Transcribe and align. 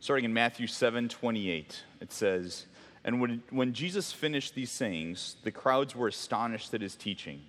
starting 0.00 0.24
in 0.24 0.34
Matthew 0.34 0.66
7 0.66 1.08
28. 1.08 1.82
It 2.00 2.12
says, 2.12 2.66
And 3.04 3.20
when, 3.20 3.42
when 3.50 3.72
Jesus 3.72 4.12
finished 4.12 4.54
these 4.54 4.70
sayings, 4.70 5.36
the 5.42 5.50
crowds 5.50 5.94
were 5.94 6.08
astonished 6.08 6.72
at 6.74 6.80
his 6.80 6.94
teaching, 6.94 7.42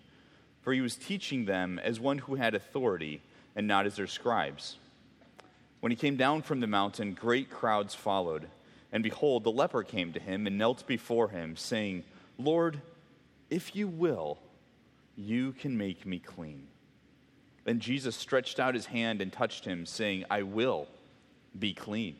for 0.62 0.74
he 0.74 0.82
was 0.82 0.96
teaching 0.96 1.46
them 1.46 1.80
as 1.80 2.00
one 2.00 2.20
who 2.20 2.36
had 2.36 2.56
authority 2.56 3.22
and 3.56 3.68
not 3.68 3.86
as 3.86 3.96
their 3.96 4.08
scribes. 4.08 4.78
When 5.80 5.92
he 5.92 5.96
came 5.96 6.16
down 6.16 6.42
from 6.42 6.60
the 6.60 6.68
mountain, 6.68 7.14
great 7.14 7.50
crowds 7.50 7.94
followed. 7.94 8.48
And 8.92 9.04
behold, 9.04 9.44
the 9.44 9.52
leper 9.52 9.84
came 9.84 10.14
to 10.14 10.20
him 10.20 10.48
and 10.48 10.58
knelt 10.58 10.88
before 10.88 11.30
him, 11.30 11.56
saying, 11.56 12.04
Lord, 12.38 12.82
if 13.50 13.76
you 13.76 13.88
will, 13.88 14.40
you 15.16 15.54
can 15.54 15.78
make 15.78 16.06
me 16.06 16.20
clean. 16.20 16.68
Then 17.64 17.80
Jesus 17.80 18.16
stretched 18.16 18.60
out 18.60 18.76
his 18.76 18.86
hand 18.86 19.22
and 19.22 19.32
touched 19.32 19.66
him, 19.66 19.86
saying, 19.86 20.26
I 20.30 20.44
will 20.44 20.88
be 21.58 21.74
clean. 21.74 22.16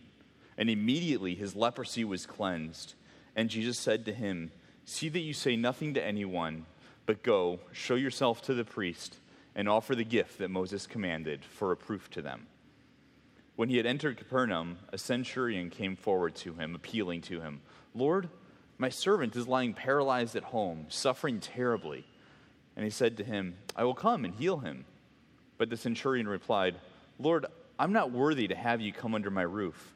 And 0.58 0.70
immediately 0.70 1.36
his 1.36 1.56
leprosy 1.56 2.04
was 2.04 2.26
cleansed. 2.26 2.96
And 3.36 3.50
Jesus 3.50 3.78
said 3.78 4.06
to 4.06 4.14
him, 4.14 4.52
See 4.86 5.10
that 5.10 5.20
you 5.20 5.34
say 5.34 5.56
nothing 5.56 5.94
to 5.94 6.04
anyone, 6.04 6.66
but 7.06 7.24
go, 7.24 7.60
show 7.72 7.96
yourself 7.96 8.42
to 8.44 8.54
the 8.54 8.64
priest, 8.64 9.18
and 9.54 9.68
offer 9.68 9.96
the 9.96 10.04
gift 10.04 10.40
that 10.40 10.50
Moses 10.50 10.88
commanded 10.88 11.44
for 11.44 11.72
a 11.72 11.78
proof 11.78 12.10
to 12.12 12.22
them. 12.22 12.48
When 13.58 13.70
he 13.70 13.78
had 13.78 13.86
entered 13.86 14.18
Capernaum, 14.18 14.78
a 14.94 14.98
centurion 14.98 15.70
came 15.70 15.96
forward 15.96 16.36
to 16.36 16.54
him, 16.54 16.76
appealing 16.76 17.22
to 17.24 17.42
him, 17.42 17.62
Lord, 17.94 18.30
my 18.78 18.90
servant 18.90 19.36
is 19.36 19.48
lying 19.48 19.74
paralyzed 19.74 20.36
at 20.36 20.44
home, 20.44 20.86
suffering 20.90 21.40
terribly. 21.40 22.06
And 22.76 22.84
he 22.84 22.92
said 22.92 23.18
to 23.18 23.24
him, 23.24 23.58
I 23.76 23.84
will 23.84 23.96
come 23.96 24.24
and 24.24 24.36
heal 24.36 24.58
him. 24.58 24.86
But 25.58 25.72
the 25.72 25.78
centurion 25.78 26.28
replied, 26.28 26.76
Lord, 27.18 27.48
I'm 27.80 27.94
not 27.94 28.12
worthy 28.12 28.48
to 28.48 28.56
have 28.56 28.80
you 28.80 28.94
come 28.94 29.16
under 29.16 29.32
my 29.32 29.42
roof 29.42 29.96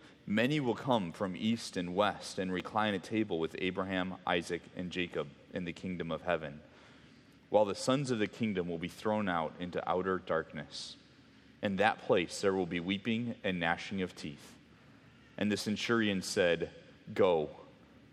Many 0.27 0.59
will 0.59 0.75
come 0.75 1.11
from 1.11 1.35
east 1.35 1.77
and 1.77 1.95
west 1.95 2.39
and 2.39 2.51
recline 2.51 2.93
at 2.93 3.03
table 3.03 3.39
with 3.39 3.55
Abraham, 3.59 4.15
Isaac, 4.25 4.61
and 4.75 4.91
Jacob 4.91 5.27
in 5.53 5.65
the 5.65 5.73
kingdom 5.73 6.11
of 6.11 6.21
heaven, 6.21 6.59
while 7.49 7.65
the 7.65 7.75
sons 7.75 8.11
of 8.11 8.19
the 8.19 8.27
kingdom 8.27 8.67
will 8.67 8.77
be 8.77 8.87
thrown 8.87 9.27
out 9.27 9.53
into 9.59 9.87
outer 9.89 10.19
darkness. 10.19 10.95
In 11.61 11.75
that 11.77 12.01
place 12.03 12.41
there 12.41 12.53
will 12.53 12.65
be 12.65 12.79
weeping 12.79 13.35
and 13.43 13.59
gnashing 13.59 14.01
of 14.01 14.15
teeth. 14.15 14.53
And 15.37 15.51
the 15.51 15.57
centurion 15.57 16.21
said, 16.21 16.69
Go, 17.13 17.49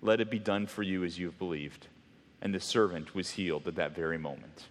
let 0.00 0.20
it 0.20 0.30
be 0.30 0.38
done 0.38 0.66
for 0.66 0.82
you 0.82 1.04
as 1.04 1.18
you 1.18 1.26
have 1.26 1.38
believed. 1.38 1.86
And 2.40 2.54
the 2.54 2.60
servant 2.60 3.14
was 3.14 3.30
healed 3.30 3.66
at 3.68 3.76
that 3.76 3.94
very 3.94 4.18
moment. 4.18 4.66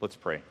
Let's 0.00 0.16
pray. 0.16 0.42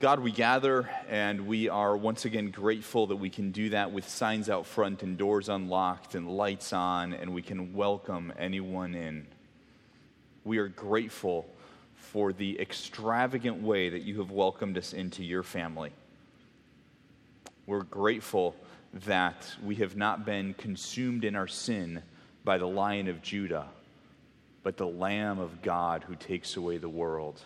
God, 0.00 0.20
we 0.20 0.30
gather 0.30 0.88
and 1.08 1.48
we 1.48 1.68
are 1.68 1.96
once 1.96 2.24
again 2.24 2.52
grateful 2.52 3.08
that 3.08 3.16
we 3.16 3.30
can 3.30 3.50
do 3.50 3.70
that 3.70 3.90
with 3.90 4.08
signs 4.08 4.48
out 4.48 4.64
front 4.64 5.02
and 5.02 5.18
doors 5.18 5.48
unlocked 5.48 6.14
and 6.14 6.28
lights 6.28 6.72
on, 6.72 7.14
and 7.14 7.34
we 7.34 7.42
can 7.42 7.74
welcome 7.74 8.32
anyone 8.38 8.94
in. 8.94 9.26
We 10.44 10.58
are 10.58 10.68
grateful 10.68 11.48
for 11.96 12.32
the 12.32 12.60
extravagant 12.60 13.60
way 13.60 13.88
that 13.88 14.02
you 14.02 14.20
have 14.20 14.30
welcomed 14.30 14.78
us 14.78 14.92
into 14.92 15.24
your 15.24 15.42
family. 15.42 15.90
We're 17.66 17.82
grateful 17.82 18.54
that 19.04 19.52
we 19.64 19.74
have 19.76 19.96
not 19.96 20.24
been 20.24 20.54
consumed 20.54 21.24
in 21.24 21.34
our 21.34 21.48
sin 21.48 22.04
by 22.44 22.58
the 22.58 22.68
Lion 22.68 23.08
of 23.08 23.20
Judah, 23.20 23.66
but 24.62 24.76
the 24.76 24.86
Lamb 24.86 25.40
of 25.40 25.60
God 25.60 26.04
who 26.04 26.14
takes 26.14 26.56
away 26.56 26.78
the 26.78 26.88
world 26.88 27.40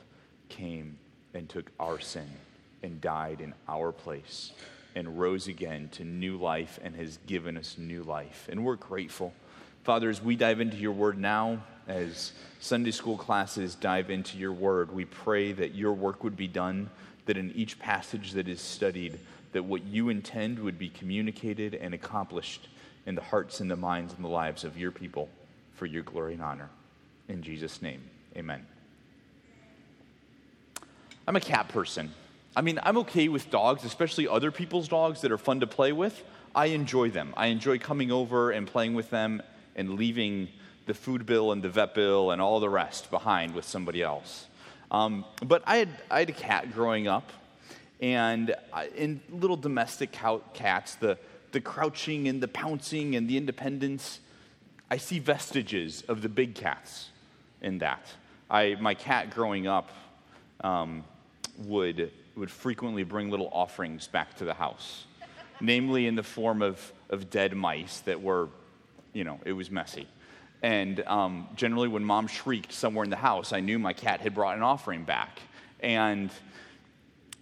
came 0.51 0.99
and 1.35 1.49
took 1.49 1.71
our 1.81 1.99
sin 1.99 2.29
and 2.83 3.01
died 3.01 3.41
in 3.41 3.55
our 3.69 3.93
place 3.93 4.53
and 4.95 5.19
rose 5.19 5.49
again 5.49 5.89
to 5.93 6.05
new 6.05 6.37
life 6.37 6.79
and 6.83 6.95
has 6.97 7.19
given 7.27 7.57
us 7.57 7.77
new 7.79 8.03
life. 8.03 8.49
And 8.51 8.65
we're 8.65 8.77
grateful. 8.77 9.33
Father, 9.85 10.11
as 10.11 10.23
we 10.23 10.37
dive 10.37 10.61
into 10.61 10.77
your 10.77 10.93
word 10.93 11.19
now, 11.19 11.63
as 11.89 12.33
Sunday 12.61 12.91
school 12.91 13.17
classes 13.17 13.75
dive 13.75 14.11
into 14.11 14.39
your 14.39 14.53
word, 14.53 14.93
we 14.93 15.05
pray 15.05 15.53
that 15.53 15.75
your 15.75 15.93
work 15.93 16.23
would 16.23 16.37
be 16.37 16.47
done, 16.47 16.91
that 17.27 17.37
in 17.37 17.51
each 17.53 17.79
passage 17.79 18.33
that 18.33 18.49
is 18.49 18.61
studied, 18.61 19.19
that 19.53 19.65
what 19.65 19.85
you 19.85 20.09
intend 20.09 20.59
would 20.59 20.79
be 20.79 20.89
communicated 20.89 21.75
and 21.75 21.95
accomplished 21.95 22.69
in 23.07 23.15
the 23.15 23.23
hearts 23.23 23.61
and 23.61 23.71
the 23.71 23.77
minds 23.77 24.15
and 24.15 24.25
the 24.25 24.29
lives 24.29 24.65
of 24.65 24.79
your 24.79 24.93
people 24.93 25.29
for 25.75 25.87
your 25.87 26.03
glory 26.03 26.35
and 26.35 26.43
honor. 26.43 26.71
In 27.29 27.43
Jesus' 27.43 27.83
name, 27.83 28.03
amen. 28.37 28.72
I'm 31.27 31.37
a 31.37 31.41
cat 31.41 31.69
person. 31.69 32.13
I 32.57 32.63
mean, 32.63 32.81
I'm 32.83 32.99
okay 32.99 33.29
with 33.29 33.51
dogs, 33.51 33.85
especially 33.85 34.27
other 34.27 34.51
people's 34.51 34.89
dogs 34.89 35.21
that 35.23 35.33
are 35.33 35.39
fun 35.39 35.61
to 35.61 35.67
play 35.67 35.93
with. 35.93 36.23
I 36.55 36.67
enjoy 36.67 37.11
them. 37.11 37.33
I 37.37 37.47
enjoy 37.47 37.79
coming 37.79 38.11
over 38.11 38.51
and 38.51 38.67
playing 38.67 38.95
with 38.95 39.11
them 39.11 39.43
and 39.77 39.95
leaving 39.95 40.49
the 40.87 40.95
food 40.95 41.25
bill 41.25 41.53
and 41.53 41.63
the 41.63 41.69
vet 41.69 41.95
bill 41.95 42.33
and 42.33 42.43
all 42.43 42.61
the 42.61 42.69
rest 42.69 43.11
behind 43.11 43.55
with 43.55 43.65
somebody 43.65 44.03
else. 44.03 44.47
Um, 44.91 45.25
but 45.47 45.63
I 45.65 45.77
had, 45.77 45.89
I 46.11 46.19
had 46.19 46.29
a 46.29 46.35
cat 46.35 46.73
growing 46.73 47.09
up, 47.09 47.31
and 48.01 48.55
in 48.97 49.23
little 49.31 49.57
domestic 49.57 50.13
cats, 50.13 50.97
the, 50.97 51.17
the 51.53 51.61
crouching 51.61 52.29
and 52.29 52.43
the 52.43 52.49
pouncing 52.49 53.17
and 53.17 53.29
the 53.31 53.37
independence, 53.37 54.21
I 54.91 54.99
see 54.99 55.21
vestiges 55.21 56.03
of 56.09 56.21
the 56.21 56.29
big 56.29 56.55
cats 56.55 57.09
in 57.63 57.79
that. 57.79 58.05
I, 58.51 58.77
my 58.81 58.93
cat 58.93 59.31
growing 59.31 59.67
up, 59.67 59.91
um, 60.63 61.05
would, 61.59 62.11
would 62.37 62.51
frequently 62.51 63.05
bring 63.05 63.31
little 63.31 63.49
offerings 63.53 64.07
back 64.09 64.37
to 64.37 64.45
the 64.45 64.55
house, 64.55 65.07
namely 65.61 66.07
in 66.07 66.15
the 66.15 66.23
form 66.23 66.63
of, 66.63 66.93
of 67.11 67.31
dead 67.31 67.55
mice 67.55 68.01
that 68.01 68.21
were, 68.21 68.49
you 69.13 69.25
know, 69.25 69.39
it 69.45 69.53
was 69.53 69.71
messy. 69.71 70.07
And 70.63 71.01
um, 71.07 71.49
generally, 71.57 71.89
when 71.89 72.05
mom 72.05 72.29
shrieked 72.29 72.73
somewhere 72.73 73.05
in 73.05 73.11
the 73.11 73.17
house, 73.17 73.53
I 73.53 73.61
knew 73.61 73.79
my 73.79 73.93
cat 73.93 74.21
had 74.21 74.35
brought 74.35 74.57
an 74.57 74.63
offering 74.63 75.03
back. 75.03 75.41
And 75.81 76.31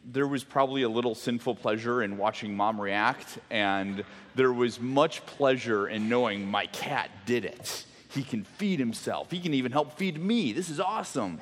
there 0.05 0.27
was 0.27 0.43
probably 0.43 0.83
a 0.83 0.89
little 0.89 1.15
sinful 1.15 1.57
pleasure 1.57 2.03
in 2.03 2.17
watching 2.17 2.57
mom 2.57 2.81
react, 2.81 3.39
and 3.51 4.05
there 4.35 4.53
was 4.53 4.81
much 4.81 5.25
pleasure 5.27 5.89
in 5.89 6.09
knowing 6.09 6.51
my 6.51 6.67
cat 6.67 7.11
did 7.27 7.45
it. 7.45 7.85
He 8.09 8.23
can 8.23 8.45
feed 8.45 8.79
himself, 8.79 9.31
he 9.31 9.39
can 9.39 9.55
even 9.55 9.73
help 9.73 9.99
feed 9.99 10.19
me. 10.19 10.53
This 10.53 10.71
is 10.71 10.81
awesome 10.81 11.41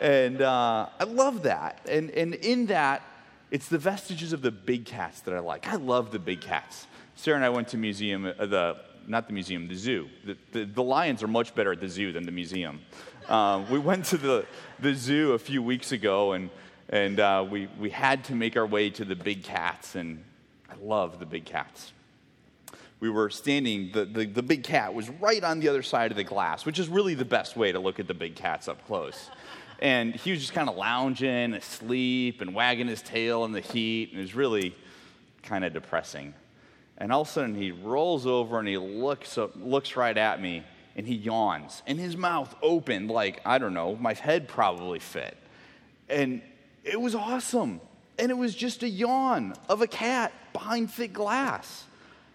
and 0.00 0.42
uh, 0.42 0.88
I 0.98 1.04
love 1.04 1.44
that. 1.44 1.80
And, 1.88 2.10
and 2.10 2.34
in 2.34 2.66
that, 2.66 3.02
it's 3.50 3.68
the 3.68 3.78
vestiges 3.78 4.32
of 4.32 4.42
the 4.42 4.50
big 4.50 4.84
cats 4.84 5.20
that 5.20 5.34
I 5.34 5.38
like. 5.38 5.68
I 5.68 5.76
love 5.76 6.10
the 6.10 6.18
big 6.18 6.40
cats. 6.40 6.86
Sarah 7.14 7.36
and 7.36 7.44
I 7.44 7.50
went 7.50 7.68
to 7.68 7.76
museum, 7.76 8.26
uh, 8.26 8.46
the 8.46 8.76
not 9.06 9.26
the 9.26 9.32
museum, 9.32 9.68
the 9.68 9.74
zoo. 9.74 10.08
The, 10.24 10.36
the, 10.52 10.64
the, 10.64 10.82
lions 10.82 11.22
are 11.22 11.28
much 11.28 11.54
better 11.54 11.72
at 11.72 11.80
the 11.80 11.88
zoo 11.88 12.12
than 12.12 12.24
the 12.24 12.32
museum. 12.32 12.80
Um, 13.28 13.68
we 13.70 13.78
went 13.90 14.04
to 14.06 14.16
the, 14.16 14.46
the 14.80 14.94
zoo 14.94 15.32
a 15.32 15.38
few 15.38 15.62
weeks 15.62 15.92
ago, 15.92 16.32
and, 16.32 16.50
and 16.88 17.20
uh, 17.20 17.44
we, 17.48 17.68
we 17.78 17.90
had 17.90 18.24
to 18.24 18.34
make 18.34 18.56
our 18.56 18.66
way 18.66 18.90
to 18.90 19.04
the 19.04 19.16
big 19.16 19.42
cats, 19.42 19.94
and 19.94 20.22
I 20.70 20.74
love 20.82 21.18
the 21.18 21.26
big 21.26 21.44
cats. 21.44 21.92
We 23.00 23.10
were 23.10 23.30
standing, 23.30 23.90
the, 23.92 24.04
the, 24.04 24.26
the 24.26 24.42
big 24.42 24.62
cat 24.62 24.94
was 24.94 25.10
right 25.10 25.42
on 25.42 25.58
the 25.58 25.68
other 25.68 25.82
side 25.82 26.12
of 26.12 26.16
the 26.16 26.24
glass, 26.24 26.64
which 26.64 26.78
is 26.78 26.88
really 26.88 27.14
the 27.14 27.24
best 27.24 27.56
way 27.56 27.72
to 27.72 27.80
look 27.80 27.98
at 27.98 28.06
the 28.06 28.14
big 28.14 28.36
cats 28.36 28.68
up 28.68 28.86
close. 28.86 29.28
And 29.82 30.14
he 30.14 30.30
was 30.30 30.38
just 30.38 30.52
kind 30.52 30.68
of 30.68 30.76
lounging, 30.76 31.54
asleep, 31.54 32.40
and 32.40 32.54
wagging 32.54 32.86
his 32.86 33.02
tail 33.02 33.44
in 33.44 33.50
the 33.50 33.60
heat. 33.60 34.10
And 34.10 34.20
it 34.20 34.22
was 34.22 34.36
really 34.36 34.76
kind 35.42 35.64
of 35.64 35.72
depressing. 35.72 36.34
And 36.98 37.10
all 37.12 37.22
of 37.22 37.28
a 37.28 37.30
sudden, 37.32 37.56
he 37.56 37.72
rolls 37.72 38.24
over 38.24 38.60
and 38.60 38.68
he 38.68 38.78
looks, 38.78 39.36
up, 39.36 39.54
looks 39.56 39.96
right 39.96 40.16
at 40.16 40.40
me 40.40 40.62
and 40.94 41.04
he 41.04 41.16
yawns. 41.16 41.82
And 41.88 41.98
his 41.98 42.16
mouth 42.16 42.54
opened 42.62 43.10
like, 43.10 43.40
I 43.44 43.58
don't 43.58 43.74
know, 43.74 43.96
my 43.96 44.12
head 44.12 44.46
probably 44.46 45.00
fit. 45.00 45.36
And 46.08 46.42
it 46.84 47.00
was 47.00 47.16
awesome. 47.16 47.80
And 48.20 48.30
it 48.30 48.36
was 48.36 48.54
just 48.54 48.84
a 48.84 48.88
yawn 48.88 49.52
of 49.68 49.82
a 49.82 49.88
cat 49.88 50.32
behind 50.52 50.92
thick 50.92 51.12
glass. 51.12 51.86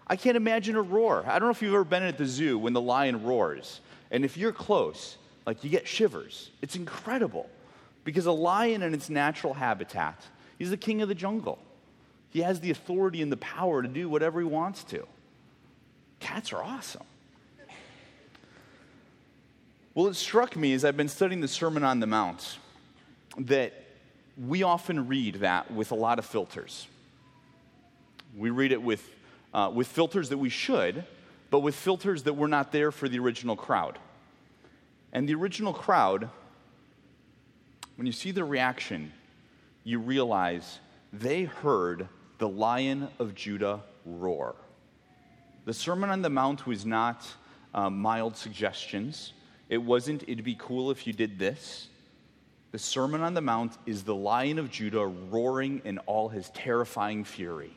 I 0.06 0.16
can't 0.16 0.36
imagine 0.36 0.76
a 0.76 0.82
roar. 0.82 1.24
I 1.26 1.38
don't 1.38 1.48
know 1.48 1.52
if 1.52 1.62
you've 1.62 1.72
ever 1.72 1.84
been 1.84 2.02
at 2.02 2.18
the 2.18 2.26
zoo 2.26 2.58
when 2.58 2.74
the 2.74 2.80
lion 2.82 3.24
roars. 3.24 3.80
And 4.10 4.22
if 4.22 4.36
you're 4.36 4.52
close, 4.52 5.16
like 5.48 5.64
you 5.64 5.70
get 5.70 5.88
shivers. 5.88 6.50
It's 6.60 6.76
incredible 6.76 7.48
because 8.04 8.26
a 8.26 8.32
lion 8.32 8.82
in 8.82 8.92
its 8.92 9.08
natural 9.08 9.54
habitat, 9.54 10.22
he's 10.58 10.68
the 10.68 10.76
king 10.76 11.00
of 11.00 11.08
the 11.08 11.14
jungle. 11.14 11.58
He 12.28 12.40
has 12.40 12.60
the 12.60 12.70
authority 12.70 13.22
and 13.22 13.32
the 13.32 13.38
power 13.38 13.80
to 13.80 13.88
do 13.88 14.10
whatever 14.10 14.40
he 14.40 14.46
wants 14.46 14.84
to. 14.84 15.06
cats 16.20 16.52
are 16.52 16.62
awesome. 16.62 17.06
Well, 19.94 20.08
it 20.08 20.16
struck 20.16 20.54
me 20.54 20.74
as 20.74 20.84
I've 20.84 20.98
been 20.98 21.08
studying 21.08 21.40
the 21.40 21.48
Sermon 21.48 21.82
on 21.82 21.98
the 21.98 22.06
Mount 22.06 22.58
that 23.38 23.72
we 24.36 24.64
often 24.64 25.08
read 25.08 25.36
that 25.36 25.70
with 25.70 25.92
a 25.92 25.94
lot 25.94 26.18
of 26.18 26.26
filters. 26.26 26.86
We 28.36 28.50
read 28.50 28.72
it 28.72 28.82
with, 28.82 29.02
uh, 29.54 29.70
with 29.74 29.86
filters 29.86 30.28
that 30.28 30.36
we 30.36 30.50
should, 30.50 31.04
but 31.48 31.60
with 31.60 31.74
filters 31.74 32.24
that 32.24 32.34
were 32.34 32.48
not 32.48 32.70
there 32.70 32.92
for 32.92 33.08
the 33.08 33.18
original 33.18 33.56
crowd. 33.56 33.98
And 35.12 35.28
the 35.28 35.34
original 35.34 35.72
crowd, 35.72 36.28
when 37.96 38.06
you 38.06 38.12
see 38.12 38.30
the 38.30 38.44
reaction, 38.44 39.12
you 39.84 39.98
realize 39.98 40.80
they 41.12 41.44
heard 41.44 42.08
the 42.38 42.48
lion 42.48 43.08
of 43.18 43.34
Judah 43.34 43.82
roar. 44.04 44.54
The 45.64 45.74
Sermon 45.74 46.10
on 46.10 46.22
the 46.22 46.30
Mount 46.30 46.66
was 46.66 46.86
not 46.86 47.26
uh, 47.74 47.90
mild 47.90 48.36
suggestions. 48.36 49.32
It 49.68 49.78
wasn't, 49.78 50.22
it'd 50.22 50.44
be 50.44 50.56
cool 50.58 50.90
if 50.90 51.06
you 51.06 51.12
did 51.12 51.38
this. 51.38 51.88
The 52.70 52.78
Sermon 52.78 53.22
on 53.22 53.34
the 53.34 53.40
Mount 53.40 53.76
is 53.86 54.02
the 54.02 54.14
lion 54.14 54.58
of 54.58 54.70
Judah 54.70 55.06
roaring 55.06 55.80
in 55.84 55.98
all 56.00 56.28
his 56.28 56.50
terrifying 56.50 57.24
fury. 57.24 57.72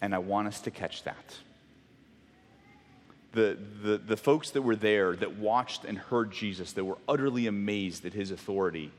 And 0.00 0.14
I 0.14 0.18
want 0.18 0.48
us 0.48 0.60
to 0.62 0.70
catch 0.70 1.04
that. 1.04 1.36
The, 3.32 3.56
the, 3.82 3.98
the 3.98 4.16
folks 4.16 4.50
that 4.50 4.62
were 4.62 4.76
there, 4.76 5.16
that 5.16 5.38
watched 5.38 5.84
and 5.84 5.96
heard 5.96 6.32
Jesus, 6.32 6.72
that 6.72 6.84
were 6.84 6.98
utterly 7.08 7.46
amazed 7.46 8.04
at 8.04 8.12
his 8.12 8.30
authority, 8.30 8.92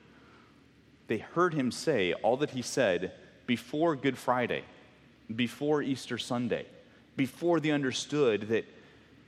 they 1.07 1.19
heard 1.19 1.53
him 1.53 1.71
say 1.71 2.13
all 2.13 2.37
that 2.37 2.51
he 2.51 2.61
said 2.61 3.11
before 3.45 3.95
Good 3.95 4.17
Friday, 4.17 4.63
before 5.33 5.81
Easter 5.81 6.17
Sunday, 6.17 6.65
before 7.15 7.59
they 7.59 7.71
understood 7.71 8.47
that, 8.49 8.65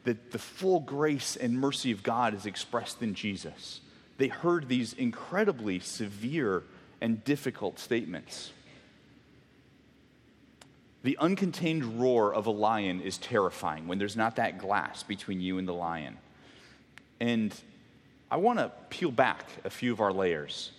that 0.05 0.31
the 0.31 0.39
full 0.39 0.79
grace 0.79 1.35
and 1.35 1.59
mercy 1.59 1.91
of 1.91 2.01
God 2.01 2.33
is 2.33 2.45
expressed 2.45 3.01
in 3.01 3.13
Jesus. 3.13 3.81
They 4.17 4.29
heard 4.29 4.69
these 4.69 4.93
incredibly 4.93 5.79
severe 5.79 6.63
and 7.01 7.23
difficult 7.23 7.77
statements. 7.77 8.51
The 11.05 11.19
uncontained 11.21 11.99
roar 12.01 12.33
of 12.33 12.47
a 12.47 12.51
lion 12.51 12.99
is 12.99 13.19
terrifying 13.19 13.87
when 13.87 13.99
there's 13.99 14.17
not 14.17 14.37
that 14.37 14.57
glass 14.57 15.03
between 15.03 15.39
you 15.39 15.59
and 15.59 15.67
the 15.67 15.73
lion. 15.73 16.17
And 17.19 17.53
I 18.31 18.37
want 18.37 18.57
to 18.57 18.71
peel 18.89 19.11
back 19.11 19.45
a 19.63 19.69
few 19.69 19.93
of 19.93 20.01
our 20.01 20.11
layers 20.11 20.71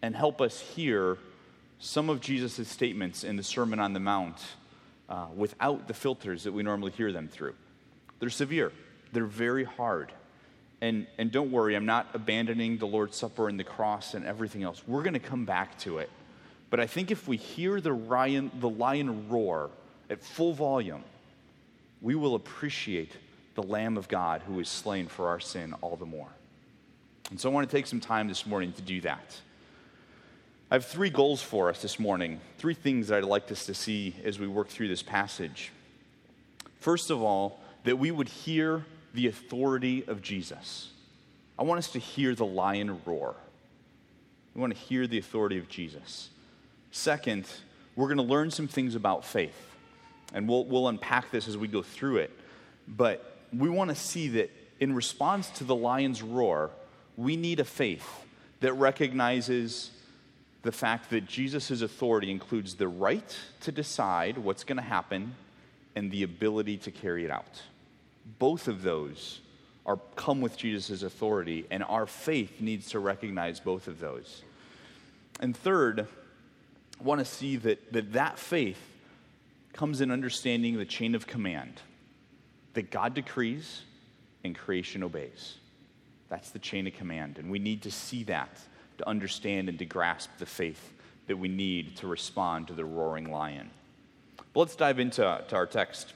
and 0.00 0.14
help 0.14 0.40
us 0.40 0.60
hear 0.60 1.18
some 1.80 2.08
of 2.08 2.20
Jesus' 2.20 2.68
statements 2.68 3.24
in 3.24 3.34
the 3.34 3.42
Sermon 3.42 3.80
on 3.80 3.94
the 3.94 3.98
Mount 3.98 4.40
uh, 5.08 5.26
without 5.34 5.88
the 5.88 5.94
filters 5.94 6.44
that 6.44 6.52
we 6.52 6.62
normally 6.62 6.92
hear 6.92 7.10
them 7.10 7.26
through. 7.26 7.56
They're 8.20 8.30
severe, 8.30 8.70
they're 9.12 9.24
very 9.24 9.64
hard. 9.64 10.12
And, 10.82 11.08
and 11.18 11.32
don't 11.32 11.50
worry, 11.50 11.74
I'm 11.74 11.84
not 11.84 12.10
abandoning 12.14 12.78
the 12.78 12.86
Lord's 12.86 13.16
Supper 13.16 13.48
and 13.48 13.58
the 13.58 13.64
cross 13.64 14.14
and 14.14 14.24
everything 14.24 14.62
else. 14.62 14.84
We're 14.86 15.02
going 15.02 15.14
to 15.14 15.18
come 15.18 15.44
back 15.44 15.76
to 15.80 15.98
it. 15.98 16.10
But 16.74 16.80
I 16.80 16.88
think 16.88 17.12
if 17.12 17.28
we 17.28 17.36
hear 17.36 17.80
the 17.80 17.92
lion, 17.92 18.50
the 18.58 18.68
lion 18.68 19.28
roar 19.28 19.70
at 20.10 20.20
full 20.24 20.52
volume, 20.52 21.04
we 22.00 22.16
will 22.16 22.34
appreciate 22.34 23.12
the 23.54 23.62
Lamb 23.62 23.96
of 23.96 24.08
God 24.08 24.42
who 24.44 24.58
is 24.58 24.68
slain 24.68 25.06
for 25.06 25.28
our 25.28 25.38
sin 25.38 25.72
all 25.82 25.94
the 25.94 26.04
more. 26.04 26.30
And 27.30 27.40
so 27.40 27.48
I 27.48 27.52
want 27.52 27.70
to 27.70 27.76
take 27.76 27.86
some 27.86 28.00
time 28.00 28.26
this 28.26 28.44
morning 28.44 28.72
to 28.72 28.82
do 28.82 29.00
that. 29.02 29.40
I 30.68 30.74
have 30.74 30.84
three 30.84 31.10
goals 31.10 31.40
for 31.40 31.70
us 31.70 31.80
this 31.80 32.00
morning, 32.00 32.40
three 32.58 32.74
things 32.74 33.06
that 33.06 33.18
I'd 33.18 33.24
like 33.24 33.52
us 33.52 33.66
to 33.66 33.74
see 33.74 34.16
as 34.24 34.40
we 34.40 34.48
work 34.48 34.66
through 34.66 34.88
this 34.88 35.00
passage. 35.00 35.70
First 36.80 37.08
of 37.08 37.22
all, 37.22 37.60
that 37.84 38.00
we 38.00 38.10
would 38.10 38.28
hear 38.28 38.84
the 39.12 39.28
authority 39.28 40.02
of 40.08 40.22
Jesus. 40.22 40.90
I 41.56 41.62
want 41.62 41.78
us 41.78 41.92
to 41.92 42.00
hear 42.00 42.34
the 42.34 42.44
lion 42.44 43.00
roar. 43.06 43.36
We 44.56 44.60
want 44.60 44.74
to 44.74 44.80
hear 44.80 45.06
the 45.06 45.18
authority 45.18 45.58
of 45.58 45.68
Jesus. 45.68 46.30
Second, 46.96 47.48
we're 47.96 48.06
going 48.06 48.18
to 48.18 48.22
learn 48.22 48.52
some 48.52 48.68
things 48.68 48.94
about 48.94 49.24
faith, 49.24 49.74
and 50.32 50.48
we'll, 50.48 50.64
we'll 50.64 50.86
unpack 50.86 51.32
this 51.32 51.48
as 51.48 51.58
we 51.58 51.66
go 51.66 51.82
through 51.82 52.18
it. 52.18 52.30
But 52.86 53.36
we 53.52 53.68
want 53.68 53.90
to 53.90 53.96
see 53.96 54.28
that 54.28 54.52
in 54.78 54.94
response 54.94 55.50
to 55.50 55.64
the 55.64 55.74
lion's 55.74 56.22
roar, 56.22 56.70
we 57.16 57.34
need 57.34 57.58
a 57.58 57.64
faith 57.64 58.08
that 58.60 58.74
recognizes 58.74 59.90
the 60.62 60.70
fact 60.70 61.10
that 61.10 61.26
Jesus' 61.26 61.82
authority 61.82 62.30
includes 62.30 62.76
the 62.76 62.86
right 62.86 63.36
to 63.62 63.72
decide 63.72 64.38
what's 64.38 64.62
going 64.62 64.76
to 64.76 64.82
happen 64.82 65.34
and 65.96 66.12
the 66.12 66.22
ability 66.22 66.76
to 66.76 66.92
carry 66.92 67.24
it 67.24 67.30
out. 67.30 67.60
Both 68.38 68.68
of 68.68 68.82
those 68.82 69.40
are 69.84 69.98
come 70.14 70.40
with 70.40 70.56
Jesus' 70.56 71.02
authority, 71.02 71.66
and 71.72 71.82
our 71.82 72.06
faith 72.06 72.60
needs 72.60 72.90
to 72.90 73.00
recognize 73.00 73.58
both 73.58 73.88
of 73.88 73.98
those. 73.98 74.44
And 75.40 75.56
third, 75.56 76.06
want 77.00 77.18
to 77.18 77.24
see 77.24 77.56
that 77.56 77.92
that, 77.92 78.12
that 78.12 78.38
faith 78.38 78.80
comes 79.72 80.00
in 80.00 80.10
understanding 80.10 80.78
the 80.78 80.84
chain 80.84 81.14
of 81.14 81.26
command 81.26 81.80
that 82.74 82.90
God 82.90 83.14
decrees 83.14 83.82
and 84.44 84.56
creation 84.56 85.02
obeys. 85.02 85.56
That's 86.28 86.50
the 86.50 86.58
chain 86.58 86.86
of 86.86 86.94
command, 86.94 87.38
and 87.38 87.50
we 87.50 87.58
need 87.58 87.82
to 87.82 87.90
see 87.90 88.24
that 88.24 88.58
to 88.98 89.08
understand 89.08 89.68
and 89.68 89.78
to 89.78 89.84
grasp 89.84 90.30
the 90.38 90.46
faith 90.46 90.92
that 91.26 91.36
we 91.36 91.48
need 91.48 91.96
to 91.96 92.06
respond 92.06 92.68
to 92.68 92.74
the 92.74 92.84
roaring 92.84 93.30
lion. 93.30 93.70
But 94.52 94.60
let's 94.60 94.76
dive 94.76 94.98
into 94.98 95.22
to 95.22 95.56
our 95.56 95.66
text. 95.66 96.12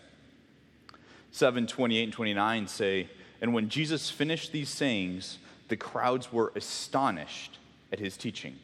7 1.30 1.66
28 1.66 2.04
and 2.04 2.12
29 2.12 2.68
say, 2.68 3.08
And 3.40 3.52
when 3.52 3.68
Jesus 3.68 4.10
finished 4.10 4.52
these 4.52 4.68
sayings, 4.68 5.38
the 5.68 5.76
crowds 5.76 6.32
were 6.32 6.52
astonished 6.56 7.58
at 7.92 7.98
his 7.98 8.16
teaching, 8.16 8.56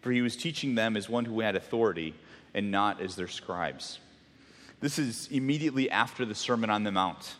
for 0.00 0.12
he 0.12 0.22
was 0.22 0.36
teaching 0.36 0.74
them 0.74 0.96
as 0.96 1.08
one 1.08 1.24
who 1.24 1.40
had 1.40 1.56
authority 1.56 2.14
and 2.54 2.70
not 2.70 3.00
as 3.00 3.16
their 3.16 3.28
scribes. 3.28 3.98
This 4.80 4.98
is 4.98 5.28
immediately 5.30 5.90
after 5.90 6.24
the 6.24 6.34
Sermon 6.34 6.70
on 6.70 6.84
the 6.84 6.92
Mount, 6.92 7.34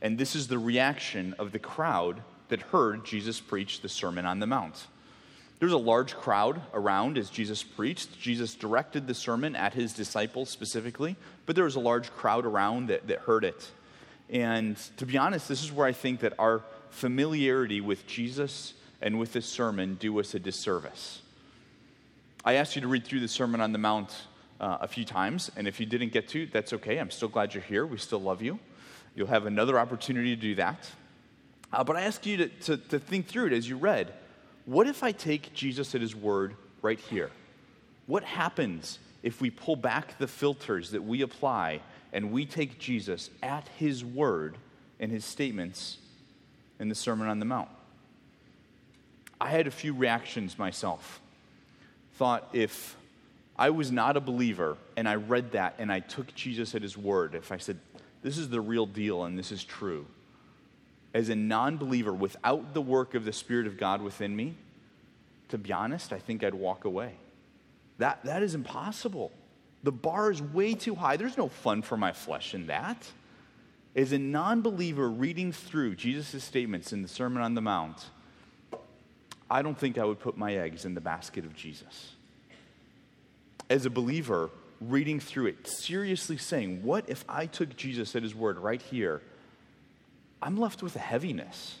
and 0.00 0.16
this 0.16 0.36
is 0.36 0.48
the 0.48 0.58
reaction 0.58 1.34
of 1.38 1.52
the 1.52 1.58
crowd 1.58 2.22
that 2.48 2.62
heard 2.62 3.04
Jesus 3.04 3.40
preach 3.40 3.80
the 3.80 3.88
Sermon 3.88 4.26
on 4.26 4.38
the 4.38 4.46
Mount. 4.46 4.86
There 5.58 5.66
was 5.66 5.72
a 5.72 5.78
large 5.78 6.14
crowd 6.14 6.60
around 6.72 7.16
as 7.16 7.30
Jesus 7.30 7.62
preached. 7.62 8.20
Jesus 8.20 8.54
directed 8.54 9.06
the 9.06 9.14
sermon 9.14 9.56
at 9.56 9.72
his 9.72 9.92
disciples 9.92 10.50
specifically, 10.50 11.16
but 11.46 11.56
there 11.56 11.64
was 11.64 11.76
a 11.76 11.80
large 11.80 12.10
crowd 12.12 12.44
around 12.44 12.88
that, 12.88 13.06
that 13.08 13.20
heard 13.20 13.44
it. 13.44 13.70
And 14.28 14.76
to 14.96 15.06
be 15.06 15.16
honest, 15.16 15.48
this 15.48 15.62
is 15.62 15.72
where 15.72 15.86
I 15.86 15.92
think 15.92 16.20
that 16.20 16.34
our 16.38 16.62
familiarity 16.90 17.80
with 17.80 18.06
Jesus 18.06 18.74
and 19.00 19.18
with 19.18 19.32
this 19.32 19.46
sermon 19.46 19.94
do 19.94 20.18
us 20.20 20.34
a 20.34 20.38
disservice. 20.38 21.22
I 22.46 22.54
asked 22.54 22.76
you 22.76 22.82
to 22.82 22.88
read 22.88 23.06
through 23.06 23.20
the 23.20 23.28
Sermon 23.28 23.62
on 23.62 23.72
the 23.72 23.78
Mount 23.78 24.14
uh, 24.60 24.76
a 24.82 24.88
few 24.88 25.06
times, 25.06 25.50
and 25.56 25.66
if 25.66 25.80
you 25.80 25.86
didn't 25.86 26.12
get 26.12 26.28
to, 26.28 26.44
that's 26.46 26.74
okay. 26.74 26.98
I'm 26.98 27.10
still 27.10 27.28
glad 27.28 27.54
you're 27.54 27.62
here. 27.62 27.86
We 27.86 27.96
still 27.96 28.20
love 28.20 28.42
you. 28.42 28.58
You'll 29.14 29.28
have 29.28 29.46
another 29.46 29.78
opportunity 29.78 30.36
to 30.36 30.40
do 30.40 30.54
that. 30.56 30.86
Uh, 31.72 31.82
but 31.84 31.96
I 31.96 32.02
ask 32.02 32.26
you 32.26 32.36
to, 32.36 32.48
to, 32.48 32.76
to 32.76 32.98
think 32.98 33.28
through 33.28 33.46
it 33.46 33.52
as 33.54 33.66
you 33.66 33.78
read. 33.78 34.12
What 34.66 34.86
if 34.86 35.02
I 35.02 35.10
take 35.10 35.54
Jesus 35.54 35.94
at 35.94 36.02
his 36.02 36.14
word 36.14 36.54
right 36.82 36.98
here? 36.98 37.30
What 38.06 38.24
happens 38.24 38.98
if 39.22 39.40
we 39.40 39.48
pull 39.48 39.76
back 39.76 40.18
the 40.18 40.28
filters 40.28 40.90
that 40.90 41.02
we 41.02 41.22
apply 41.22 41.80
and 42.12 42.30
we 42.30 42.44
take 42.44 42.78
Jesus 42.78 43.30
at 43.42 43.66
his 43.78 44.04
word 44.04 44.58
and 45.00 45.10
his 45.10 45.24
statements 45.24 45.96
in 46.78 46.90
the 46.90 46.94
Sermon 46.94 47.26
on 47.26 47.38
the 47.38 47.46
Mount? 47.46 47.70
I 49.40 49.48
had 49.48 49.66
a 49.66 49.70
few 49.70 49.94
reactions 49.94 50.58
myself. 50.58 51.22
Thought 52.14 52.48
if 52.52 52.96
I 53.56 53.70
was 53.70 53.90
not 53.90 54.16
a 54.16 54.20
believer 54.20 54.76
and 54.96 55.08
I 55.08 55.16
read 55.16 55.52
that 55.52 55.74
and 55.78 55.92
I 55.92 56.00
took 56.00 56.34
Jesus 56.34 56.74
at 56.74 56.82
his 56.82 56.96
word, 56.96 57.34
if 57.34 57.52
I 57.52 57.56
said, 57.56 57.78
this 58.22 58.38
is 58.38 58.48
the 58.48 58.60
real 58.60 58.86
deal 58.86 59.24
and 59.24 59.38
this 59.38 59.52
is 59.52 59.64
true, 59.64 60.06
as 61.12 61.28
a 61.28 61.34
non 61.34 61.76
believer 61.76 62.12
without 62.12 62.74
the 62.74 62.80
work 62.80 63.14
of 63.14 63.24
the 63.24 63.32
Spirit 63.32 63.66
of 63.66 63.76
God 63.76 64.02
within 64.02 64.34
me, 64.34 64.54
to 65.48 65.58
be 65.58 65.72
honest, 65.72 66.12
I 66.12 66.18
think 66.18 66.42
I'd 66.42 66.54
walk 66.54 66.84
away. 66.84 67.12
That, 67.98 68.24
that 68.24 68.42
is 68.42 68.54
impossible. 68.54 69.30
The 69.82 69.92
bar 69.92 70.30
is 70.30 70.42
way 70.42 70.74
too 70.74 70.94
high. 70.94 71.16
There's 71.16 71.36
no 71.36 71.48
fun 71.48 71.82
for 71.82 71.96
my 71.96 72.12
flesh 72.12 72.54
in 72.54 72.66
that. 72.66 73.06
As 73.94 74.12
a 74.12 74.18
non 74.18 74.62
believer 74.62 75.08
reading 75.08 75.52
through 75.52 75.94
Jesus' 75.94 76.42
statements 76.42 76.92
in 76.92 77.02
the 77.02 77.08
Sermon 77.08 77.42
on 77.42 77.54
the 77.54 77.60
Mount, 77.60 78.06
I 79.50 79.62
don't 79.62 79.78
think 79.78 79.98
I 79.98 80.04
would 80.04 80.20
put 80.20 80.36
my 80.36 80.54
eggs 80.54 80.84
in 80.84 80.94
the 80.94 81.00
basket 81.00 81.44
of 81.44 81.54
Jesus. 81.54 82.12
As 83.68 83.86
a 83.86 83.90
believer 83.90 84.50
reading 84.80 85.20
through 85.20 85.46
it, 85.46 85.66
seriously 85.66 86.36
saying, 86.36 86.82
What 86.82 87.08
if 87.08 87.24
I 87.28 87.46
took 87.46 87.76
Jesus 87.76 88.14
at 88.16 88.22
his 88.22 88.34
word 88.34 88.58
right 88.58 88.80
here? 88.80 89.22
I'm 90.42 90.56
left 90.56 90.82
with 90.82 90.96
a 90.96 91.00
heaviness. 91.00 91.78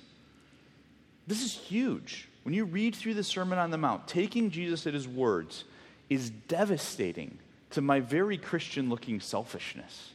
This 1.26 1.42
is 1.42 1.52
huge. 1.52 2.28
When 2.42 2.54
you 2.54 2.64
read 2.64 2.94
through 2.94 3.14
the 3.14 3.24
Sermon 3.24 3.58
on 3.58 3.70
the 3.70 3.78
Mount, 3.78 4.06
taking 4.06 4.50
Jesus 4.50 4.86
at 4.86 4.94
his 4.94 5.08
words 5.08 5.64
is 6.10 6.30
devastating 6.30 7.38
to 7.70 7.80
my 7.80 8.00
very 8.00 8.36
Christian 8.36 8.88
looking 8.88 9.20
selfishness. 9.20 10.12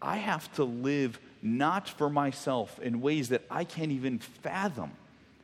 I 0.00 0.18
have 0.18 0.52
to 0.54 0.64
live 0.64 1.18
not 1.42 1.88
for 1.88 2.10
myself 2.10 2.78
in 2.78 3.00
ways 3.00 3.30
that 3.30 3.42
I 3.50 3.64
can't 3.64 3.90
even 3.90 4.18
fathom 4.18 4.92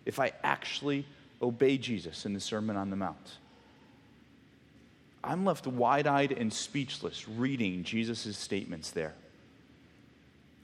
if 0.05 0.19
I 0.19 0.33
actually 0.43 1.07
obey 1.41 1.79
Jesus 1.79 2.25
in 2.25 2.35
the 2.35 2.41
Sermon 2.41 2.77
on 2.77 2.91
the 2.91 2.97
Mount. 2.97 3.39
I'm 5.25 5.45
left 5.45 5.67
wide 5.67 6.07
eyed 6.07 6.33
and 6.33 6.53
speechless 6.53 7.29
reading 7.29 7.85
Jesus' 7.85 8.37
statements 8.37 8.91
there. 8.91 9.15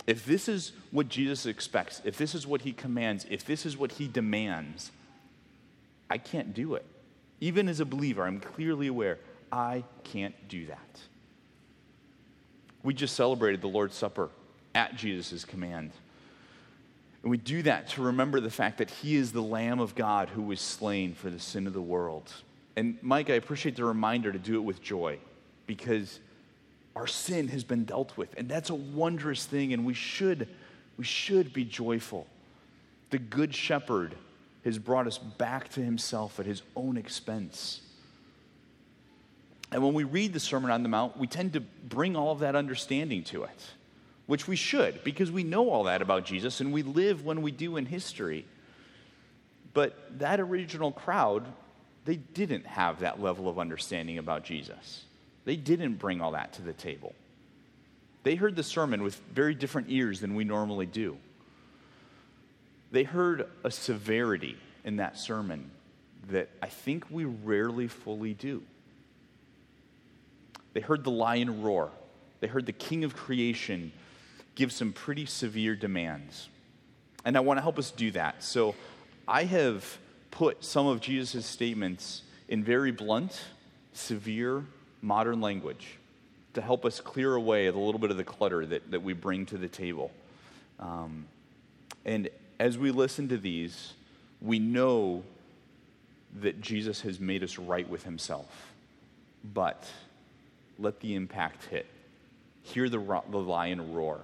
If 0.07 0.25
this 0.25 0.49
is 0.49 0.73
what 0.90 1.09
Jesus 1.09 1.47
expects, 1.47 2.00
if 2.04 2.16
this 2.16 2.35
is 2.35 2.47
what 2.47 2.62
he 2.62 2.73
commands, 2.73 3.26
if 3.30 3.45
this 3.45 3.66
is 3.66 3.76
what 3.76 3.92
he 3.92 4.09
demands, 4.09 4.90
I 6.09 6.18
can't 6.18 6.54
do 6.54 6.75
it. 6.75 6.85
Even 7.40 7.68
as 7.68 7.78
a 7.78 7.85
believer, 7.85 8.25
I'm 8.25 8.40
clearly 8.40 8.87
aware 8.87 9.18
I 9.52 9.85
can't 10.04 10.35
do 10.49 10.66
that. 10.66 11.00
We 12.83 12.95
just 12.95 13.14
celebrated 13.14 13.61
the 13.61 13.68
Lord's 13.68 13.97
Supper 13.97 14.30
at 14.75 14.97
Jesus' 14.97 15.45
command. 15.45 15.92
And 17.22 17.30
we 17.30 17.37
do 17.37 17.62
that 17.62 17.88
to 17.90 18.02
remember 18.02 18.40
the 18.40 18.50
fact 18.50 18.78
that 18.78 18.90
he 18.90 19.16
is 19.16 19.32
the 19.32 19.42
Lamb 19.42 19.80
of 19.80 19.94
God 19.94 20.28
who 20.28 20.42
was 20.42 20.60
slain 20.60 21.14
for 21.14 21.30
the 21.30 21.40
sin 21.40 21.66
of 21.66 21.72
the 21.72 21.82
world. 21.82 22.32
And 22.76 22.96
Mike, 23.02 23.28
I 23.28 23.34
appreciate 23.34 23.75
the 23.76 23.84
reminder 23.84 24.30
to 24.30 24.38
do 24.38 24.54
it 24.56 24.62
with 24.62 24.80
joy 24.80 25.18
because 25.66 26.20
our 26.94 27.06
sin 27.06 27.48
has 27.48 27.64
been 27.64 27.84
dealt 27.84 28.16
with. 28.16 28.34
And 28.37 28.48
that's 28.48 28.70
a 28.70 28.75
wondrous 28.75 29.44
thing, 29.44 29.72
and 29.72 29.84
we 29.84 29.94
should, 29.94 30.48
we 30.96 31.04
should 31.04 31.52
be 31.52 31.64
joyful. 31.64 32.26
The 33.10 33.18
Good 33.18 33.54
Shepherd 33.54 34.14
has 34.64 34.78
brought 34.78 35.06
us 35.06 35.18
back 35.18 35.68
to 35.70 35.80
himself 35.80 36.38
at 36.40 36.46
his 36.46 36.62
own 36.76 36.96
expense. 36.96 37.80
And 39.70 39.82
when 39.82 39.94
we 39.94 40.04
read 40.04 40.32
the 40.32 40.40
Sermon 40.40 40.70
on 40.70 40.82
the 40.82 40.88
Mount, 40.88 41.16
we 41.16 41.26
tend 41.26 41.52
to 41.52 41.60
bring 41.60 42.16
all 42.16 42.32
of 42.32 42.40
that 42.40 42.56
understanding 42.56 43.22
to 43.25 43.44
it, 43.44 43.60
which 44.28 44.47
we 44.47 44.54
should, 44.54 45.02
because 45.02 45.32
we 45.32 45.42
know 45.42 45.70
all 45.70 45.85
that 45.85 46.02
about 46.02 46.25
Jesus 46.25 46.61
and 46.61 46.73
we 46.73 46.85
live 46.85 47.25
when 47.25 47.42
we 47.42 47.50
do 47.50 47.76
in 47.76 47.87
history. 47.87 48.44
But 49.75 50.20
that 50.20 50.38
original 50.38 50.92
crowd 50.92 51.44
they 52.08 52.16
didn't 52.16 52.66
have 52.66 53.00
that 53.00 53.20
level 53.20 53.50
of 53.50 53.58
understanding 53.58 54.16
about 54.16 54.42
Jesus. 54.42 55.04
They 55.44 55.56
didn't 55.56 55.97
bring 55.97 56.23
all 56.23 56.32
that 56.32 56.54
to 56.54 56.62
the 56.62 56.73
table. 56.73 57.14
They 58.23 58.35
heard 58.35 58.56
the 58.56 58.62
sermon 58.62 59.02
with 59.02 59.20
very 59.35 59.54
different 59.54 59.88
ears 59.90 60.20
than 60.20 60.35
we 60.35 60.44
normally 60.44 60.87
do. 60.87 61.18
They 62.92 63.02
heard 63.02 63.50
a 63.62 63.70
severity 63.70 64.56
in 64.85 64.97
that 64.97 65.18
sermon 65.18 65.70
that 66.30 66.49
I 66.62 66.68
think 66.68 67.04
we 67.11 67.26
rarely 67.26 67.88
fully 67.88 68.32
do. 68.32 68.62
They 70.73 70.80
heard 70.80 71.04
the 71.04 71.11
lion 71.11 71.62
roar. 71.62 71.90
They 72.40 72.47
heard 72.47 72.64
the 72.64 72.73
king 72.73 73.04
of 73.04 73.14
creation 73.14 73.92
give 74.58 74.72
some 74.72 74.92
pretty 74.92 75.24
severe 75.24 75.76
demands. 75.76 76.48
And 77.24 77.36
I 77.36 77.40
want 77.40 77.58
to 77.58 77.62
help 77.62 77.78
us 77.78 77.92
do 77.92 78.10
that. 78.10 78.42
So 78.42 78.74
I 79.26 79.44
have 79.44 79.98
put 80.32 80.64
some 80.64 80.88
of 80.88 81.00
Jesus' 81.00 81.46
statements 81.46 82.22
in 82.48 82.64
very 82.64 82.90
blunt, 82.90 83.40
severe, 83.92 84.64
modern 85.00 85.40
language 85.40 85.86
to 86.54 86.60
help 86.60 86.84
us 86.84 87.00
clear 87.00 87.36
away 87.36 87.68
a 87.68 87.72
little 87.72 88.00
bit 88.00 88.10
of 88.10 88.16
the 88.16 88.24
clutter 88.24 88.66
that, 88.66 88.90
that 88.90 89.00
we 89.00 89.12
bring 89.12 89.46
to 89.46 89.58
the 89.58 89.68
table. 89.68 90.10
Um, 90.80 91.26
and 92.04 92.28
as 92.58 92.76
we 92.76 92.90
listen 92.90 93.28
to 93.28 93.38
these, 93.38 93.92
we 94.42 94.58
know 94.58 95.22
that 96.40 96.60
Jesus 96.60 97.02
has 97.02 97.20
made 97.20 97.44
us 97.44 97.58
right 97.58 97.88
with 97.88 98.02
himself. 98.02 98.72
But 99.54 99.84
let 100.80 100.98
the 100.98 101.14
impact 101.14 101.66
hit. 101.66 101.86
Hear 102.64 102.88
the, 102.88 102.98
the 103.30 103.38
lion 103.38 103.94
roar. 103.94 104.20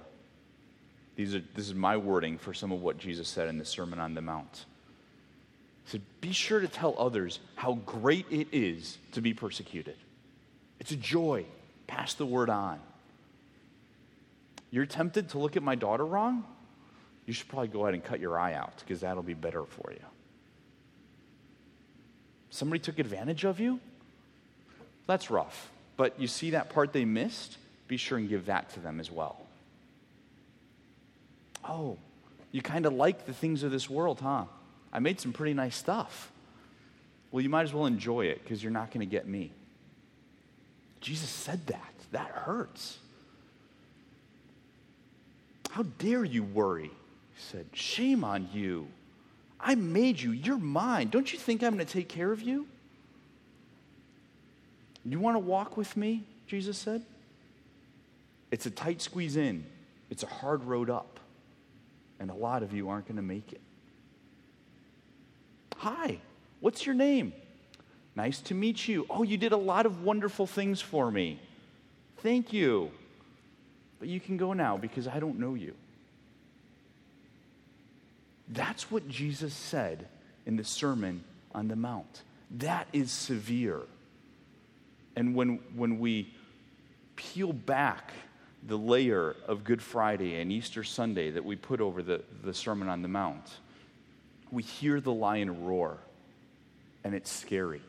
These 1.15 1.35
are, 1.35 1.43
this 1.55 1.67
is 1.67 1.73
my 1.73 1.97
wording 1.97 2.37
for 2.37 2.53
some 2.53 2.71
of 2.71 2.81
what 2.81 2.97
Jesus 2.97 3.27
said 3.27 3.47
in 3.47 3.57
the 3.57 3.65
Sermon 3.65 3.99
on 3.99 4.13
the 4.13 4.21
Mount. 4.21 4.65
He 5.85 5.91
said, 5.91 6.01
Be 6.19 6.31
sure 6.31 6.59
to 6.59 6.67
tell 6.67 6.95
others 6.97 7.39
how 7.55 7.75
great 7.85 8.25
it 8.29 8.47
is 8.51 8.97
to 9.13 9.21
be 9.21 9.33
persecuted. 9.33 9.95
It's 10.79 10.91
a 10.91 10.97
joy. 10.97 11.45
Pass 11.87 12.15
the 12.15 12.25
word 12.25 12.49
on. 12.49 12.79
You're 14.71 14.85
tempted 14.85 15.29
to 15.29 15.39
look 15.39 15.55
at 15.55 15.63
my 15.63 15.75
daughter 15.75 16.05
wrong? 16.05 16.43
You 17.25 17.33
should 17.33 17.47
probably 17.47 17.69
go 17.69 17.83
ahead 17.83 17.93
and 17.93 18.03
cut 18.03 18.19
your 18.19 18.37
eye 18.37 18.53
out 18.53 18.73
because 18.79 19.01
that'll 19.01 19.23
be 19.23 19.33
better 19.33 19.63
for 19.63 19.91
you. 19.91 20.03
Somebody 22.49 22.79
took 22.79 22.99
advantage 22.99 23.45
of 23.45 23.59
you? 23.59 23.79
That's 25.07 25.29
rough. 25.29 25.69
But 25.97 26.19
you 26.19 26.27
see 26.27 26.51
that 26.51 26.69
part 26.69 26.93
they 26.93 27.05
missed? 27.05 27.57
Be 27.87 27.97
sure 27.97 28.17
and 28.17 28.27
give 28.27 28.47
that 28.47 28.69
to 28.71 28.79
them 28.79 28.99
as 28.99 29.11
well. 29.11 29.44
Oh, 31.67 31.97
you 32.51 32.61
kind 32.61 32.85
of 32.85 32.93
like 32.93 33.25
the 33.25 33.33
things 33.33 33.63
of 33.63 33.71
this 33.71 33.89
world, 33.89 34.19
huh? 34.21 34.45
I 34.93 34.99
made 34.99 35.19
some 35.19 35.33
pretty 35.33 35.53
nice 35.53 35.75
stuff. 35.75 36.31
Well, 37.31 37.41
you 37.41 37.49
might 37.49 37.63
as 37.63 37.73
well 37.73 37.85
enjoy 37.85 38.27
it 38.27 38.41
because 38.43 38.63
you're 38.63 38.71
not 38.71 38.91
going 38.91 39.01
to 39.01 39.11
get 39.11 39.27
me. 39.27 39.51
Jesus 41.01 41.29
said 41.29 41.67
that. 41.67 41.93
That 42.11 42.29
hurts. 42.29 42.97
How 45.71 45.83
dare 45.83 46.23
you 46.23 46.43
worry? 46.43 46.91
He 47.33 47.41
said, 47.41 47.65
Shame 47.73 48.23
on 48.23 48.47
you. 48.53 48.87
I 49.59 49.75
made 49.75 50.21
you. 50.21 50.31
You're 50.31 50.57
mine. 50.57 51.09
Don't 51.09 51.33
you 51.33 51.39
think 51.39 51.61
I'm 51.61 51.73
going 51.73 51.85
to 51.85 51.91
take 51.91 52.07
care 52.07 52.31
of 52.31 52.41
you? 52.41 52.67
You 55.03 55.19
want 55.19 55.35
to 55.35 55.39
walk 55.39 55.77
with 55.77 55.95
me? 55.95 56.23
Jesus 56.47 56.77
said. 56.77 57.03
It's 58.51 58.65
a 58.65 58.71
tight 58.71 59.01
squeeze 59.01 59.35
in, 59.35 59.65
it's 60.09 60.23
a 60.23 60.27
hard 60.27 60.63
road 60.63 60.89
up. 60.89 61.14
And 62.19 62.29
a 62.29 62.33
lot 62.33 62.63
of 62.63 62.73
you 62.73 62.89
aren't 62.89 63.07
going 63.07 63.17
to 63.17 63.21
make 63.21 63.51
it. 63.51 63.61
Hi, 65.77 66.19
what's 66.61 66.85
your 66.85 66.95
name? 66.95 67.33
Nice 68.15 68.39
to 68.41 68.53
meet 68.53 68.87
you. 68.87 69.05
Oh, 69.09 69.23
you 69.23 69.37
did 69.37 69.51
a 69.51 69.57
lot 69.57 69.85
of 69.85 70.03
wonderful 70.03 70.47
things 70.47 70.81
for 70.81 71.11
me. 71.11 71.39
Thank 72.19 72.53
you. 72.53 72.91
But 73.99 74.07
you 74.07 74.19
can 74.19 74.37
go 74.37 74.53
now 74.53 74.77
because 74.77 75.07
I 75.07 75.19
don't 75.19 75.39
know 75.39 75.53
you. 75.53 75.73
That's 78.47 78.89
what 78.89 79.07
Jesus 79.09 79.53
said 79.53 80.07
in 80.45 80.55
the 80.55 80.63
Sermon 80.63 81.23
on 81.53 81.67
the 81.67 81.75
Mount. 81.75 82.21
That 82.51 82.87
is 82.93 83.11
severe. 83.11 83.81
And 85.15 85.35
when, 85.35 85.59
when 85.75 85.99
we 85.99 86.33
peel 87.15 87.53
back 87.53 88.11
the 88.67 88.77
layer 88.77 89.35
of 89.47 89.63
Good 89.63 89.81
Friday 89.81 90.39
and 90.41 90.51
Easter 90.51 90.83
Sunday 90.83 91.31
that 91.31 91.45
we 91.45 91.55
put 91.55 91.81
over 91.81 92.01
the, 92.01 92.21
the 92.43 92.53
Sermon 92.53 92.87
on 92.89 93.01
the 93.01 93.07
Mount, 93.07 93.45
we 94.51 94.63
hear 94.63 94.99
the 94.99 95.13
lion 95.13 95.65
roar, 95.65 95.97
and 97.03 97.13
it's 97.13 97.31
scary. 97.31 97.81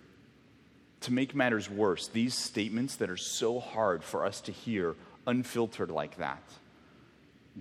To 1.03 1.13
make 1.13 1.35
matters 1.35 1.71
worse, 1.71 2.09
these 2.09 2.35
statements 2.35 2.97
that 2.97 3.09
are 3.09 3.17
so 3.17 3.59
hard 3.59 4.05
for 4.05 4.25
us 4.25 4.41
to 4.43 4.53
hear 4.53 4.95
unfiltered 5.27 5.91
like 5.91 6.19
that, 6.19 6.43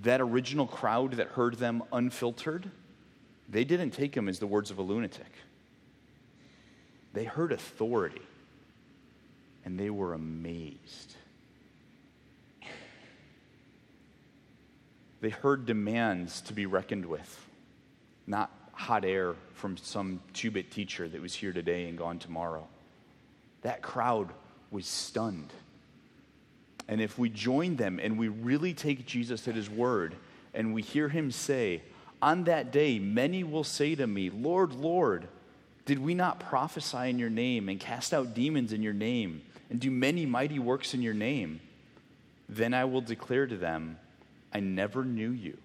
that 0.01 0.19
original 0.19 0.67
crowd 0.67 1.13
that 1.13 1.27
heard 1.29 1.55
them 1.55 1.83
unfiltered, 1.93 2.69
they 3.47 3.63
didn't 3.63 3.91
take 3.91 4.13
them 4.13 4.27
as 4.27 4.39
the 4.39 4.47
words 4.47 4.71
of 4.71 4.77
a 4.77 4.81
lunatic. 4.81 5.31
They 7.13 7.23
heard 7.23 7.53
authority, 7.53 8.21
and 9.63 9.79
they 9.79 9.89
were 9.89 10.13
amazed. 10.13 11.15
They 15.21 15.29
heard 15.29 15.65
demands 15.65 16.41
to 16.41 16.53
be 16.53 16.65
reckoned 16.65 17.05
with, 17.05 17.47
not 18.27 18.51
hot 18.73 19.05
air 19.05 19.35
from 19.53 19.77
some 19.77 20.19
two 20.33 20.51
bit 20.51 20.71
teacher 20.71 21.07
that 21.07 21.21
was 21.21 21.33
here 21.33 21.53
today 21.53 21.87
and 21.87 21.97
gone 21.97 22.19
tomorrow. 22.19 22.67
That 23.61 23.81
crowd 23.81 24.29
was 24.69 24.85
stunned. 24.85 25.51
And 26.87 27.01
if 27.01 27.17
we 27.17 27.29
join 27.29 27.77
them 27.77 27.99
and 28.01 28.17
we 28.17 28.27
really 28.27 28.73
take 28.73 29.05
Jesus 29.05 29.47
at 29.47 29.55
his 29.55 29.69
word 29.69 30.15
and 30.53 30.73
we 30.73 30.81
hear 30.81 31.09
him 31.09 31.31
say, 31.31 31.81
On 32.21 32.43
that 32.43 32.71
day, 32.71 32.99
many 32.99 33.43
will 33.43 33.63
say 33.63 33.95
to 33.95 34.05
me, 34.05 34.29
Lord, 34.29 34.73
Lord, 34.73 35.27
did 35.85 35.99
we 35.99 36.13
not 36.13 36.39
prophesy 36.39 37.09
in 37.09 37.17
your 37.17 37.29
name 37.29 37.69
and 37.69 37.79
cast 37.79 38.13
out 38.13 38.33
demons 38.33 38.73
in 38.73 38.83
your 38.83 38.93
name 38.93 39.41
and 39.69 39.79
do 39.79 39.89
many 39.89 40.25
mighty 40.25 40.59
works 40.59 40.93
in 40.93 41.01
your 41.01 41.13
name? 41.13 41.59
Then 42.47 42.73
I 42.73 42.85
will 42.85 43.01
declare 43.01 43.47
to 43.47 43.57
them, 43.57 43.97
I 44.55 44.61
never 44.61 45.03
knew 45.03 45.31
you. 45.31 45.57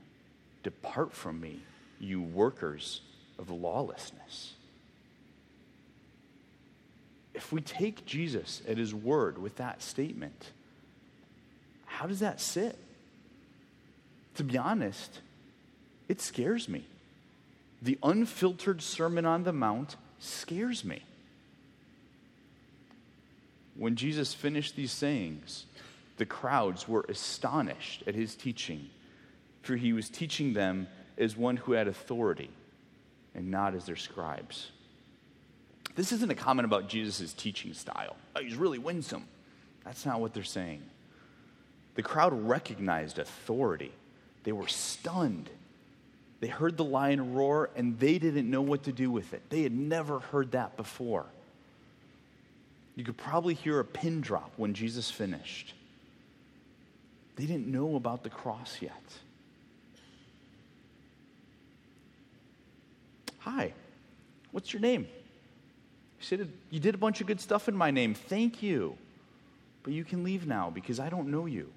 Depart 0.65 1.13
from 1.13 1.41
me, 1.41 1.61
you 2.01 2.21
workers 2.21 3.03
of 3.39 3.49
lawlessness. 3.49 4.55
If 7.33 7.53
we 7.53 7.61
take 7.61 8.05
Jesus 8.05 8.63
at 8.67 8.79
his 8.79 8.93
word 8.93 9.39
with 9.39 9.59
that 9.59 9.81
statement, 9.81 10.51
how 11.87 12.09
does 12.09 12.19
that 12.19 12.41
sit? 12.41 12.77
To 14.35 14.43
be 14.43 14.59
honest, 14.59 15.21
it 16.09 16.21
scares 16.21 16.69
me. 16.69 16.85
The 17.81 17.97
unfiltered 18.03 18.83
Sermon 18.83 19.25
on 19.25 19.45
the 19.45 19.53
Mount 19.53 19.95
scares 20.19 20.85
me. 20.85 21.05
When 23.77 23.95
Jesus 23.95 24.35
finished 24.35 24.75
these 24.75 24.91
sayings, 24.91 25.67
the 26.21 26.27
crowds 26.27 26.87
were 26.87 27.07
astonished 27.09 28.05
at 28.07 28.15
his 28.15 28.35
teaching, 28.35 28.91
for 29.63 29.75
he 29.75 29.95
was 29.95 30.11
teaching 30.11 30.53
them 30.53 30.87
as 31.17 31.35
one 31.35 31.57
who 31.57 31.73
had 31.73 31.89
authority 31.89 32.51
and 33.35 33.51
not 33.51 33.75
as 33.75 33.87
their 33.87 33.97
scribes. 33.97 34.71
This 35.97 36.13
isn't 36.13 36.31
a 36.31 36.35
comment 36.35 36.67
about 36.67 36.91
Jesus' 36.91 37.33
teaching 37.33 37.73
style. 37.73 38.17
Oh, 38.37 38.43
he's 38.43 38.55
really 38.55 38.77
winsome. 38.77 39.25
That's 39.83 40.05
not 40.05 40.21
what 40.21 40.35
they're 40.35 40.45
saying. 40.45 40.83
The 41.95 42.03
crowd 42.03 42.35
recognized 42.35 43.19
authority, 43.19 43.91
they 44.45 44.53
were 44.53 44.69
stunned. 44.69 45.49
They 46.41 46.49
heard 46.49 46.77
the 46.77 46.85
lion 46.85 47.33
roar 47.33 47.71
and 47.77 47.99
they 47.99 48.19
didn't 48.19 48.51
know 48.51 48.63
what 48.63 48.83
to 48.83 48.93
do 48.93 49.11
with 49.11 49.33
it. 49.33 49.49
They 49.49 49.63
had 49.63 49.73
never 49.73 50.19
heard 50.19 50.53
that 50.53 50.77
before. 50.77 51.25
You 52.95 53.05
could 53.05 53.17
probably 53.17 53.55
hear 53.55 53.81
a 53.81 53.85
pin 53.87 54.21
drop 54.21 54.53
when 54.59 54.75
Jesus 54.75 55.11
finished. 55.11 55.73
They 57.41 57.47
didn't 57.47 57.69
know 57.69 57.97
about 57.97 58.23
the 58.23 58.29
cross 58.29 58.77
yet. 58.83 59.03
Hi, 63.39 63.73
what's 64.53 64.75
your 64.75 64.83
name? 64.83 65.09
You 66.19 66.27
said 66.27 66.53
you 66.69 66.81
did 66.81 66.95
a 66.95 66.99
bunch 66.99 67.23
of 67.23 67.27
good 67.27 67.41
stuff 67.41 67.67
in 67.67 67.75
my 67.75 67.91
name. 67.91 68.13
Thank 68.13 68.63
you. 68.63 68.95
But 69.85 69.95
you 69.95 70.05
can 70.05 70.23
leave 70.23 70.47
now 70.47 70.69
because 70.69 71.01
I 71.01 71.09
don't 71.09 71.29
know 71.31 71.47
you. 71.47 71.73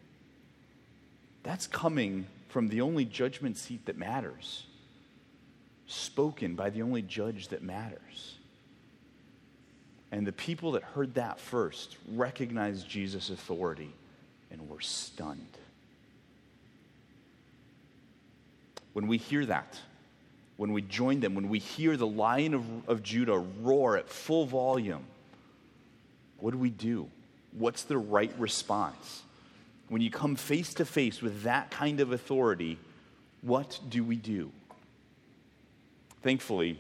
That's 1.44 1.66
coming 1.66 2.28
from 2.50 2.68
the 2.68 2.82
only 2.82 3.06
judgment 3.06 3.56
seat 3.56 3.86
that 3.86 3.98
matters, 3.98 4.66
spoken 5.88 6.56
by 6.56 6.72
the 6.72 6.82
only 6.82 7.04
judge 7.04 7.48
that 7.48 7.64
matters. 7.64 8.36
And 10.12 10.28
the 10.28 10.34
people 10.34 10.74
that 10.74 10.84
heard 10.84 11.14
that 11.14 11.40
first 11.40 11.96
recognized 12.12 12.90
Jesus' 12.90 13.30
authority 13.30 13.94
and 14.54 14.70
we're 14.70 14.80
stunned. 14.80 15.58
When 18.94 19.08
we 19.08 19.18
hear 19.18 19.46
that, 19.48 19.80
when 20.56 20.72
we 20.72 20.84
join 20.84 21.20
them, 21.20 21.34
when 21.34 21.50
we 21.50 21.60
hear 21.60 21.98
the 21.98 22.08
lion 22.08 22.54
of, 22.54 22.64
of 22.88 23.04
Judah 23.04 23.40
roar 23.62 23.98
at 23.98 24.08
full 24.08 24.46
volume, 24.46 25.04
what 26.38 26.52
do 26.52 26.60
we 26.60 26.70
do? 26.70 27.10
What's 27.52 27.84
the 27.84 27.98
right 27.98 28.32
response? 28.38 29.24
When 29.90 30.02
you 30.02 30.12
come 30.12 30.36
face 30.36 30.74
to 30.76 30.86
face 30.86 31.22
with 31.22 31.44
that 31.44 31.72
kind 31.72 32.00
of 32.00 32.12
authority, 32.12 32.78
what 33.42 33.80
do 33.90 34.04
we 34.04 34.16
do? 34.16 34.52
Thankfully, 36.22 36.80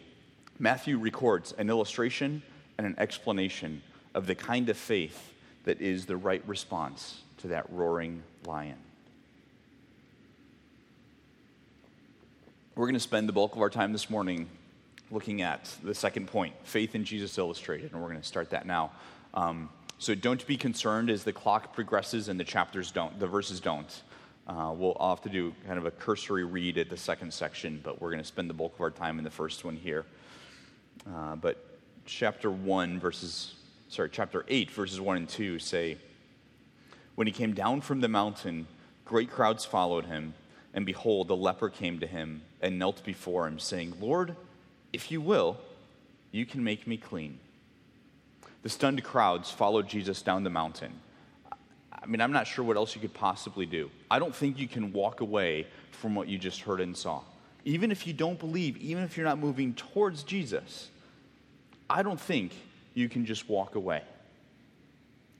Matthew 0.59 0.97
records 0.97 1.51
an 1.57 1.69
illustration 1.69 2.43
and 2.77 2.85
an 2.85 2.95
explanation 2.97 3.81
of 4.13 4.27
the 4.27 4.35
kind 4.35 4.69
of 4.69 4.77
faith 4.77 5.33
that 5.63 5.81
is 5.81 6.05
the 6.05 6.15
right 6.15 6.43
response 6.47 7.22
to 7.43 7.49
that 7.49 7.69
roaring 7.73 8.23
lion. 8.45 8.77
We're 12.73 12.85
going 12.85 12.93
to 12.93 13.01
spend 13.01 13.27
the 13.27 13.33
bulk 13.33 13.53
of 13.57 13.61
our 13.61 13.69
time 13.69 13.91
this 13.91 14.09
morning 14.09 14.47
looking 15.11 15.41
at 15.41 15.69
the 15.83 15.93
second 15.93 16.27
point 16.27 16.53
faith 16.63 16.95
in 16.95 17.03
Jesus 17.03 17.37
illustrated, 17.37 17.91
and 17.91 18.01
we're 18.01 18.07
going 18.07 18.21
to 18.21 18.25
start 18.25 18.51
that 18.51 18.65
now. 18.65 18.91
Um, 19.33 19.69
so 19.99 20.15
don't 20.15 20.47
be 20.47 20.55
concerned 20.55 21.09
as 21.09 21.25
the 21.25 21.33
clock 21.33 21.73
progresses 21.73 22.29
and 22.29 22.39
the 22.39 22.45
chapters 22.45 22.91
don't, 22.91 23.19
the 23.19 23.27
verses 23.27 23.59
don't. 23.59 24.01
Uh, 24.47 24.73
we'll 24.73 24.95
have 25.01 25.21
to 25.23 25.29
do 25.29 25.53
kind 25.67 25.77
of 25.77 25.85
a 25.85 25.91
cursory 25.91 26.45
read 26.45 26.77
at 26.77 26.89
the 26.89 26.95
second 26.95 27.33
section, 27.33 27.81
but 27.83 28.01
we're 28.01 28.09
going 28.09 28.21
to 28.21 28.27
spend 28.27 28.49
the 28.49 28.53
bulk 28.53 28.73
of 28.75 28.79
our 28.79 28.89
time 28.89 29.17
in 29.17 29.25
the 29.25 29.29
first 29.29 29.65
one 29.65 29.75
here. 29.75 30.05
Uh, 31.13 31.35
but 31.35 31.57
chapter 32.05 32.49
1, 32.49 33.01
verses, 33.01 33.55
sorry, 33.89 34.09
chapter 34.09 34.45
8, 34.47 34.71
verses 34.71 35.01
1 35.01 35.17
and 35.17 35.27
2 35.27 35.59
say, 35.59 35.97
When 37.15 37.27
he 37.27 37.33
came 37.33 37.53
down 37.53 37.81
from 37.81 38.01
the 38.01 38.07
mountain, 38.07 38.67
great 39.05 39.29
crowds 39.29 39.65
followed 39.65 40.05
him, 40.05 40.33
and 40.73 40.85
behold, 40.85 41.27
the 41.27 41.35
leper 41.35 41.69
came 41.69 41.99
to 41.99 42.07
him 42.07 42.41
and 42.61 42.79
knelt 42.79 43.03
before 43.03 43.47
him, 43.47 43.59
saying, 43.59 43.93
Lord, 44.01 44.35
if 44.91 45.11
you 45.11 45.21
will, 45.21 45.57
you 46.31 46.45
can 46.45 46.63
make 46.63 46.87
me 46.87 46.97
clean. 46.97 47.39
The 48.63 48.69
stunned 48.69 49.03
crowds 49.03 49.51
followed 49.51 49.87
Jesus 49.87 50.21
down 50.21 50.43
the 50.43 50.49
mountain. 50.49 50.93
I 51.91 52.05
mean, 52.05 52.21
I'm 52.21 52.31
not 52.31 52.47
sure 52.47 52.65
what 52.65 52.77
else 52.77 52.95
you 52.95 53.01
could 53.01 53.13
possibly 53.13 53.65
do. 53.65 53.91
I 54.09 54.19
don't 54.19 54.35
think 54.35 54.57
you 54.57 54.67
can 54.67 54.91
walk 54.91 55.21
away 55.21 55.67
from 55.91 56.15
what 56.15 56.27
you 56.27 56.37
just 56.37 56.61
heard 56.61 56.81
and 56.81 56.97
saw. 56.97 57.21
Even 57.65 57.91
if 57.91 58.07
you 58.07 58.13
don't 58.13 58.39
believe, 58.39 58.75
even 58.77 59.03
if 59.03 59.15
you're 59.15 59.25
not 59.25 59.37
moving 59.37 59.73
towards 59.73 60.23
Jesus, 60.23 60.89
I 61.89 62.03
don't 62.03 62.19
think 62.19 62.53
you 62.93 63.07
can 63.07 63.25
just 63.25 63.47
walk 63.47 63.75
away. 63.75 64.01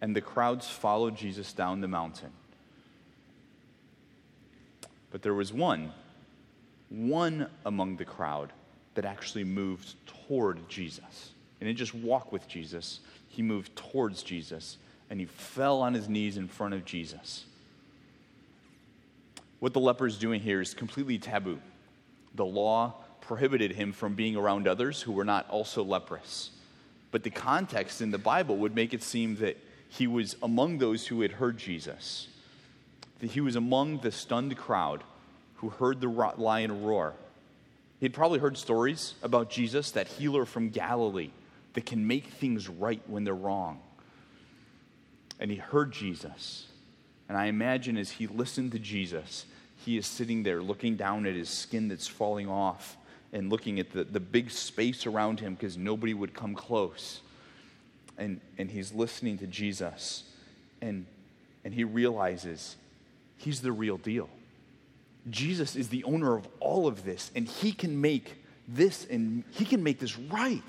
And 0.03 0.13
the 0.13 0.19
crowds 0.19 0.67
followed 0.67 1.15
Jesus 1.15 1.53
down 1.53 1.79
the 1.79 1.87
mountain. 1.87 2.31
But 5.11 5.21
there 5.21 5.33
was 5.33 5.53
one, 5.53 5.93
one 6.89 7.47
among 7.65 7.95
the 7.95 8.03
crowd 8.03 8.51
that 8.95 9.05
actually 9.05 9.45
moved 9.45 9.95
toward 10.27 10.67
Jesus. 10.67 11.31
And 11.61 11.69
didn't 11.69 11.79
just 11.79 11.95
walk 11.95 12.33
with 12.33 12.49
Jesus, 12.49 12.99
he 13.29 13.41
moved 13.41 13.77
towards 13.77 14.23
Jesus 14.23 14.77
and 15.09 15.21
he 15.21 15.25
fell 15.25 15.81
on 15.81 15.93
his 15.93 16.09
knees 16.09 16.35
in 16.35 16.49
front 16.49 16.73
of 16.73 16.83
Jesus. 16.83 17.45
What 19.61 19.71
the 19.71 19.79
leper 19.79 20.05
is 20.05 20.17
doing 20.17 20.41
here 20.41 20.59
is 20.59 20.73
completely 20.73 21.17
taboo. 21.17 21.59
The 22.35 22.43
law 22.43 22.95
prohibited 23.21 23.71
him 23.71 23.93
from 23.93 24.15
being 24.15 24.35
around 24.35 24.67
others 24.67 25.01
who 25.01 25.13
were 25.13 25.23
not 25.23 25.49
also 25.49 25.81
leprous. 25.81 26.49
But 27.11 27.23
the 27.23 27.29
context 27.29 28.01
in 28.01 28.11
the 28.11 28.17
Bible 28.17 28.57
would 28.57 28.75
make 28.75 28.93
it 28.93 29.01
seem 29.01 29.37
that 29.37 29.55
he 29.97 30.07
was 30.07 30.35
among 30.41 30.79
those 30.79 31.07
who 31.07 31.21
had 31.21 31.33
heard 31.33 31.57
Jesus, 31.57 32.27
he 33.21 33.39
was 33.39 33.55
among 33.55 33.99
the 33.99 34.11
stunned 34.11 34.57
crowd 34.57 35.03
who 35.57 35.69
heard 35.69 36.01
the 36.01 36.09
lion 36.09 36.83
roar. 36.83 37.13
He'd 38.01 38.13
probably 38.13 38.39
heard 38.39 38.57
stories 38.57 39.13
about 39.23 39.49
Jesus, 39.49 39.91
that 39.91 40.07
healer 40.07 40.45
from 40.45 40.69
Galilee 40.69 41.29
that 41.73 41.85
can 41.85 42.05
make 42.05 42.25
things 42.25 42.67
right 42.67 43.01
when 43.07 43.23
they're 43.23 43.33
wrong. 43.33 43.79
And 45.39 45.49
he 45.49 45.55
heard 45.55 45.93
Jesus. 45.93 46.67
And 47.29 47.37
I 47.37 47.45
imagine 47.45 47.95
as 47.95 48.11
he 48.11 48.27
listened 48.27 48.73
to 48.73 48.79
Jesus, 48.79 49.45
he 49.85 49.95
is 49.95 50.05
sitting 50.05 50.43
there 50.43 50.61
looking 50.61 50.97
down 50.97 51.25
at 51.25 51.35
his 51.35 51.49
skin 51.49 51.87
that's 51.87 52.07
falling 52.07 52.49
off 52.49 52.97
and 53.31 53.49
looking 53.49 53.79
at 53.79 53.91
the, 53.91 54.03
the 54.03 54.19
big 54.19 54.51
space 54.51 55.05
around 55.05 55.39
him 55.39 55.53
because 55.53 55.77
nobody 55.77 56.13
would 56.13 56.33
come 56.33 56.55
close. 56.55 57.21
And, 58.17 58.41
and 58.57 58.69
he's 58.69 58.93
listening 58.93 59.39
to 59.39 59.47
Jesus, 59.47 60.23
and, 60.81 61.05
and 61.63 61.73
he 61.73 61.83
realizes 61.83 62.75
he's 63.37 63.61
the 63.61 63.71
real 63.71 63.97
deal. 63.97 64.29
Jesus 65.29 65.75
is 65.75 65.89
the 65.89 66.03
owner 66.03 66.35
of 66.35 66.47
all 66.59 66.85
of 66.85 67.05
this, 67.05 67.31
and 67.35 67.47
he 67.47 67.71
can 67.71 67.99
make 67.99 68.43
this 68.67 69.05
and 69.09 69.43
he 69.51 69.65
can 69.65 69.83
make 69.83 69.99
this 69.99 70.17
right. 70.17 70.61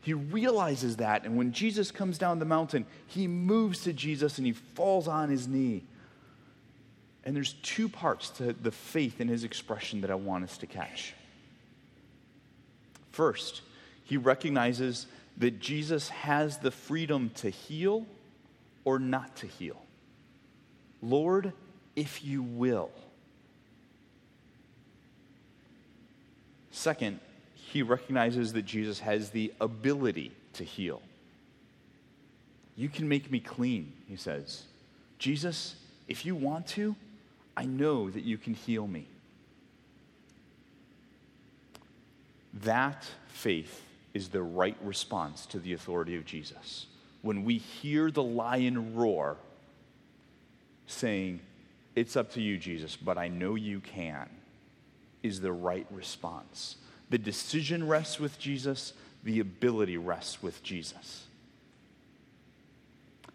He 0.00 0.12
realizes 0.12 0.96
that, 0.96 1.24
and 1.24 1.36
when 1.36 1.52
Jesus 1.52 1.90
comes 1.90 2.18
down 2.18 2.38
the 2.38 2.44
mountain, 2.44 2.84
he 3.06 3.26
moves 3.26 3.82
to 3.84 3.92
Jesus 3.92 4.36
and 4.36 4.46
he 4.46 4.52
falls 4.52 5.08
on 5.08 5.30
his 5.30 5.48
knee. 5.48 5.82
And 7.24 7.34
there's 7.34 7.54
two 7.62 7.88
parts 7.88 8.28
to 8.30 8.52
the 8.52 8.70
faith 8.70 9.18
in 9.20 9.28
his 9.28 9.44
expression 9.44 10.02
that 10.02 10.10
I 10.10 10.14
want 10.14 10.44
us 10.44 10.58
to 10.58 10.66
catch. 10.66 11.14
First, 13.12 13.62
he 14.04 14.18
recognizes 14.18 15.06
that 15.38 15.60
Jesus 15.60 16.08
has 16.10 16.58
the 16.58 16.70
freedom 16.70 17.30
to 17.36 17.50
heal 17.50 18.06
or 18.84 18.98
not 18.98 19.36
to 19.36 19.46
heal. 19.46 19.82
Lord, 21.02 21.52
if 21.96 22.24
you 22.24 22.42
will. 22.42 22.90
Second, 26.70 27.20
he 27.54 27.82
recognizes 27.82 28.52
that 28.52 28.64
Jesus 28.64 29.00
has 29.00 29.30
the 29.30 29.52
ability 29.60 30.32
to 30.54 30.64
heal. 30.64 31.02
You 32.76 32.88
can 32.88 33.08
make 33.08 33.30
me 33.30 33.40
clean, 33.40 33.92
he 34.08 34.16
says. 34.16 34.64
Jesus, 35.18 35.76
if 36.08 36.26
you 36.26 36.34
want 36.34 36.66
to, 36.68 36.96
I 37.56 37.64
know 37.64 38.10
that 38.10 38.24
you 38.24 38.36
can 38.36 38.54
heal 38.54 38.86
me. 38.86 39.06
That 42.52 43.04
faith 43.28 43.82
is 44.14 44.28
the 44.28 44.42
right 44.42 44.76
response 44.82 45.44
to 45.46 45.58
the 45.58 45.72
authority 45.72 46.16
of 46.16 46.24
Jesus. 46.24 46.86
When 47.22 47.44
we 47.44 47.58
hear 47.58 48.10
the 48.10 48.22
lion 48.22 48.94
roar, 48.94 49.36
saying, 50.86 51.40
It's 51.96 52.16
up 52.16 52.32
to 52.32 52.40
you, 52.40 52.56
Jesus, 52.56 52.96
but 52.96 53.18
I 53.18 53.28
know 53.28 53.56
you 53.56 53.80
can, 53.80 54.28
is 55.22 55.40
the 55.40 55.52
right 55.52 55.86
response. 55.90 56.76
The 57.10 57.18
decision 57.18 57.86
rests 57.86 58.20
with 58.20 58.38
Jesus, 58.38 58.92
the 59.24 59.40
ability 59.40 59.96
rests 59.96 60.42
with 60.42 60.62
Jesus. 60.62 61.24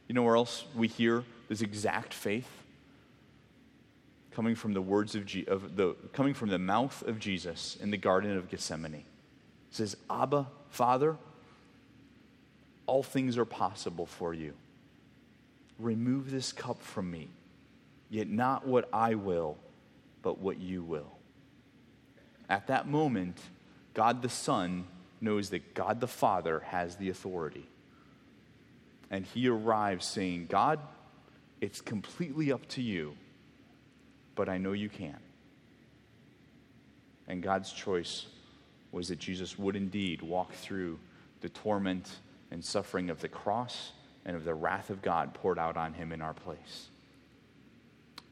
You 0.08 0.16
know 0.16 0.24
where 0.24 0.36
else 0.36 0.66
we 0.76 0.88
hear 0.88 1.24
this 1.50 1.62
exact 1.62 2.14
faith? 2.14 2.50
Coming 4.32 4.56
from 4.56 4.74
the 4.74 4.82
words 4.82 5.16
of, 5.16 5.26
Je- 5.26 5.46
of 5.46 5.76
the 5.76 5.96
coming 6.14 6.34
from 6.34 6.50
the 6.50 6.58
mouth 6.58 7.04
of 7.04 7.20
Jesus 7.20 7.78
in 7.82 7.92
the 7.92 7.98
Garden 7.98 8.38
of 8.38 8.50
Gethsemane 8.50 9.04
says, 9.72 9.98
Abba, 10.10 10.48
Father, 10.70 11.18
all 12.86 13.04
things 13.04 13.38
are 13.38 13.46
possible 13.46 14.06
for 14.06 14.34
you. 14.34 14.54
Remove 15.78 16.32
this 16.32 16.52
cup 16.52 16.82
from 16.82 17.10
me, 17.10 17.30
yet 18.10 18.28
not 18.28 18.68
what 18.68 18.90
I 18.92 19.16
will, 19.16 19.58
but 20.22 20.40
what 20.40 20.60
you 20.60 20.84
will. 20.84 21.12
At 22.50 22.68
that 22.68 22.88
moment, 22.88 23.38
God 23.94 24.22
the 24.22 24.30
Son 24.30 24.86
knows 25.22 25.50
that 25.52 25.74
God 25.74 26.00
the 26.00 26.08
Father 26.08 26.62
has 26.68 26.96
the 26.96 27.10
authority. 27.10 27.68
And 29.12 29.26
he 29.26 29.48
arrives 29.48 30.06
saying, 30.06 30.48
God, 30.50 30.80
it's 31.62 31.82
completely 31.82 32.52
up 32.52 32.68
to 32.70 32.82
you, 32.82 33.16
but 34.36 34.50
I 34.50 34.58
know 34.58 34.72
you 34.72 34.90
can. 34.90 35.18
And 37.28 37.44
God's 37.44 37.72
choice 37.72 38.26
was 38.92 39.10
that 39.10 39.20
Jesus 39.20 39.58
would 39.58 39.76
indeed 39.76 40.22
walk 40.22 40.54
through 40.54 41.00
the 41.42 41.50
torment 41.50 42.10
and 42.52 42.64
suffering 42.64 43.10
of 43.10 43.22
the 43.22 43.28
cross 43.28 43.92
and 44.26 44.36
of 44.36 44.44
the 44.44 44.54
wrath 44.54 44.90
of 44.90 45.02
God 45.02 45.34
poured 45.34 45.60
out 45.60 45.78
on 45.78 45.94
him 45.94 46.12
in 46.12 46.22
our 46.22 46.34
place. 46.34 46.90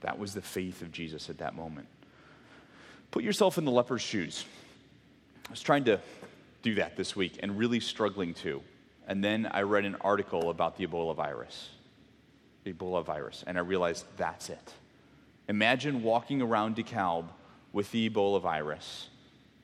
That 0.01 0.19
was 0.19 0.33
the 0.33 0.41
faith 0.41 0.81
of 0.81 0.91
Jesus 0.91 1.29
at 1.29 1.37
that 1.39 1.55
moment. 1.55 1.87
Put 3.11 3.23
yourself 3.23 3.57
in 3.57 3.65
the 3.65 3.71
leper's 3.71 4.01
shoes. 4.01 4.45
I 5.47 5.51
was 5.51 5.61
trying 5.61 5.85
to 5.85 5.99
do 6.61 6.75
that 6.75 6.97
this 6.97 7.15
week 7.15 7.39
and 7.41 7.57
really 7.57 7.79
struggling 7.79 8.33
to. 8.35 8.61
And 9.07 9.23
then 9.23 9.47
I 9.49 9.61
read 9.61 9.85
an 9.85 9.95
article 10.01 10.49
about 10.49 10.77
the 10.77 10.85
Ebola 10.85 11.15
virus. 11.15 11.69
Ebola 12.65 13.05
virus. 13.05 13.43
And 13.47 13.57
I 13.57 13.61
realized 13.61 14.05
that's 14.17 14.49
it. 14.49 14.73
Imagine 15.47 16.03
walking 16.03 16.41
around 16.41 16.75
DeKalb 16.75 17.25
with 17.71 17.89
the 17.91 18.09
Ebola 18.09 18.41
virus 18.41 19.07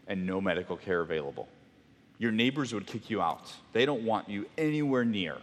and 0.08 0.26
no 0.26 0.42
medical 0.42 0.78
care 0.78 1.02
available. 1.02 1.48
Your 2.20 2.32
neighbors 2.32 2.74
would 2.74 2.86
kick 2.86 3.10
you 3.10 3.22
out. 3.22 3.52
They 3.74 3.86
don't 3.86 4.04
want 4.04 4.30
you 4.30 4.48
anywhere 4.58 5.06
near. 5.06 5.38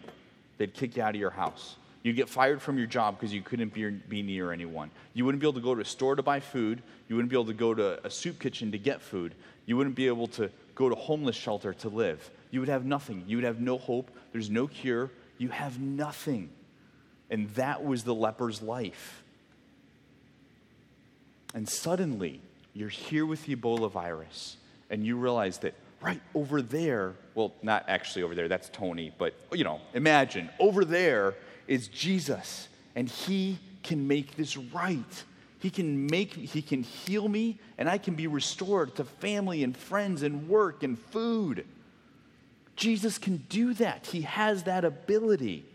They'd 0.59 0.75
kick 0.75 0.97
you 0.97 1.03
out 1.03 1.15
of 1.15 1.21
your 1.21 1.31
house. 1.31 1.77
You'd 2.03 2.17
get 2.17 2.29
fired 2.29 2.63
from 2.63 2.79
your 2.79 2.87
job 2.87 3.19
because 3.19 3.33
you 3.33 3.43
couldn't 3.43 3.75
be, 3.75 3.91
be 3.91 4.23
near 4.23 4.53
anyone. 4.53 4.91
You 5.13 5.25
wouldn't 5.25 5.41
be 5.41 5.47
able 5.47 5.61
to 5.61 5.61
go 5.61 5.75
to 5.75 5.83
a 5.83 5.85
store 5.85 6.17
to 6.17 6.23
buy 6.23 6.41
food. 6.41 6.83
You 7.09 7.17
wouldn't 7.17 7.31
be 7.31 7.37
able 7.37 7.47
to 7.47 7.53
go 7.53 7.75
to 7.75 8.05
a 8.07 8.11
soup 8.11 8.39
kitchen 8.39 8.73
to 8.73 8.79
get 8.79 9.03
food. 9.03 9.35
You 9.67 9.77
wouldn't 9.77 9.97
be 9.97 10.07
able 10.07 10.29
to 10.29 10.51
go 10.75 10.89
to 10.89 10.95
homeless 10.95 11.37
shelter 11.37 11.75
to 11.75 11.89
live. 11.91 12.31
You 12.51 12.61
would 12.61 12.71
have 12.71 12.87
nothing. 12.87 13.25
You 13.27 13.37
would 13.37 13.45
have 13.45 13.61
no 13.61 13.77
hope. 13.77 14.11
There's 14.33 14.49
no 14.49 14.67
cure. 14.67 15.11
You 15.37 15.49
have 15.49 15.79
nothing. 15.79 16.51
And 17.29 17.51
that 17.51 17.85
was 17.85 18.05
the 18.05 18.15
leper's 18.15 18.63
life. 18.63 19.23
And 21.53 21.69
suddenly, 21.69 22.41
you're 22.73 22.89
here 22.89 23.27
with 23.27 23.45
the 23.47 23.57
Ebola 23.57 23.91
virus, 23.91 24.57
and 24.91 25.05
you 25.05 25.17
realize 25.17 25.59
that 25.59 25.75
right 26.01 26.21
over 26.35 26.63
there, 26.63 27.15
well, 27.35 27.53
not 27.63 27.85
actually 27.89 28.23
over 28.23 28.35
there, 28.35 28.49
that's 28.49 28.69
Tony, 28.71 29.13
but 29.19 29.35
you 29.53 29.65
know, 29.65 29.81
imagine 29.95 30.49
over 30.59 30.85
there 30.85 31.35
is 31.67 31.89
Jesus, 31.89 32.69
and 32.95 33.09
he 33.09 33.59
can 33.83 34.07
make 34.07 34.37
this 34.37 34.57
right. 34.57 35.25
He 35.61 35.69
can 35.69 36.07
make 36.07 36.33
he 36.33 36.63
can 36.63 36.83
heal 36.83 37.29
me 37.29 37.59
and 37.77 37.89
I 37.89 37.99
can 37.99 38.15
be 38.15 38.27
restored 38.27 38.95
to 38.97 39.05
family 39.05 39.63
and 39.63 39.77
friends 39.77 40.23
and 40.23 40.49
work 40.49 40.83
and 40.83 40.99
food. 40.99 41.67
Jesus 42.77 43.19
can 43.19 43.45
do 43.49 43.75
that. 43.75 44.07
He 44.07 44.23
has 44.23 44.63
that 44.63 44.87
ability. 44.87 45.67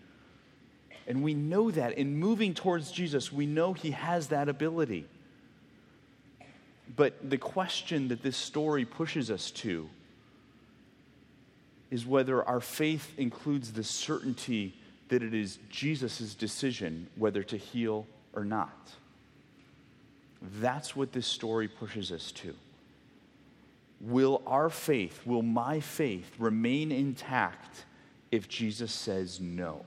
And 1.08 1.24
we 1.24 1.36
know 1.36 1.70
that 1.70 2.00
in 2.00 2.18
moving 2.18 2.56
towards 2.56 2.92
Jesus, 2.92 3.32
we 3.32 3.46
know 3.46 3.74
he 3.74 3.92
has 3.92 4.28
that 4.30 4.50
ability. 4.50 5.06
But 6.96 7.30
the 7.30 7.38
question 7.38 8.08
that 8.10 8.22
this 8.22 8.38
story 8.38 8.86
pushes 8.86 9.32
us 9.32 9.52
to 9.52 9.90
is 11.92 12.06
whether 12.06 12.44
our 12.44 12.62
faith 12.62 13.14
includes 13.18 13.72
the 13.74 13.84
certainty 13.84 14.74
that 15.10 15.24
it 15.24 15.34
is 15.34 15.60
Jesus' 15.70 16.34
decision 16.36 17.08
whether 17.16 17.44
to 17.44 17.58
heal 17.58 18.08
or 18.34 18.44
not. 18.44 18.92
That's 20.60 20.96
what 20.96 21.12
this 21.12 21.28
story 21.28 21.68
pushes 21.68 22.12
us 22.12 22.32
to. 22.34 22.54
Will 24.02 24.42
our 24.46 24.70
faith, 24.70 25.22
will 25.26 25.42
my 25.42 25.80
faith 25.80 26.30
remain 26.38 26.92
intact 26.92 27.86
if 28.32 28.48
Jesus 28.48 28.92
says 28.92 29.40
no? 29.40 29.86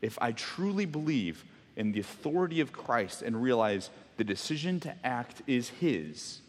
If 0.00 0.18
I 0.20 0.32
truly 0.32 0.86
believe 0.86 1.44
in 1.76 1.92
the 1.92 2.00
authority 2.00 2.60
of 2.60 2.72
Christ 2.72 3.22
and 3.22 3.42
realize 3.42 3.90
the 4.20 4.24
decision 4.24 4.78
to 4.78 4.94
act 5.02 5.40
is 5.46 5.70
His, 5.70 6.42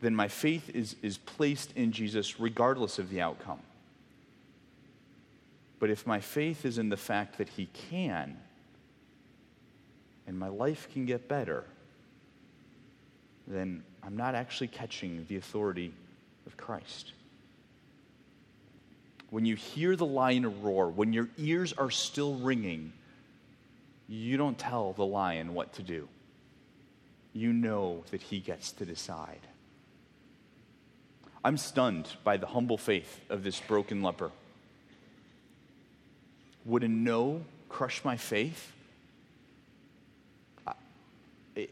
then 0.00 0.14
my 0.14 0.28
faith 0.28 0.70
is, 0.72 0.94
is 1.02 1.18
placed 1.18 1.72
in 1.76 1.90
Jesus 1.90 2.38
regardless 2.38 3.00
of 3.00 3.10
the 3.10 3.20
outcome. 3.20 3.58
But 5.80 5.90
if 5.90 6.06
my 6.06 6.20
faith 6.20 6.64
is 6.64 6.78
in 6.78 6.88
the 6.88 6.96
fact 6.96 7.38
that 7.38 7.48
He 7.48 7.66
can, 7.90 8.36
and 10.28 10.38
my 10.38 10.46
life 10.46 10.88
can 10.92 11.04
get 11.04 11.26
better, 11.26 11.64
then 13.48 13.82
I'm 14.04 14.16
not 14.16 14.36
actually 14.36 14.68
catching 14.68 15.26
the 15.28 15.34
authority 15.34 15.92
of 16.46 16.56
Christ. 16.56 17.12
When 19.30 19.44
you 19.44 19.56
hear 19.56 19.96
the 19.96 20.06
lion 20.06 20.62
roar, 20.62 20.86
when 20.86 21.12
your 21.12 21.28
ears 21.38 21.72
are 21.72 21.90
still 21.90 22.36
ringing, 22.36 22.92
you 24.08 24.36
don't 24.36 24.58
tell 24.58 24.92
the 24.92 25.04
lion 25.04 25.54
what 25.54 25.74
to 25.74 25.82
do. 25.82 26.08
You 27.32 27.52
know 27.52 28.04
that 28.10 28.22
he 28.22 28.40
gets 28.40 28.72
to 28.72 28.86
decide. 28.86 29.46
I'm 31.44 31.56
stunned 31.56 32.08
by 32.24 32.36
the 32.36 32.46
humble 32.46 32.78
faith 32.78 33.20
of 33.28 33.44
this 33.44 33.60
broken 33.60 34.02
leper. 34.02 34.30
Would 36.64 36.84
a 36.84 36.88
no 36.88 37.42
crush 37.68 38.04
my 38.04 38.16
faith? 38.16 38.72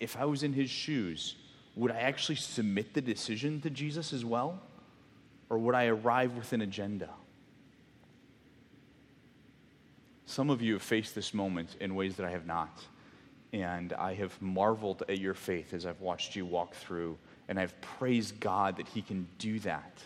if 0.00 0.16
I 0.16 0.24
was 0.24 0.42
in 0.42 0.52
his 0.52 0.70
shoes, 0.70 1.36
would 1.76 1.90
I 1.90 1.98
actually 1.98 2.36
submit 2.36 2.94
the 2.94 3.00
decision 3.00 3.60
to 3.60 3.70
Jesus 3.70 4.12
as 4.12 4.24
well? 4.24 4.60
Or 5.48 5.58
would 5.58 5.74
I 5.74 5.86
arrive 5.86 6.36
with 6.36 6.52
an 6.52 6.60
agenda? 6.60 7.08
Some 10.26 10.50
of 10.50 10.60
you 10.60 10.74
have 10.74 10.82
faced 10.82 11.14
this 11.14 11.32
moment 11.32 11.76
in 11.80 11.94
ways 11.94 12.16
that 12.16 12.26
I 12.26 12.30
have 12.30 12.46
not. 12.46 12.82
And 13.52 13.92
I 13.92 14.14
have 14.14 14.40
marveled 14.42 15.04
at 15.08 15.18
your 15.18 15.34
faith 15.34 15.72
as 15.72 15.86
I've 15.86 16.00
watched 16.00 16.36
you 16.36 16.44
walk 16.44 16.74
through. 16.74 17.16
And 17.48 17.58
I've 17.58 17.80
praised 17.80 18.38
God 18.40 18.76
that 18.76 18.88
He 18.88 19.02
can 19.02 19.28
do 19.38 19.60
that. 19.60 19.98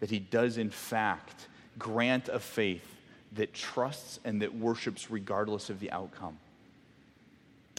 That 0.00 0.10
He 0.10 0.18
does, 0.18 0.56
in 0.56 0.70
fact, 0.70 1.48
grant 1.78 2.28
a 2.28 2.40
faith 2.40 2.96
that 3.32 3.52
trusts 3.54 4.18
and 4.24 4.42
that 4.42 4.54
worships 4.54 5.10
regardless 5.10 5.70
of 5.70 5.80
the 5.80 5.90
outcome. 5.92 6.38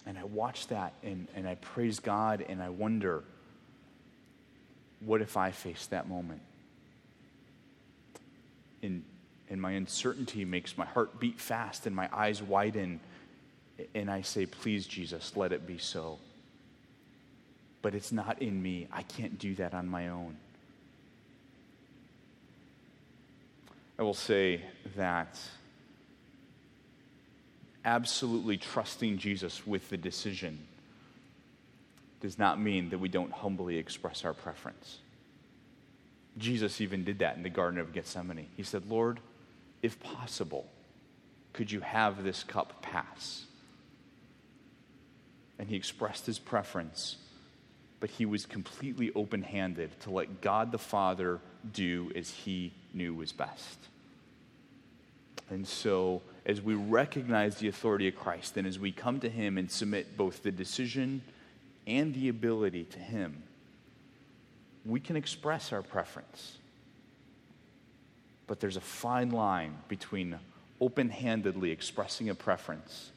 And 0.05 0.17
I 0.17 0.23
watch 0.25 0.67
that 0.67 0.93
and, 1.03 1.27
and 1.35 1.47
I 1.47 1.55
praise 1.55 1.99
God 1.99 2.45
and 2.47 2.61
I 2.61 2.69
wonder, 2.69 3.23
what 4.99 5.21
if 5.21 5.37
I 5.37 5.51
face 5.51 5.85
that 5.87 6.07
moment? 6.07 6.41
And, 8.81 9.03
and 9.49 9.61
my 9.61 9.71
uncertainty 9.71 10.45
makes 10.45 10.77
my 10.77 10.85
heart 10.85 11.19
beat 11.19 11.39
fast 11.39 11.85
and 11.85 11.95
my 11.95 12.09
eyes 12.11 12.41
widen. 12.41 12.99
And 13.93 14.09
I 14.09 14.21
say, 14.21 14.45
please, 14.45 14.87
Jesus, 14.87 15.35
let 15.35 15.51
it 15.51 15.67
be 15.67 15.77
so. 15.77 16.19
But 17.81 17.93
it's 17.95 18.11
not 18.11 18.41
in 18.41 18.61
me. 18.61 18.87
I 18.91 19.03
can't 19.03 19.37
do 19.37 19.55
that 19.55 19.73
on 19.73 19.87
my 19.87 20.09
own. 20.09 20.37
I 23.99 24.03
will 24.03 24.13
say 24.13 24.61
that 24.95 25.37
absolutely 27.85 28.57
trusting 28.57 29.17
Jesus 29.17 29.67
with 29.67 29.89
the 29.89 29.97
decision 29.97 30.59
does 32.21 32.39
not 32.39 32.59
mean 32.59 32.89
that 32.89 32.97
we 32.97 33.09
don't 33.09 33.31
humbly 33.31 33.77
express 33.77 34.23
our 34.23 34.33
preference. 34.33 34.99
Jesus 36.37 36.81
even 36.81 37.03
did 37.03 37.19
that 37.19 37.35
in 37.35 37.43
the 37.43 37.49
Garden 37.49 37.79
of 37.79 37.93
Gethsemane. 37.93 38.47
He 38.55 38.63
said, 38.63 38.89
Lord, 38.89 39.19
if 39.83 39.99
possible, 39.99 40.65
could 41.51 41.71
you 41.71 41.81
have 41.81 42.23
this 42.23 42.43
cup 42.43 42.81
pass? 42.81 43.45
And 45.59 45.69
he 45.69 45.75
expressed 45.75 46.25
his 46.25 46.39
preference, 46.39 47.17
but 47.99 48.09
he 48.09 48.25
was 48.25 48.47
completely 48.47 49.11
open 49.13 49.43
handed 49.43 49.99
to 50.01 50.09
let 50.09 50.41
God 50.41 50.71
the 50.71 50.79
Father 50.79 51.39
do 51.71 52.11
as 52.15 52.31
he 52.31 52.73
knew 52.93 53.13
was 53.13 53.31
best. 53.31 53.77
And 55.49 55.67
so, 55.67 56.21
as 56.45 56.61
we 56.61 56.73
recognize 56.73 57.57
the 57.57 57.67
authority 57.67 58.07
of 58.07 58.15
Christ, 58.15 58.57
and 58.57 58.65
as 58.65 58.79
we 58.79 58.91
come 58.91 59.19
to 59.19 59.29
Him 59.29 59.57
and 59.57 59.69
submit 59.69 60.17
both 60.17 60.41
the 60.41 60.51
decision 60.51 61.21
and 61.85 62.13
the 62.15 62.29
ability 62.29 62.85
to 62.85 62.99
Him, 62.99 63.43
we 64.85 64.99
can 64.99 65.15
express 65.15 65.71
our 65.71 65.81
preference. 65.81 66.57
But 68.53 68.59
there's 68.59 68.77
a 68.77 68.81
fine 68.81 69.31
line 69.31 69.79
between 69.87 70.37
open 70.79 71.09
handedly 71.09 71.71
expressing 71.71 72.29
a 72.29 72.35
preference 72.35 73.09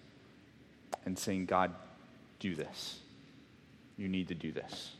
and 1.04 1.18
saying, 1.18 1.44
God, 1.44 1.74
do 2.40 2.54
this. 2.54 3.00
You 3.98 4.08
need 4.08 4.28
to 4.28 4.34
do 4.34 4.50
this. 4.50 4.94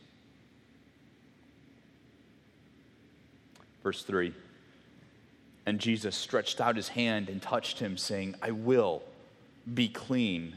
Verse 3.81 4.03
3 4.03 4.31
And 5.65 5.79
Jesus 5.79 6.15
stretched 6.15 6.61
out 6.61 6.75
his 6.75 6.89
hand 6.89 7.29
and 7.29 7.41
touched 7.41 7.79
him, 7.79 7.97
saying, 7.97 8.35
I 8.39 8.51
will 8.51 9.01
be 9.73 9.89
clean. 9.89 10.55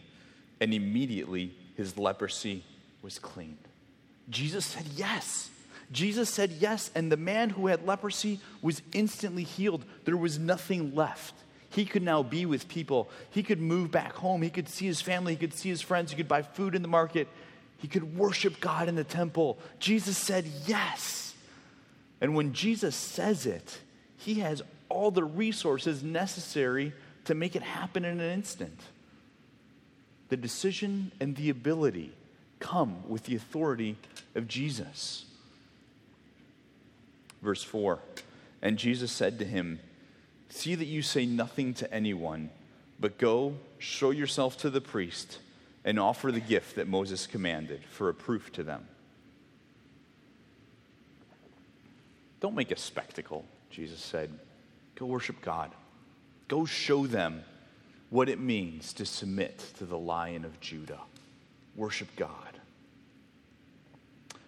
And 0.61 0.75
immediately 0.75 1.55
his 1.79 1.97
leprosy 1.97 2.65
was 3.01 3.19
cleaned. 3.19 3.57
Jesus 4.29 4.67
said 4.67 4.85
yes. 4.95 5.49
Jesus 5.93 6.31
said 6.31 6.53
yes, 6.61 6.91
and 6.95 7.11
the 7.11 7.17
man 7.17 7.51
who 7.51 7.67
had 7.67 7.87
leprosy 7.87 8.41
was 8.63 8.83
instantly 8.93 9.43
healed. 9.43 9.85
There 10.05 10.17
was 10.17 10.39
nothing 10.39 10.95
left. 10.95 11.35
He 11.71 11.85
could 11.85 12.03
now 12.03 12.23
be 12.23 12.47
with 12.47 12.69
people. 12.69 13.09
He 13.31 13.43
could 13.43 13.61
move 13.61 13.91
back 13.91 14.13
home. 14.13 14.43
He 14.43 14.51
could 14.51 14.69
see 14.69 14.87
his 14.87 15.01
family. 15.01 15.33
He 15.33 15.39
could 15.39 15.55
see 15.55 15.69
his 15.69 15.81
friends. 15.81 16.11
He 16.11 16.17
could 16.17 16.29
buy 16.29 16.43
food 16.43 16.75
in 16.75 16.83
the 16.83 16.89
market. 16.89 17.29
He 17.79 17.89
could 17.89 18.17
worship 18.17 18.61
God 18.61 18.89
in 18.89 18.95
the 18.95 19.05
temple. 19.05 19.59
Jesus 19.79 20.17
said 20.17 20.45
yes. 20.67 21.35
And 22.21 22.35
when 22.35 22.53
Jesus 22.53 22.95
says 22.95 23.47
it, 23.47 23.79
he 24.17 24.41
has 24.41 24.63
all 24.89 25.11
the 25.11 25.25
resources 25.25 26.03
necessary 26.03 26.93
to 27.25 27.35
make 27.35 27.57
it 27.57 27.63
happen 27.63 28.05
in 28.05 28.21
an 28.21 28.33
instant. 28.33 28.79
The 30.29 30.37
decision 30.37 31.13
and 31.21 31.35
the 31.37 31.51
ability 31.51 32.13
come 32.59 33.09
with 33.09 33.25
the 33.25 33.37
authority 33.37 33.97
of 34.35 34.47
Jesus. 34.47 35.25
Verse 37.43 37.63
4 37.63 38.01
And 38.63 38.77
Jesus 38.77 39.13
said 39.13 39.39
to 39.39 39.45
him, 39.45 39.81
See 40.49 40.75
that 40.75 40.87
you 40.87 41.03
say 41.03 41.27
nothing 41.27 41.75
to 41.75 41.93
anyone, 41.93 42.51
but 42.99 43.19
go, 43.19 43.55
show 43.79 44.11
yourself 44.11 44.59
to 44.59 44.71
the 44.71 44.81
priest, 44.81 45.39
and 45.85 45.99
offer 45.99 46.33
the 46.33 46.41
gift 46.41 46.77
that 46.77 46.89
Moses 46.89 47.27
commanded 47.27 47.83
for 47.91 48.09
a 48.09 48.15
proof 48.15 48.53
to 48.53 48.63
them. 48.63 48.87
Don't 52.41 52.55
make 52.55 52.71
a 52.71 52.77
spectacle, 52.77 53.45
Jesus 53.71 54.01
said. 54.01 54.31
Go 54.97 55.07
worship 55.07 55.41
God. 55.41 55.71
Go 56.49 56.65
show 56.65 57.07
them 57.07 57.45
what 58.09 58.29
it 58.29 58.41
means 58.41 58.93
to 58.95 59.07
submit 59.07 59.59
to 59.79 59.85
the 59.85 59.99
lion 59.99 60.45
of 60.45 60.59
Judah. 60.61 61.01
Worship 61.77 62.09
God. 62.17 62.59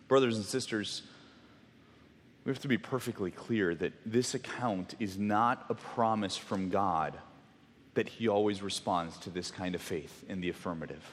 Brothers 0.09 0.37
and 0.37 0.44
sisters, 0.44 1.02
we 2.44 2.50
have 2.50 2.61
to 2.61 2.68
be 2.68 2.78
perfectly 2.78 3.31
clear 3.31 3.74
that 3.74 3.92
this 4.05 4.35
account 4.35 4.94
is 4.98 5.16
not 5.16 5.64
a 5.68 5.74
promise 5.74 6.37
from 6.37 6.70
God 6.70 7.16
that 7.94 8.09
He 8.09 8.26
always 8.28 8.62
responds 8.62 9.16
to 9.18 9.31
this 9.31 9.50
kind 9.50 9.74
of 9.74 9.81
faith 9.81 10.24
in 10.28 10.40
the 10.40 10.48
affirmative. 10.48 11.05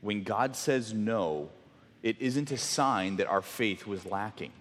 When 0.00 0.22
God 0.22 0.56
says 0.56 0.92
no, 0.92 1.50
it 2.02 2.16
isn't 2.20 2.50
a 2.50 2.58
sign 2.58 3.16
that 3.16 3.28
our 3.28 3.42
faith 3.42 3.86
was 3.86 4.04
lacking. 4.06 4.52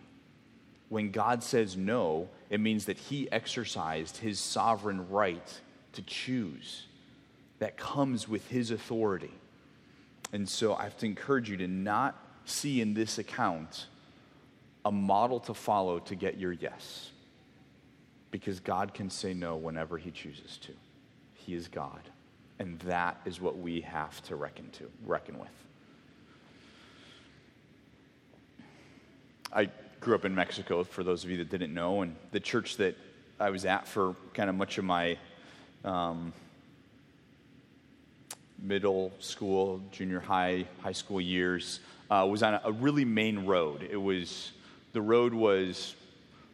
When 0.89 1.11
God 1.11 1.43
says 1.43 1.75
no, 1.75 2.29
it 2.49 2.59
means 2.59 2.85
that 2.85 2.97
He 2.97 3.31
exercised 3.31 4.17
His 4.17 4.39
sovereign 4.39 5.09
right 5.09 5.59
to 5.93 6.01
choose. 6.03 6.85
That 7.59 7.77
comes 7.77 8.27
with 8.27 8.47
His 8.49 8.69
authority. 8.69 9.33
And 10.31 10.47
so 10.47 10.75
I 10.75 10.83
have 10.83 10.97
to 10.97 11.05
encourage 11.05 11.49
you 11.49 11.57
to 11.57 11.67
not 11.67 12.17
see 12.45 12.81
in 12.81 12.93
this 12.93 13.17
account 13.17 13.87
a 14.85 14.91
model 14.91 15.39
to 15.41 15.53
follow 15.53 15.99
to 15.99 16.15
get 16.15 16.37
your 16.37 16.51
yes. 16.51 17.11
Because 18.31 18.59
God 18.59 18.93
can 18.93 19.09
say 19.09 19.33
no 19.33 19.55
whenever 19.55 19.97
He 19.97 20.11
chooses 20.11 20.57
to. 20.57 20.71
He 21.33 21.53
is 21.53 21.67
God. 21.67 22.01
And 22.59 22.79
that 22.79 23.19
is 23.25 23.41
what 23.41 23.57
we 23.57 23.81
have 23.81 24.21
to 24.23 24.35
reckon 24.35 24.69
to, 24.71 24.89
reckon 25.05 25.37
with. 25.39 25.49
I 29.51 29.69
grew 29.99 30.15
up 30.15 30.25
in 30.25 30.33
Mexico, 30.33 30.83
for 30.83 31.03
those 31.03 31.23
of 31.23 31.29
you 31.29 31.37
that 31.37 31.49
didn't 31.49 31.73
know, 31.73 32.01
and 32.01 32.15
the 32.31 32.39
church 32.39 32.77
that 32.77 32.97
I 33.39 33.49
was 33.49 33.65
at 33.65 33.87
for 33.87 34.15
kind 34.33 34.49
of 34.49 34.55
much 34.55 34.77
of 34.77 34.83
my 34.83 35.17
um, 35.85 36.33
middle 38.63 39.11
school, 39.19 39.81
junior 39.91 40.19
high, 40.19 40.65
high 40.81 40.93
school 40.93 41.21
years 41.21 41.81
uh, 42.09 42.25
was 42.29 42.41
on 42.41 42.59
a, 42.63 42.71
really 42.71 43.05
main 43.05 43.45
road. 43.45 43.87
It 43.89 43.97
was 43.97 44.51
the 44.93 45.01
road 45.01 45.33
was 45.33 45.95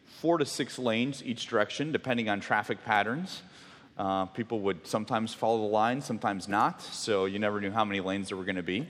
four 0.05 0.37
to 0.37 0.45
six 0.45 0.79
lanes 0.79 1.21
each 1.23 1.47
direction, 1.47 1.91
depending 1.91 2.29
on 2.29 2.39
traffic 2.39 2.83
patterns. 2.85 3.41
Uh, 3.97 4.25
people 4.27 4.61
would 4.61 4.87
sometimes 4.87 5.33
follow 5.33 5.59
the 5.59 5.67
line, 5.67 6.01
sometimes 6.01 6.47
not, 6.47 6.81
so 6.81 7.25
you 7.25 7.37
never 7.37 7.59
knew 7.59 7.69
how 7.69 7.83
many 7.83 7.99
lanes 7.99 8.29
there 8.29 8.37
were 8.37 8.45
going 8.45 8.55
to 8.55 8.63
be. 8.63 8.87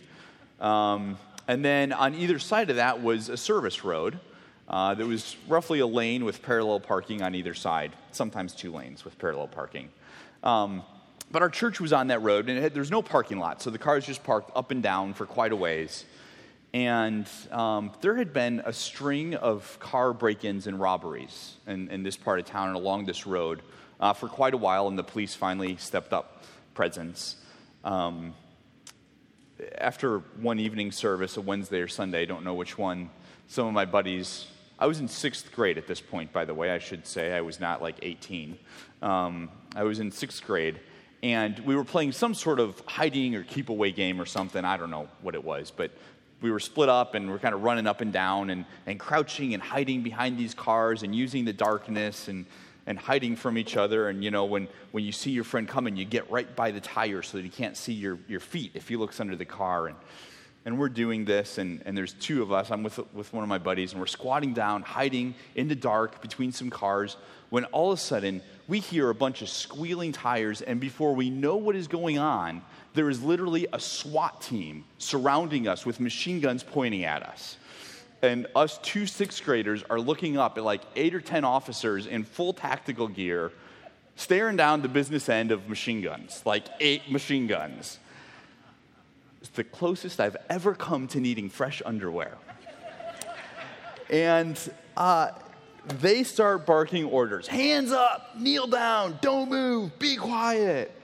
Um, 0.59 1.17
and 1.47 1.65
then 1.65 1.91
on 1.93 2.13
either 2.13 2.37
side 2.37 2.69
of 2.69 2.75
that 2.75 3.01
was 3.01 3.27
a 3.27 3.37
service 3.37 3.83
road 3.83 4.19
uh, 4.67 4.93
that 4.93 5.07
was 5.07 5.35
roughly 5.47 5.79
a 5.79 5.87
lane 5.87 6.25
with 6.25 6.43
parallel 6.43 6.79
parking 6.79 7.23
on 7.23 7.33
either 7.33 7.55
side, 7.55 7.91
sometimes 8.11 8.53
two 8.53 8.71
lanes 8.71 9.03
with 9.03 9.17
parallel 9.17 9.47
parking. 9.47 9.89
Um, 10.43 10.83
but 11.31 11.41
our 11.41 11.49
church 11.49 11.79
was 11.79 11.91
on 11.91 12.07
that 12.07 12.21
road, 12.21 12.49
and 12.49 12.61
had, 12.61 12.75
there's 12.75 12.91
no 12.91 13.01
parking 13.01 13.39
lot, 13.39 13.63
so 13.63 13.71
the 13.71 13.79
cars 13.79 14.05
just 14.05 14.23
parked 14.23 14.55
up 14.55 14.69
and 14.69 14.83
down 14.83 15.15
for 15.15 15.25
quite 15.25 15.51
a 15.51 15.55
ways. 15.55 16.05
And 16.73 17.27
um, 17.51 17.91
there 18.01 18.15
had 18.15 18.31
been 18.31 18.61
a 18.63 18.73
string 18.73 19.33
of 19.33 19.79
car 19.79 20.13
break 20.13 20.45
ins 20.45 20.67
and 20.67 20.79
robberies 20.79 21.55
in, 21.65 21.89
in, 21.89 22.03
this 22.03 22.15
part 22.15 22.39
of 22.39 22.45
town 22.45 22.67
and 22.67 22.77
along 22.77 23.05
this 23.05 23.25
road 23.25 23.63
uh, 23.99 24.13
for 24.13 24.27
quite 24.27 24.53
a 24.53 24.57
while, 24.57 24.87
and 24.87 24.97
the 24.97 25.03
police 25.03 25.33
finally 25.33 25.77
stepped 25.77 26.13
up 26.13 26.43
presence. 26.75 27.37
Um, 27.83 28.35
after 29.77 30.19
one 30.39 30.59
evening 30.59 30.91
service, 30.91 31.37
a 31.37 31.41
Wednesday 31.41 31.81
or 31.81 31.87
Sunday, 31.87 32.21
I 32.21 32.25
don't 32.25 32.43
know 32.43 32.53
which 32.53 32.77
one, 32.77 33.09
some 33.47 33.67
of 33.67 33.73
my 33.73 33.85
buddies, 33.85 34.45
I 34.77 34.85
was 34.85 34.99
in 34.99 35.07
sixth 35.07 35.51
grade 35.51 35.77
at 35.77 35.87
this 35.87 35.99
point, 35.99 36.31
by 36.31 36.45
the 36.45 36.53
way, 36.53 36.71
I 36.71 36.79
should 36.79 37.05
say. 37.05 37.33
I 37.33 37.41
was 37.41 37.59
not 37.59 37.81
like 37.81 37.97
18. 38.01 38.57
Um, 39.01 39.49
I 39.75 39.83
was 39.83 39.99
in 39.99 40.11
sixth 40.11 40.45
grade, 40.45 40.79
and 41.21 41.59
we 41.59 41.75
were 41.75 41.83
playing 41.83 42.13
some 42.13 42.33
sort 42.33 42.59
of 42.59 42.81
hiding 42.85 43.35
or 43.35 43.43
keep 43.43 43.69
away 43.69 43.91
game 43.91 44.21
or 44.21 44.25
something. 44.25 44.63
I 44.63 44.77
don't 44.77 44.91
know 44.91 45.09
what 45.21 45.35
it 45.35 45.43
was, 45.43 45.71
but 45.71 45.91
we 46.41 46.51
were 46.51 46.59
split 46.59 46.89
up 46.89 47.15
and 47.15 47.29
we're 47.29 47.39
kind 47.39 47.53
of 47.53 47.63
running 47.63 47.87
up 47.87 48.01
and 48.01 48.13
down 48.13 48.49
and, 48.49 48.65
and 48.85 48.99
crouching 48.99 49.53
and 49.53 49.61
hiding 49.61 50.03
behind 50.03 50.37
these 50.37 50.53
cars 50.53 51.03
and 51.03 51.13
using 51.13 51.45
the 51.45 51.53
darkness 51.53 52.27
and, 52.27 52.45
and 52.85 52.97
hiding 52.97 53.35
from 53.35 53.57
each 53.57 53.75
other. 53.75 54.09
And, 54.09 54.23
you 54.23 54.31
know, 54.31 54.45
when, 54.45 54.67
when 54.91 55.03
you 55.03 55.11
see 55.11 55.31
your 55.31 55.43
friend 55.43 55.67
coming, 55.67 55.95
you 55.95 56.05
get 56.05 56.29
right 56.31 56.55
by 56.55 56.71
the 56.71 56.81
tire 56.81 57.21
so 57.21 57.37
that 57.37 57.43
he 57.43 57.49
can't 57.49 57.75
see 57.75 57.93
your, 57.93 58.19
your 58.27 58.39
feet 58.39 58.71
if 58.73 58.87
he 58.87 58.95
looks 58.95 59.19
under 59.19 59.35
the 59.35 59.45
car. 59.45 59.87
And, 59.87 59.97
and 60.65 60.77
we're 60.77 60.89
doing 60.89 61.25
this, 61.25 61.57
and, 61.57 61.81
and 61.85 61.97
there's 61.97 62.13
two 62.13 62.41
of 62.41 62.51
us. 62.51 62.69
I'm 62.69 62.83
with, 62.83 62.99
with 63.13 63.33
one 63.33 63.43
of 63.43 63.49
my 63.49 63.57
buddies, 63.57 63.93
and 63.93 63.99
we're 63.99 64.07
squatting 64.07 64.53
down, 64.53 64.81
hiding 64.81 65.33
in 65.55 65.67
the 65.67 65.75
dark 65.75 66.21
between 66.21 66.51
some 66.51 66.69
cars, 66.69 67.15
when 67.49 67.65
all 67.65 67.91
of 67.91 67.97
a 67.97 68.01
sudden 68.01 68.41
we 68.67 68.79
hear 68.79 69.09
a 69.09 69.15
bunch 69.15 69.41
of 69.41 69.49
squealing 69.49 70.11
tires, 70.11 70.61
and 70.61 70.79
before 70.79 71.15
we 71.15 71.29
know 71.29 71.55
what 71.55 71.75
is 71.75 71.87
going 71.87 72.19
on, 72.19 72.61
there 72.93 73.09
is 73.09 73.21
literally 73.23 73.67
a 73.71 73.79
SWAT 73.79 74.41
team 74.41 74.85
surrounding 74.97 75.67
us 75.67 75.85
with 75.85 75.99
machine 75.99 76.39
guns 76.39 76.63
pointing 76.63 77.05
at 77.05 77.23
us. 77.23 77.57
And 78.21 78.47
us 78.55 78.79
two 78.81 79.05
sixth 79.05 79.43
graders 79.45 79.83
are 79.89 79.99
looking 79.99 80.37
up 80.37 80.57
at 80.57 80.63
like 80.63 80.81
eight 80.95 81.15
or 81.15 81.21
10 81.21 81.45
officers 81.45 82.05
in 82.07 82.23
full 82.23 82.53
tactical 82.53 83.07
gear, 83.07 83.51
staring 84.15 84.57
down 84.57 84.81
the 84.81 84.89
business 84.89 85.29
end 85.29 85.51
of 85.51 85.69
machine 85.69 86.01
guns, 86.01 86.41
like 86.45 86.65
eight 86.79 87.09
machine 87.09 87.47
guns. 87.47 87.99
It's 89.39 89.49
the 89.49 89.63
closest 89.63 90.19
I've 90.19 90.35
ever 90.49 90.73
come 90.75 91.07
to 91.09 91.21
needing 91.21 91.49
fresh 91.49 91.81
underwear. 91.85 92.37
and 94.09 94.59
uh, 94.97 95.31
they 96.01 96.23
start 96.23 96.65
barking 96.65 97.05
orders 97.05 97.47
hands 97.47 97.93
up, 97.93 98.31
kneel 98.37 98.67
down, 98.67 99.17
don't 99.21 99.49
move, 99.49 99.97
be 99.97 100.17
quiet. 100.17 100.98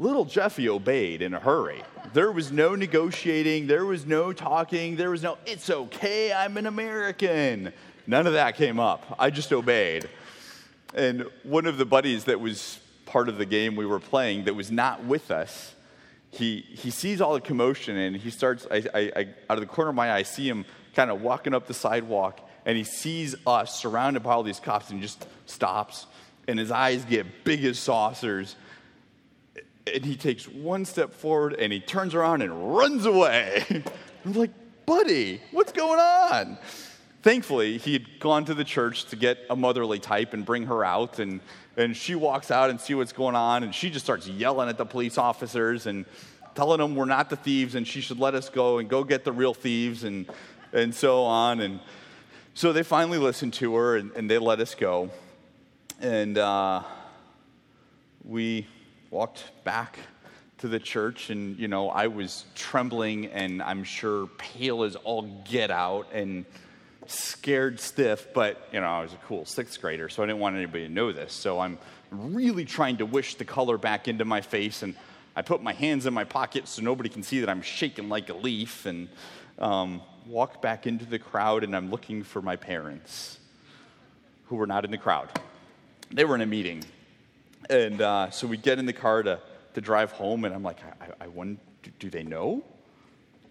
Little 0.00 0.24
Jeffy 0.24 0.66
obeyed 0.70 1.20
in 1.20 1.34
a 1.34 1.38
hurry. 1.38 1.82
There 2.14 2.32
was 2.32 2.50
no 2.50 2.74
negotiating, 2.74 3.66
there 3.66 3.84
was 3.84 4.06
no 4.06 4.32
talking, 4.32 4.96
there 4.96 5.10
was 5.10 5.22
no, 5.22 5.36
it's 5.44 5.68
okay, 5.68 6.32
I'm 6.32 6.56
an 6.56 6.64
American. 6.64 7.70
None 8.06 8.26
of 8.26 8.32
that 8.32 8.56
came 8.56 8.80
up. 8.80 9.14
I 9.18 9.28
just 9.28 9.52
obeyed. 9.52 10.08
And 10.94 11.26
one 11.42 11.66
of 11.66 11.76
the 11.76 11.84
buddies 11.84 12.24
that 12.24 12.40
was 12.40 12.80
part 13.04 13.28
of 13.28 13.36
the 13.36 13.44
game 13.44 13.76
we 13.76 13.84
were 13.84 14.00
playing 14.00 14.46
that 14.46 14.54
was 14.54 14.70
not 14.70 15.04
with 15.04 15.30
us, 15.30 15.74
he, 16.30 16.60
he 16.60 16.90
sees 16.90 17.20
all 17.20 17.34
the 17.34 17.40
commotion 17.42 17.98
and 17.98 18.16
he 18.16 18.30
starts, 18.30 18.66
I, 18.70 18.82
I, 18.94 19.12
I, 19.14 19.28
out 19.50 19.58
of 19.58 19.60
the 19.60 19.66
corner 19.66 19.90
of 19.90 19.96
my 19.96 20.12
eye, 20.12 20.16
I 20.16 20.22
see 20.22 20.48
him 20.48 20.64
kind 20.94 21.10
of 21.10 21.20
walking 21.20 21.52
up 21.52 21.66
the 21.66 21.74
sidewalk 21.74 22.40
and 22.64 22.78
he 22.78 22.84
sees 22.84 23.34
us 23.46 23.78
surrounded 23.78 24.22
by 24.22 24.32
all 24.32 24.44
these 24.44 24.60
cops 24.60 24.88
and 24.88 24.98
he 24.98 25.02
just 25.02 25.26
stops 25.44 26.06
and 26.48 26.58
his 26.58 26.70
eyes 26.70 27.04
get 27.04 27.44
big 27.44 27.66
as 27.66 27.78
saucers 27.78 28.56
and 29.94 30.04
he 30.04 30.16
takes 30.16 30.48
one 30.48 30.84
step 30.84 31.12
forward 31.12 31.54
and 31.54 31.72
he 31.72 31.80
turns 31.80 32.14
around 32.14 32.42
and 32.42 32.76
runs 32.76 33.06
away. 33.06 33.64
I'm 34.24 34.32
like, 34.32 34.50
buddy, 34.86 35.40
what's 35.50 35.72
going 35.72 36.00
on? 36.00 36.58
Thankfully, 37.22 37.78
he 37.78 37.92
had 37.92 38.18
gone 38.18 38.44
to 38.46 38.54
the 38.54 38.64
church 38.64 39.04
to 39.06 39.16
get 39.16 39.38
a 39.50 39.56
motherly 39.56 39.98
type 39.98 40.32
and 40.32 40.44
bring 40.44 40.66
her 40.66 40.84
out. 40.84 41.18
And, 41.18 41.40
and 41.76 41.96
she 41.96 42.14
walks 42.14 42.50
out 42.50 42.70
and 42.70 42.80
see 42.80 42.94
what's 42.94 43.12
going 43.12 43.36
on. 43.36 43.62
And 43.62 43.74
she 43.74 43.90
just 43.90 44.04
starts 44.04 44.26
yelling 44.26 44.68
at 44.68 44.78
the 44.78 44.86
police 44.86 45.18
officers 45.18 45.86
and 45.86 46.06
telling 46.54 46.78
them 46.78 46.96
we're 46.96 47.04
not 47.04 47.30
the 47.30 47.36
thieves 47.36 47.74
and 47.74 47.86
she 47.86 48.00
should 48.00 48.18
let 48.18 48.34
us 48.34 48.48
go 48.48 48.78
and 48.78 48.88
go 48.88 49.04
get 49.04 49.24
the 49.24 49.32
real 49.32 49.54
thieves 49.54 50.04
and, 50.04 50.28
and 50.72 50.94
so 50.94 51.22
on. 51.24 51.60
And 51.60 51.80
so 52.54 52.72
they 52.72 52.82
finally 52.82 53.18
listened 53.18 53.52
to 53.54 53.74
her 53.76 53.96
and, 53.96 54.10
and 54.12 54.30
they 54.30 54.38
let 54.38 54.60
us 54.60 54.74
go. 54.74 55.10
And 56.00 56.38
uh, 56.38 56.82
we 58.24 58.66
walked 59.10 59.50
back 59.64 59.98
to 60.58 60.68
the 60.68 60.78
church, 60.78 61.30
and, 61.30 61.58
you 61.58 61.68
know, 61.68 61.88
I 61.88 62.06
was 62.06 62.44
trembling 62.54 63.26
and 63.26 63.62
I'm 63.62 63.82
sure 63.82 64.26
pale 64.38 64.84
as 64.84 64.94
all 64.96 65.22
get 65.48 65.70
out 65.70 66.06
and 66.12 66.44
scared 67.06 67.80
stiff, 67.80 68.28
but, 68.34 68.68
you 68.72 68.80
know, 68.80 68.86
I 68.86 69.02
was 69.02 69.12
a 69.12 69.18
cool 69.26 69.44
sixth 69.44 69.80
grader, 69.80 70.08
so 70.08 70.22
I 70.22 70.26
didn't 70.26 70.38
want 70.38 70.56
anybody 70.56 70.86
to 70.86 70.92
know 70.92 71.12
this. 71.12 71.32
So 71.32 71.58
I'm 71.58 71.78
really 72.10 72.64
trying 72.64 72.98
to 72.98 73.06
wish 73.06 73.36
the 73.36 73.44
color 73.44 73.78
back 73.78 74.06
into 74.06 74.24
my 74.24 74.40
face, 74.40 74.82
and 74.82 74.94
I 75.34 75.42
put 75.42 75.62
my 75.62 75.72
hands 75.72 76.06
in 76.06 76.14
my 76.14 76.24
pockets 76.24 76.72
so 76.72 76.82
nobody 76.82 77.08
can 77.08 77.22
see 77.22 77.40
that 77.40 77.48
I'm 77.48 77.62
shaking 77.62 78.08
like 78.08 78.28
a 78.28 78.34
leaf, 78.34 78.86
and 78.86 79.08
um, 79.58 80.02
walk 80.26 80.60
back 80.60 80.86
into 80.86 81.04
the 81.04 81.18
crowd, 81.18 81.64
and 81.64 81.74
I'm 81.74 81.90
looking 81.90 82.22
for 82.22 82.42
my 82.42 82.56
parents 82.56 83.38
who 84.46 84.56
were 84.56 84.66
not 84.66 84.84
in 84.84 84.90
the 84.90 84.98
crowd. 84.98 85.30
They 86.10 86.24
were 86.24 86.34
in 86.34 86.40
a 86.40 86.46
meeting. 86.46 86.84
And 87.70 88.00
uh, 88.00 88.30
so 88.30 88.48
we 88.48 88.56
get 88.56 88.80
in 88.80 88.86
the 88.86 88.92
car 88.92 89.22
to, 89.22 89.38
to 89.74 89.80
drive 89.80 90.10
home, 90.10 90.44
and 90.44 90.52
I'm 90.52 90.64
like, 90.64 90.78
I, 91.00 91.24
I 91.24 91.28
wonder, 91.28 91.60
do 92.00 92.10
they 92.10 92.24
know? 92.24 92.64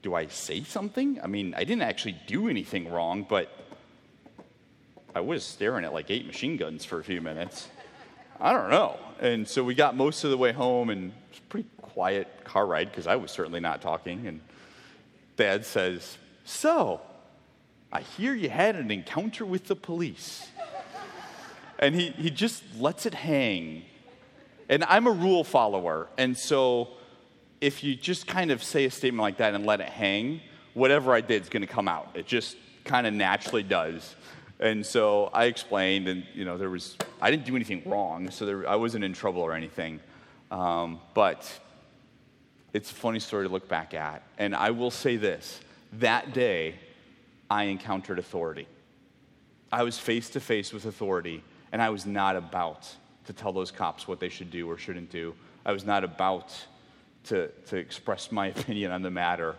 Do 0.01 0.13
I 0.13 0.27
say 0.27 0.61
something? 0.63 1.21
I 1.23 1.27
mean, 1.27 1.53
I 1.55 1.63
didn't 1.63 1.83
actually 1.83 2.17
do 2.27 2.49
anything 2.49 2.91
wrong, 2.91 3.25
but 3.27 3.49
I 5.15 5.21
was 5.21 5.45
staring 5.45 5.85
at 5.85 5.93
like 5.93 6.11
eight 6.11 6.27
machine 6.27 6.57
guns 6.57 6.83
for 6.83 6.99
a 6.99 7.03
few 7.03 7.21
minutes. 7.21 7.69
I 8.41 8.51
don't 8.51 8.69
know. 8.69 8.99
And 9.21 9.47
so 9.47 9.63
we 9.63 9.73
got 9.73 9.95
most 9.95 10.25
of 10.25 10.31
the 10.31 10.37
way 10.37 10.51
home, 10.51 10.89
and 10.89 11.11
it 11.11 11.13
was 11.29 11.39
a 11.39 11.41
pretty 11.43 11.69
quiet 11.81 12.43
car 12.43 12.65
ride 12.65 12.91
because 12.91 13.07
I 13.07 13.15
was 13.15 13.31
certainly 13.31 13.61
not 13.61 13.81
talking. 13.81 14.27
And 14.27 14.41
dad 15.37 15.65
says, 15.65 16.17
So, 16.43 16.99
I 17.89 18.01
hear 18.01 18.35
you 18.35 18.49
had 18.49 18.75
an 18.75 18.91
encounter 18.91 19.45
with 19.45 19.67
the 19.67 19.77
police. 19.77 20.45
and 21.79 21.95
he, 21.95 22.09
he 22.09 22.29
just 22.29 22.63
lets 22.77 23.05
it 23.05 23.13
hang. 23.13 23.85
And 24.69 24.83
I'm 24.83 25.07
a 25.07 25.11
rule 25.11 25.43
follower. 25.43 26.07
And 26.17 26.37
so 26.37 26.89
if 27.59 27.83
you 27.83 27.95
just 27.95 28.27
kind 28.27 28.51
of 28.51 28.63
say 28.63 28.85
a 28.85 28.91
statement 28.91 29.21
like 29.21 29.37
that 29.37 29.53
and 29.53 29.65
let 29.65 29.81
it 29.81 29.89
hang, 29.89 30.41
whatever 30.73 31.13
I 31.13 31.21
did 31.21 31.41
is 31.41 31.49
going 31.49 31.61
to 31.61 31.67
come 31.67 31.87
out. 31.87 32.11
It 32.13 32.25
just 32.25 32.55
kind 32.85 33.05
of 33.05 33.13
naturally 33.13 33.63
does. 33.63 34.15
And 34.59 34.85
so 34.85 35.29
I 35.33 35.45
explained, 35.45 36.07
and 36.07 36.25
you 36.33 36.45
know, 36.45 36.57
there 36.57 36.69
was 36.69 36.97
I 37.21 37.31
didn't 37.31 37.45
do 37.45 37.55
anything 37.55 37.81
wrong, 37.85 38.29
so 38.29 38.45
there, 38.45 38.69
I 38.69 38.75
wasn't 38.75 39.03
in 39.03 39.13
trouble 39.13 39.41
or 39.41 39.53
anything. 39.53 39.99
Um, 40.51 40.99
but 41.13 41.49
it's 42.73 42.91
a 42.91 42.93
funny 42.93 43.19
story 43.19 43.47
to 43.47 43.51
look 43.51 43.69
back 43.69 43.93
at. 43.93 44.21
And 44.37 44.53
I 44.53 44.71
will 44.71 44.91
say 44.91 45.15
this: 45.15 45.61
that 45.93 46.33
day, 46.33 46.75
I 47.49 47.65
encountered 47.65 48.19
authority. 48.19 48.67
I 49.71 49.83
was 49.83 49.97
face 49.97 50.29
to 50.31 50.39
face 50.39 50.73
with 50.73 50.85
authority, 50.85 51.43
and 51.71 51.81
I 51.81 51.89
was 51.89 52.05
not 52.05 52.35
about 52.35 52.93
to 53.25 53.33
tell 53.33 53.53
those 53.53 53.71
cops 53.71 54.07
what 54.07 54.19
they 54.19 54.29
should 54.29 54.51
do 54.51 54.69
or 54.69 54.77
shouldn't 54.77 55.09
do. 55.09 55.35
I 55.65 55.71
was 55.71 55.85
not 55.85 56.03
about 56.03 56.53
to, 57.25 57.49
to 57.67 57.77
express 57.77 58.31
my 58.31 58.47
opinion 58.55 58.91
on 58.91 59.01
the 59.01 59.11
matter. 59.11 59.55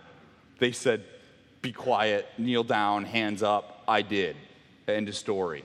They 0.59 0.73
said, 0.73 1.05
be 1.63 1.73
quiet, 1.73 2.27
kneel 2.39 2.65
down, 2.65 3.05
hands 3.05 3.43
up. 3.43 3.83
I 3.87 4.03
did. 4.03 4.37
End 4.89 5.09
of 5.09 5.17
story. 5.17 5.65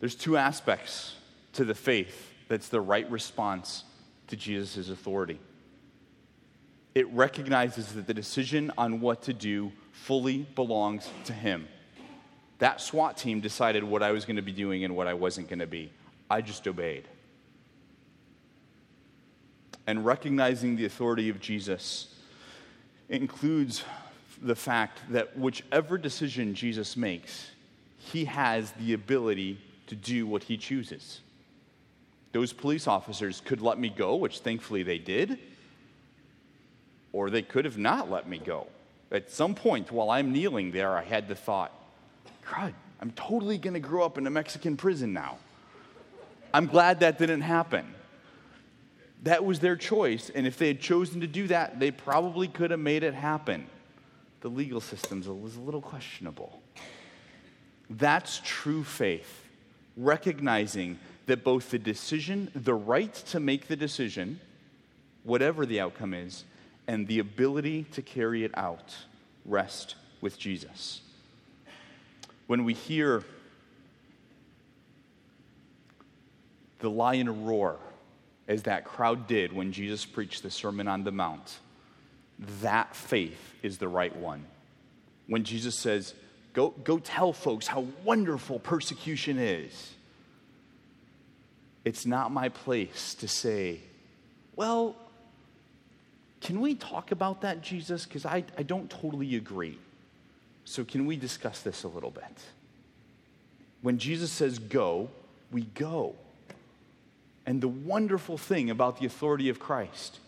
There's 0.00 0.14
two 0.14 0.36
aspects 0.36 1.16
to 1.54 1.64
the 1.64 1.74
faith 1.74 2.32
that's 2.46 2.68
the 2.68 2.80
right 2.80 3.10
response 3.10 3.84
to 4.28 4.36
Jesus' 4.36 4.88
authority. 4.88 5.40
It 6.94 7.12
recognizes 7.12 7.92
that 7.94 8.06
the 8.06 8.14
decision 8.14 8.70
on 8.78 9.00
what 9.00 9.22
to 9.22 9.34
do 9.34 9.72
fully 9.92 10.46
belongs 10.54 11.08
to 11.24 11.32
Him. 11.32 11.68
That 12.58 12.80
SWAT 12.80 13.16
team 13.16 13.40
decided 13.40 13.84
what 13.84 14.02
I 14.02 14.12
was 14.12 14.24
going 14.24 14.36
to 14.36 14.42
be 14.42 14.52
doing 14.52 14.84
and 14.84 14.96
what 14.96 15.06
I 15.06 15.14
wasn't 15.14 15.48
going 15.48 15.60
to 15.60 15.66
be. 15.66 15.90
I 16.30 16.40
just 16.40 16.66
obeyed. 16.66 17.06
And 19.86 20.04
recognizing 20.04 20.76
the 20.76 20.84
authority 20.84 21.28
of 21.28 21.40
Jesus 21.40 22.14
includes 23.08 23.84
the 24.42 24.54
fact 24.54 25.00
that 25.10 25.36
whichever 25.38 25.96
decision 25.96 26.54
Jesus 26.54 26.96
makes, 26.96 27.50
he 27.98 28.26
has 28.26 28.72
the 28.72 28.92
ability 28.92 29.58
to 29.86 29.94
do 29.94 30.26
what 30.26 30.42
he 30.42 30.56
chooses. 30.56 31.20
Those 32.32 32.52
police 32.52 32.86
officers 32.86 33.40
could 33.44 33.62
let 33.62 33.78
me 33.78 33.88
go, 33.88 34.16
which 34.16 34.40
thankfully 34.40 34.82
they 34.82 34.98
did, 34.98 35.38
or 37.12 37.30
they 37.30 37.42
could 37.42 37.64
have 37.64 37.78
not 37.78 38.10
let 38.10 38.28
me 38.28 38.38
go. 38.38 38.66
At 39.10 39.30
some 39.30 39.54
point 39.54 39.90
while 39.90 40.10
I'm 40.10 40.32
kneeling 40.32 40.70
there, 40.70 40.96
I 40.96 41.02
had 41.02 41.28
the 41.28 41.34
thought, 41.34 41.72
God, 42.52 42.74
I'm 43.00 43.10
totally 43.12 43.58
going 43.58 43.74
to 43.74 43.80
grow 43.80 44.04
up 44.04 44.18
in 44.18 44.26
a 44.26 44.30
Mexican 44.30 44.76
prison 44.76 45.12
now. 45.12 45.38
I'm 46.52 46.66
glad 46.66 47.00
that 47.00 47.18
didn't 47.18 47.42
happen. 47.42 47.94
That 49.24 49.44
was 49.44 49.60
their 49.60 49.76
choice, 49.76 50.30
and 50.30 50.46
if 50.46 50.56
they 50.58 50.68
had 50.68 50.80
chosen 50.80 51.20
to 51.20 51.26
do 51.26 51.48
that, 51.48 51.80
they 51.80 51.90
probably 51.90 52.48
could 52.48 52.70
have 52.70 52.80
made 52.80 53.02
it 53.02 53.14
happen. 53.14 53.66
The 54.40 54.48
legal 54.48 54.80
system 54.80 55.22
was 55.42 55.56
a 55.56 55.60
little 55.60 55.82
questionable. 55.82 56.62
That's 57.90 58.40
true 58.44 58.84
faith, 58.84 59.44
recognizing 59.96 60.98
that 61.26 61.42
both 61.42 61.70
the 61.70 61.78
decision, 61.78 62.50
the 62.54 62.74
right 62.74 63.12
to 63.12 63.40
make 63.40 63.66
the 63.66 63.76
decision, 63.76 64.40
whatever 65.24 65.66
the 65.66 65.80
outcome 65.80 66.14
is, 66.14 66.44
and 66.86 67.06
the 67.06 67.18
ability 67.18 67.84
to 67.92 68.02
carry 68.02 68.44
it 68.44 68.52
out 68.56 68.96
rest 69.44 69.96
with 70.20 70.38
Jesus. 70.38 71.02
When 72.48 72.64
we 72.64 72.72
hear 72.72 73.22
the 76.78 76.88
lion 76.88 77.44
roar, 77.44 77.76
as 78.48 78.62
that 78.62 78.86
crowd 78.86 79.26
did 79.26 79.52
when 79.52 79.70
Jesus 79.70 80.06
preached 80.06 80.42
the 80.42 80.50
Sermon 80.50 80.88
on 80.88 81.04
the 81.04 81.12
Mount, 81.12 81.58
that 82.62 82.96
faith 82.96 83.54
is 83.62 83.76
the 83.76 83.86
right 83.86 84.16
one. 84.16 84.46
When 85.26 85.44
Jesus 85.44 85.76
says, 85.76 86.14
Go, 86.54 86.70
go 86.70 86.98
tell 86.98 87.34
folks 87.34 87.66
how 87.66 87.86
wonderful 88.02 88.58
persecution 88.58 89.38
is, 89.38 89.92
it's 91.84 92.06
not 92.06 92.32
my 92.32 92.48
place 92.48 93.14
to 93.16 93.28
say, 93.28 93.80
Well, 94.56 94.96
can 96.40 96.62
we 96.62 96.74
talk 96.74 97.12
about 97.12 97.42
that, 97.42 97.60
Jesus? 97.60 98.06
Because 98.06 98.24
I, 98.24 98.44
I 98.56 98.62
don't 98.62 98.88
totally 98.88 99.34
agree. 99.36 99.78
So, 100.68 100.84
can 100.84 101.06
we 101.06 101.16
discuss 101.16 101.62
this 101.62 101.84
a 101.84 101.88
little 101.88 102.10
bit? 102.10 102.42
When 103.80 103.96
Jesus 103.96 104.30
says 104.30 104.58
go, 104.58 105.08
we 105.50 105.62
go. 105.62 106.14
And 107.46 107.62
the 107.62 107.68
wonderful 107.68 108.36
thing 108.36 108.68
about 108.68 109.00
the 109.00 109.06
authority 109.06 109.48
of 109.48 109.58
Christ 109.58 110.20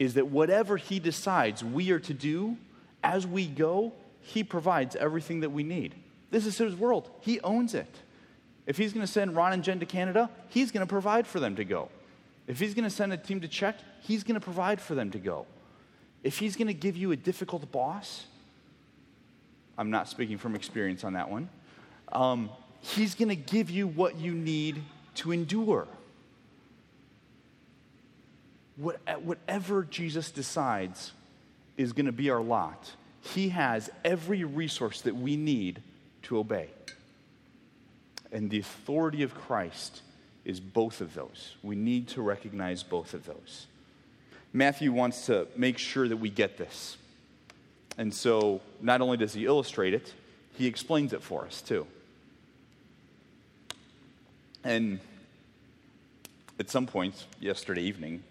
is 0.00 0.14
that 0.14 0.26
whatever 0.26 0.76
he 0.76 0.98
decides 0.98 1.62
we 1.62 1.92
are 1.92 2.00
to 2.00 2.12
do 2.12 2.56
as 3.04 3.28
we 3.28 3.46
go, 3.46 3.92
he 4.22 4.42
provides 4.42 4.96
everything 4.96 5.38
that 5.38 5.50
we 5.50 5.62
need. 5.62 5.94
This 6.32 6.46
is 6.46 6.58
his 6.58 6.74
world, 6.74 7.08
he 7.20 7.40
owns 7.42 7.72
it. 7.72 7.94
If 8.66 8.78
he's 8.78 8.92
going 8.92 9.06
to 9.06 9.12
send 9.12 9.36
Ron 9.36 9.52
and 9.52 9.62
Jen 9.62 9.78
to 9.78 9.86
Canada, 9.86 10.28
he's 10.48 10.72
going 10.72 10.84
to 10.84 10.90
provide 10.90 11.28
for 11.28 11.38
them 11.38 11.54
to 11.54 11.64
go. 11.64 11.90
If 12.48 12.58
he's 12.58 12.74
going 12.74 12.82
to 12.82 12.90
send 12.90 13.12
a 13.12 13.16
team 13.16 13.40
to 13.40 13.46
Czech, 13.46 13.78
he's 14.00 14.24
going 14.24 14.34
to 14.34 14.44
provide 14.44 14.80
for 14.80 14.96
them 14.96 15.12
to 15.12 15.20
go. 15.20 15.46
If 16.24 16.38
he's 16.38 16.56
going 16.56 16.66
to 16.66 16.74
give 16.74 16.96
you 16.96 17.12
a 17.12 17.16
difficult 17.16 17.70
boss, 17.70 18.24
I'm 19.78 19.90
not 19.90 20.08
speaking 20.08 20.38
from 20.38 20.54
experience 20.54 21.04
on 21.04 21.14
that 21.14 21.30
one, 21.30 21.48
um, 22.12 22.50
he's 22.80 23.14
going 23.14 23.28
to 23.28 23.36
give 23.36 23.70
you 23.70 23.86
what 23.86 24.16
you 24.16 24.32
need 24.32 24.82
to 25.16 25.32
endure 25.32 25.88
What, 28.76 29.00
whatever 29.22 29.84
Jesus 29.84 30.30
decides 30.30 31.12
is 31.76 31.92
going 31.92 32.06
to 32.06 32.12
be 32.12 32.30
our 32.30 32.42
lot, 32.42 32.92
He 33.22 33.48
has 33.50 33.90
every 34.04 34.44
resource 34.44 35.00
that 35.02 35.16
we 35.16 35.36
need 35.36 35.82
to 36.22 36.38
obey. 36.38 36.68
And 38.32 38.50
the 38.50 38.58
authority 38.58 39.22
of 39.22 39.34
Christ 39.34 40.02
is 40.44 40.60
both 40.60 41.00
of 41.00 41.14
those. 41.14 41.56
We 41.62 41.74
need 41.74 42.08
to 42.08 42.22
recognize 42.22 42.82
both 42.82 43.14
of 43.14 43.24
those. 43.24 43.66
Matthew 44.52 44.92
wants 44.92 45.26
to 45.26 45.48
make 45.56 45.78
sure 45.78 46.08
that 46.08 46.16
we 46.16 46.28
get 46.28 46.56
this. 46.58 46.96
And 47.98 48.12
so, 48.12 48.60
not 48.80 49.00
only 49.00 49.16
does 49.16 49.32
he 49.32 49.46
illustrate 49.46 49.94
it, 49.94 50.12
he 50.56 50.66
explains 50.66 51.12
it 51.12 51.22
for 51.22 51.46
us 51.46 51.62
too. 51.62 51.86
And 54.64 55.00
at 56.58 56.70
some 56.70 56.86
point 56.86 57.26
yesterday 57.40 57.82
evening, 57.82 58.22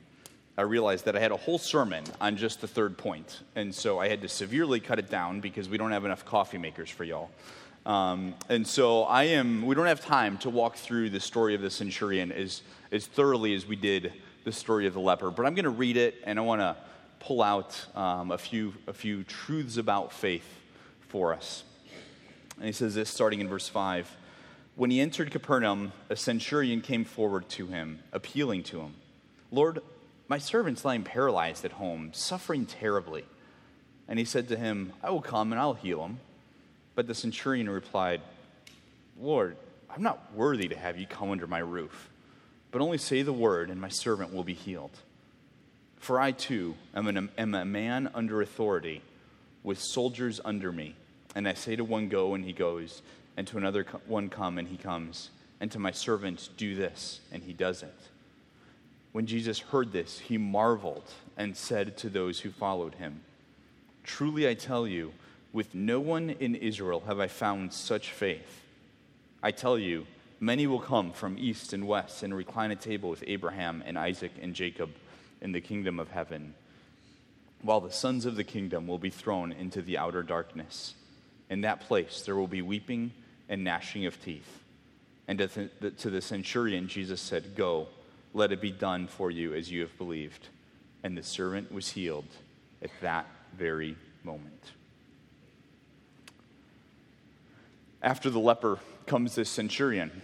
I 0.58 0.62
realized 0.62 1.06
that 1.06 1.16
I 1.16 1.20
had 1.20 1.32
a 1.32 1.38
whole 1.38 1.58
sermon 1.58 2.04
on 2.22 2.38
just 2.38 2.62
the 2.62 2.68
third 2.68 2.98
point. 2.98 3.42
And 3.56 3.74
so 3.74 4.00
I 4.00 4.08
had 4.08 4.22
to 4.22 4.30
severely 4.30 4.80
cut 4.80 5.00
it 5.00 5.10
down 5.10 5.42
because 5.42 5.68
we 5.68 5.78
don't 5.78 5.92
have 5.92 6.06
enough 6.06 6.26
coffee 6.26 6.58
makers 6.58 6.90
for 6.90 7.04
y'all. 7.04 7.30
Um, 7.86 8.34
and 8.50 8.66
so 8.66 9.04
I 9.04 9.26
am, 9.26 9.66
we 9.66 9.76
don't 9.76 9.86
have 9.86 10.04
time 10.04 10.38
to 10.40 10.50
walk 10.50 10.76
through 10.76 11.10
the 11.12 11.20
story 11.20 11.56
of 11.56 11.62
the 11.62 11.70
centurion 11.70 12.32
as, 12.32 12.64
as 12.92 13.06
thoroughly 13.06 13.54
as 13.54 13.66
we 13.66 13.76
did 13.76 14.14
the 14.44 14.52
story 14.52 14.88
of 14.88 14.94
the 14.94 15.00
leper. 15.00 15.30
But 15.30 15.46
I'm 15.46 15.56
going 15.56 15.66
to 15.66 15.70
read 15.70 15.98
it 15.98 16.16
and 16.24 16.40
I 16.40 16.42
want 16.42 16.62
to 16.62 16.76
pull 17.20 17.42
out 17.42 17.86
um, 17.96 18.32
a, 18.32 18.38
few, 18.38 18.74
a 18.88 18.94
few 18.94 19.24
truths 19.24 19.78
about 19.78 20.14
faith 20.14 20.46
for 21.08 21.34
us. 21.34 21.64
And 22.58 22.66
he 22.66 22.72
says 22.72 22.96
this 22.96 23.10
starting 23.10 23.40
in 23.40 23.48
verse 23.48 23.68
5. 23.68 24.16
When 24.76 24.92
he 24.92 25.00
entered 25.00 25.32
Capernaum, 25.32 25.94
a 26.10 26.16
centurion 26.16 26.82
came 26.82 27.06
forward 27.06 27.48
to 27.50 27.68
him, 27.68 28.00
appealing 28.12 28.64
to 28.64 28.82
him 28.82 28.96
Lord, 29.52 29.80
my 30.28 30.38
servant's 30.38 30.84
lying 30.84 31.04
paralyzed 31.04 31.66
at 31.66 31.74
home, 31.74 32.12
suffering 32.14 32.66
terribly. 32.66 33.26
And 34.08 34.20
he 34.20 34.26
said 34.26 34.48
to 34.50 34.58
him, 34.58 34.94
I 35.04 35.10
will 35.12 35.22
come 35.22 35.52
and 35.52 35.60
I'll 35.60 35.76
heal 35.76 36.04
him. 36.04 36.20
But 36.96 37.08
the 37.08 37.16
centurion 37.16 37.70
replied, 37.70 38.22
Lord, 39.20 39.56
I'm 39.90 40.04
not 40.04 40.34
worthy 40.34 40.68
to 40.68 40.78
have 40.78 40.98
you 40.98 41.08
come 41.08 41.32
under 41.32 41.48
my 41.48 41.60
roof, 41.60 42.10
but 42.72 42.82
only 42.82 42.98
say 42.98 43.22
the 43.22 43.34
word, 43.34 43.70
and 43.70 43.80
my 43.80 43.90
servant 43.90 44.34
will 44.34 44.44
be 44.44 44.54
healed. 44.54 44.98
For 45.98 46.20
I 46.20 46.32
too 46.32 46.76
am, 46.94 47.08
an, 47.08 47.30
am 47.38 47.56
a 47.56 47.66
man 47.66 48.10
under 48.14 48.42
authority, 48.42 49.02
with 49.64 49.80
soldiers 49.80 50.40
under 50.46 50.72
me. 50.72 50.96
And 51.34 51.48
I 51.48 51.54
say 51.54 51.76
to 51.76 51.84
one, 51.84 52.10
Go, 52.10 52.34
and 52.34 52.46
he 52.46 52.54
goes, 52.54 53.02
and 53.38 53.48
to 53.48 53.58
another 53.58 53.86
one, 54.06 54.30
Come, 54.30 54.58
and 54.58 54.68
he 54.68 54.78
comes, 54.78 55.30
and 55.60 55.72
to 55.72 55.80
my 55.80 55.92
servant, 55.92 56.50
Do 56.58 56.76
this, 56.76 57.20
and 57.32 57.44
he 57.44 57.54
does 57.54 57.84
it. 57.84 57.96
When 59.12 59.26
Jesus 59.26 59.60
heard 59.60 59.92
this, 59.92 60.20
he 60.20 60.38
marveled 60.38 61.10
and 61.38 61.56
said 61.56 61.98
to 61.98 62.10
those 62.10 62.40
who 62.42 62.52
followed 62.52 62.96
him, 62.96 63.22
Truly 64.04 64.48
I 64.48 64.54
tell 64.54 64.86
you, 64.86 65.14
with 65.54 65.74
no 65.74 66.02
one 66.02 66.32
in 66.32 66.54
Israel 66.54 67.04
have 67.08 67.20
I 67.20 67.28
found 67.28 67.72
such 67.72 68.12
faith. 68.12 68.62
I 69.42 69.52
tell 69.52 69.80
you, 69.80 70.06
many 70.40 70.68
will 70.68 70.82
come 70.82 71.14
from 71.14 71.38
east 71.40 71.72
and 71.72 71.88
west 71.88 72.24
and 72.24 72.36
recline 72.36 72.72
at 72.72 72.82
table 72.82 73.10
with 73.10 73.24
Abraham 73.26 73.82
and 73.86 73.98
Isaac 73.98 74.32
and 74.42 74.54
Jacob 74.54 74.90
in 75.42 75.52
the 75.52 75.62
kingdom 75.62 76.00
of 76.00 76.12
heaven, 76.12 76.54
while 77.62 77.82
the 77.82 77.92
sons 77.92 78.26
of 78.26 78.36
the 78.36 78.44
kingdom 78.44 78.88
will 78.88 79.00
be 79.00 79.10
thrown 79.10 79.52
into 79.52 79.82
the 79.82 79.98
outer 79.98 80.24
darkness. 80.24 80.94
In 81.50 81.62
that 81.62 81.82
place 81.82 82.22
there 82.22 82.36
will 82.36 82.48
be 82.48 82.62
weeping 82.62 83.12
and 83.50 83.64
gnashing 83.64 84.06
of 84.06 84.24
teeth. 84.24 84.60
And 85.28 85.40
to 85.40 85.70
the, 85.80 85.92
to 85.92 86.10
the 86.10 86.22
centurion, 86.22 86.88
Jesus 86.88 87.22
said, 87.22 87.56
Go, 87.56 87.88
let 88.34 88.52
it 88.52 88.62
be 88.62 88.72
done 88.72 89.08
for 89.08 89.32
you 89.32 89.54
as 89.54 89.72
you 89.72 89.82
have 89.82 89.98
believed. 89.98 90.50
And 91.04 91.18
the 91.18 91.24
servant 91.24 91.72
was 91.72 91.90
healed 91.90 92.28
at 92.82 92.92
that 93.02 93.28
very 93.58 93.96
moment. 94.24 94.72
After 98.02 98.30
the 98.30 98.40
leper 98.40 98.80
comes 99.08 99.36
this 99.36 99.50
centurion. 99.50 100.22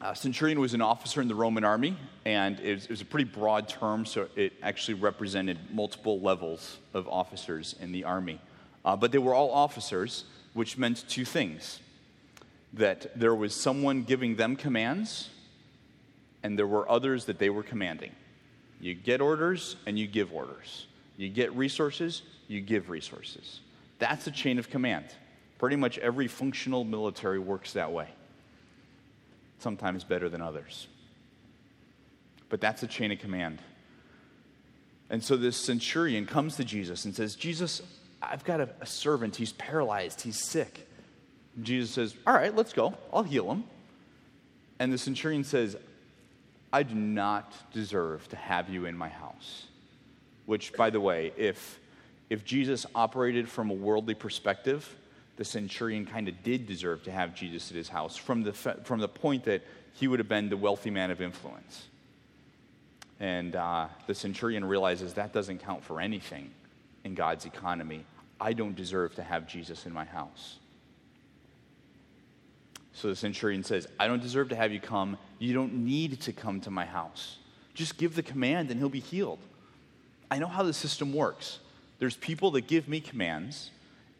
Uh, 0.00 0.14
centurion 0.14 0.60
was 0.60 0.74
an 0.74 0.80
officer 0.80 1.20
in 1.20 1.26
the 1.26 1.34
Roman 1.34 1.64
army, 1.64 1.96
and 2.24 2.60
it 2.60 2.74
was, 2.74 2.84
it 2.84 2.90
was, 2.90 3.00
a 3.00 3.04
pretty 3.04 3.28
broad 3.28 3.68
term, 3.68 4.06
so 4.06 4.28
it 4.36 4.52
actually 4.62 4.94
represented 4.94 5.58
multiple 5.72 6.20
levels 6.20 6.78
of 6.94 7.08
officers 7.08 7.74
in 7.80 7.90
the 7.90 8.04
army. 8.04 8.40
Uh, 8.84 8.94
but 8.94 9.10
they 9.10 9.18
were 9.18 9.34
all 9.34 9.50
officers, 9.50 10.24
which 10.54 10.78
meant 10.78 11.04
two 11.08 11.24
things 11.24 11.80
that 12.74 13.18
there 13.18 13.34
was 13.34 13.54
someone 13.54 14.04
giving 14.04 14.36
them 14.36 14.54
commands, 14.54 15.30
and 16.44 16.56
there 16.56 16.66
were 16.66 16.88
others 16.88 17.24
that 17.24 17.40
they 17.40 17.50
were 17.50 17.64
commanding. 17.64 18.12
You 18.80 18.94
get 18.94 19.20
orders, 19.20 19.74
and 19.86 19.98
you 19.98 20.06
give 20.06 20.32
orders. 20.32 20.86
You 21.16 21.28
get 21.28 21.52
resources, 21.56 22.22
you 22.46 22.60
give 22.60 22.88
resources. 22.88 23.60
That's 23.98 24.28
a 24.28 24.30
chain 24.30 24.60
of 24.60 24.70
command. 24.70 25.06
Pretty 25.58 25.74
much 25.74 25.98
every 25.98 26.28
functional 26.28 26.84
military 26.84 27.40
works 27.40 27.72
that 27.72 27.90
way, 27.90 28.08
sometimes 29.58 30.04
better 30.04 30.28
than 30.28 30.40
others. 30.40 30.86
But 32.48 32.60
that's 32.60 32.82
a 32.82 32.86
chain 32.86 33.12
of 33.12 33.18
command. 33.18 33.58
And 35.10 35.22
so 35.22 35.36
this 35.36 35.56
centurion 35.56 36.26
comes 36.26 36.56
to 36.56 36.64
Jesus 36.64 37.04
and 37.04 37.14
says, 37.14 37.34
Jesus, 37.34 37.82
I've 38.22 38.44
got 38.44 38.60
a, 38.60 38.68
a 38.80 38.86
servant. 38.86 39.36
He's 39.36 39.52
paralyzed, 39.52 40.20
he's 40.20 40.38
sick. 40.38 40.86
Jesus 41.62 41.90
says, 41.90 42.14
All 42.26 42.34
right, 42.34 42.54
let's 42.54 42.72
go. 42.72 42.94
I'll 43.12 43.22
heal 43.22 43.50
him. 43.50 43.64
And 44.78 44.92
the 44.92 44.98
centurion 44.98 45.44
says, 45.44 45.76
I 46.72 46.82
do 46.82 46.94
not 46.94 47.52
deserve 47.72 48.28
to 48.28 48.36
have 48.36 48.68
you 48.68 48.84
in 48.84 48.96
my 48.96 49.08
house. 49.08 49.66
Which, 50.46 50.72
by 50.74 50.90
the 50.90 51.00
way, 51.00 51.32
if, 51.36 51.78
if 52.30 52.44
Jesus 52.44 52.86
operated 52.94 53.48
from 53.48 53.70
a 53.70 53.74
worldly 53.74 54.14
perspective, 54.14 54.94
the 55.38 55.44
centurion 55.44 56.04
kind 56.04 56.28
of 56.28 56.42
did 56.42 56.66
deserve 56.66 57.04
to 57.04 57.12
have 57.12 57.32
Jesus 57.32 57.70
at 57.70 57.76
his 57.76 57.88
house 57.88 58.16
from 58.16 58.42
the, 58.42 58.52
from 58.52 58.98
the 58.98 59.08
point 59.08 59.44
that 59.44 59.62
he 59.94 60.08
would 60.08 60.18
have 60.18 60.28
been 60.28 60.48
the 60.48 60.56
wealthy 60.56 60.90
man 60.90 61.12
of 61.12 61.22
influence. 61.22 61.86
And 63.20 63.54
uh, 63.54 63.86
the 64.08 64.16
centurion 64.16 64.64
realizes 64.64 65.14
that 65.14 65.32
doesn't 65.32 65.58
count 65.58 65.84
for 65.84 66.00
anything 66.00 66.50
in 67.04 67.14
God's 67.14 67.46
economy. 67.46 68.04
I 68.40 68.52
don't 68.52 68.74
deserve 68.74 69.14
to 69.14 69.22
have 69.22 69.46
Jesus 69.46 69.86
in 69.86 69.92
my 69.92 70.04
house. 70.04 70.58
So 72.92 73.06
the 73.06 73.16
centurion 73.16 73.62
says, 73.62 73.86
I 73.98 74.08
don't 74.08 74.20
deserve 74.20 74.48
to 74.48 74.56
have 74.56 74.72
you 74.72 74.80
come. 74.80 75.18
You 75.38 75.54
don't 75.54 75.84
need 75.84 76.20
to 76.22 76.32
come 76.32 76.60
to 76.62 76.70
my 76.72 76.84
house. 76.84 77.36
Just 77.74 77.96
give 77.96 78.16
the 78.16 78.24
command 78.24 78.72
and 78.72 78.80
he'll 78.80 78.88
be 78.88 78.98
healed. 78.98 79.38
I 80.32 80.40
know 80.40 80.48
how 80.48 80.64
the 80.64 80.72
system 80.72 81.12
works. 81.12 81.60
There's 82.00 82.16
people 82.16 82.50
that 82.52 82.66
give 82.66 82.88
me 82.88 82.98
commands, 82.98 83.70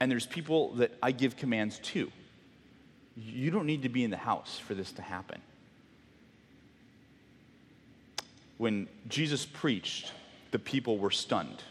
and 0.00 0.10
there's 0.10 0.26
people 0.26 0.74
that 0.74 0.92
I 1.02 1.12
give 1.12 1.36
commands 1.36 1.78
to. 1.80 2.10
You 3.16 3.50
don't 3.50 3.66
need 3.66 3.82
to 3.82 3.88
be 3.88 4.04
in 4.04 4.10
the 4.10 4.16
house 4.16 4.58
for 4.58 4.74
this 4.74 4.92
to 4.92 5.02
happen. 5.02 5.40
When 8.58 8.88
Jesus 9.08 9.44
preached, 9.44 10.12
the 10.50 10.58
people 10.58 10.98
were 10.98 11.10
stunned. 11.10 11.62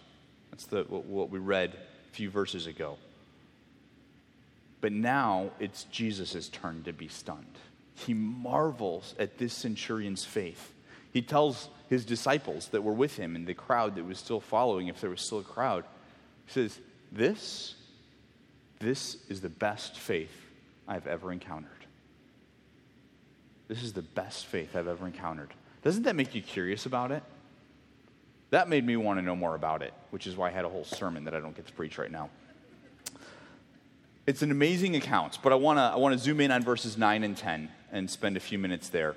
That's 0.52 0.66
the, 0.66 0.84
what 0.84 1.30
we 1.30 1.40
read 1.40 1.74
a 1.74 2.14
few 2.14 2.30
verses 2.30 2.68
ago. 2.68 2.98
But 4.82 4.92
now 4.92 5.52
it's 5.60 5.86
Jesus' 5.86 6.50
turn 6.50 6.84
to 6.84 6.94
be 6.94 7.08
stunned. 7.08 7.58
He 7.96 8.14
marvels 8.14 9.16
at 9.18 9.38
this 9.38 9.54
centurion's 9.54 10.24
faith. 10.24 10.74
He 11.12 11.22
tells 11.22 11.70
his 11.90 12.06
disciples 12.06 12.68
that 12.70 12.84
were 12.84 12.94
with 12.94 13.18
him 13.18 13.36
and 13.36 13.48
the 13.48 13.54
crowd 13.54 13.96
that 13.96 14.06
was 14.06 14.20
still 14.20 14.40
following, 14.40 14.88
if 14.88 15.02
there 15.02 15.10
was 15.10 15.22
still 15.22 15.40
a 15.40 15.44
crowd, 15.44 15.84
he 16.46 16.52
says, 16.54 16.80
This, 17.12 17.76
this 18.80 19.18
is 19.30 19.42
the 19.42 19.50
best 19.50 19.98
faith 19.98 20.32
I've 20.88 21.08
ever 21.08 21.32
encountered. 21.32 21.72
This 23.68 23.84
is 23.84 23.94
the 23.94 24.02
best 24.02 24.46
faith 24.46 24.76
I've 24.76 24.88
ever 24.88 25.06
encountered. 25.06 25.54
Doesn't 25.84 26.04
that 26.04 26.16
make 26.16 26.34
you 26.36 26.42
curious 26.42 26.86
about 26.86 27.12
it? 27.12 27.24
That 28.50 28.70
made 28.70 28.86
me 28.86 28.96
want 28.96 29.20
to 29.20 29.26
know 29.26 29.36
more 29.36 29.56
about 29.56 29.82
it, 29.82 29.94
which 30.12 30.26
is 30.26 30.38
why 30.38 30.48
I 30.48 30.52
had 30.52 30.64
a 30.64 30.70
whole 30.70 30.86
sermon 30.86 31.26
that 31.26 31.34
I 31.34 31.40
don't 31.40 31.56
get 31.56 31.68
to 31.68 31.74
preach 31.74 31.98
right 31.98 32.12
now. 32.12 32.30
It's 34.26 34.42
an 34.42 34.52
amazing 34.52 34.96
account, 34.96 35.40
but 35.42 35.52
I 35.52 35.56
want 35.56 35.78
to 35.78 35.84
I 35.84 35.96
want 35.96 36.14
to 36.14 36.20
zoom 36.20 36.42
in 36.42 36.52
on 36.52 36.62
verses 36.62 36.98
9 36.98 37.24
and 37.24 37.36
10 37.36 37.70
and 37.92 38.10
spend 38.10 38.38
a 38.38 38.40
few 38.40 38.58
minutes 38.58 38.90
there. 38.90 39.16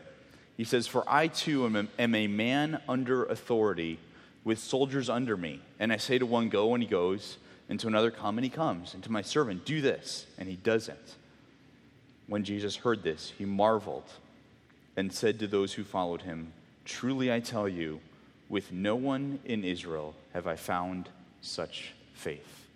He 0.56 0.64
says, 0.64 0.86
For 0.86 1.04
I 1.08 1.28
too 1.28 1.64
am 1.64 1.76
a, 1.76 1.86
am 1.98 2.14
a 2.14 2.26
man 2.26 2.80
under 2.88 3.24
authority 3.24 3.98
with 4.44 4.58
soldiers 4.58 5.08
under 5.08 5.36
me. 5.36 5.60
And 5.78 5.92
I 5.92 5.96
say 5.96 6.18
to 6.18 6.26
one, 6.26 6.48
Go, 6.48 6.74
and 6.74 6.82
he 6.82 6.88
goes, 6.88 7.38
and 7.70 7.78
to 7.78 7.86
another, 7.86 8.10
Come, 8.10 8.36
and 8.36 8.44
he 8.44 8.50
comes, 8.50 8.92
and 8.92 9.02
to 9.04 9.12
my 9.12 9.22
servant, 9.22 9.64
Do 9.64 9.80
this, 9.80 10.26
and 10.36 10.48
he 10.48 10.56
doesn't. 10.56 11.16
When 12.26 12.44
Jesus 12.44 12.76
heard 12.76 13.02
this, 13.02 13.32
he 13.38 13.44
marveled 13.44 14.10
and 14.96 15.12
said 15.12 15.38
to 15.38 15.46
those 15.46 15.72
who 15.72 15.84
followed 15.84 16.22
him, 16.22 16.52
Truly 16.84 17.32
I 17.32 17.38
tell 17.38 17.68
you, 17.68 18.00
with 18.48 18.72
no 18.72 18.96
one 18.96 19.38
in 19.44 19.62
Israel 19.62 20.16
have 20.34 20.48
I 20.48 20.56
found 20.56 21.08
such 21.40 21.92
faith. 22.12 22.66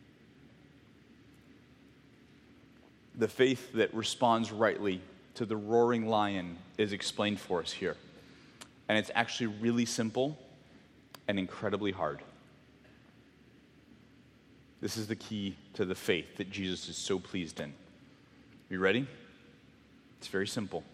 The 3.17 3.29
faith 3.29 3.73
that 3.73 3.93
responds 3.93 4.53
rightly 4.53 5.01
to 5.35 5.45
the 5.45 5.57
roaring 5.57 6.07
lion 6.07 6.57
is 6.79 6.93
explained 6.93 7.41
for 7.41 7.61
us 7.61 7.73
here. 7.73 7.97
And 8.89 8.97
it's 8.97 9.11
actually 9.15 9.49
really 9.49 9.87
simple 9.87 10.39
and 11.27 11.37
incredibly 11.37 11.91
hard. 11.91 12.21
This 14.85 14.99
is 14.99 15.07
the 15.07 15.17
key 15.17 15.57
to 15.73 15.87
the 15.87 15.95
faith 15.95 16.37
that 16.37 16.51
Jesus 16.51 16.91
is 16.91 16.99
so 16.99 17.19
pleased 17.19 17.59
in. 17.59 17.73
You 18.69 18.81
ready? 18.81 19.07
It's 20.19 20.29
very 20.29 20.47
simple 20.47 20.85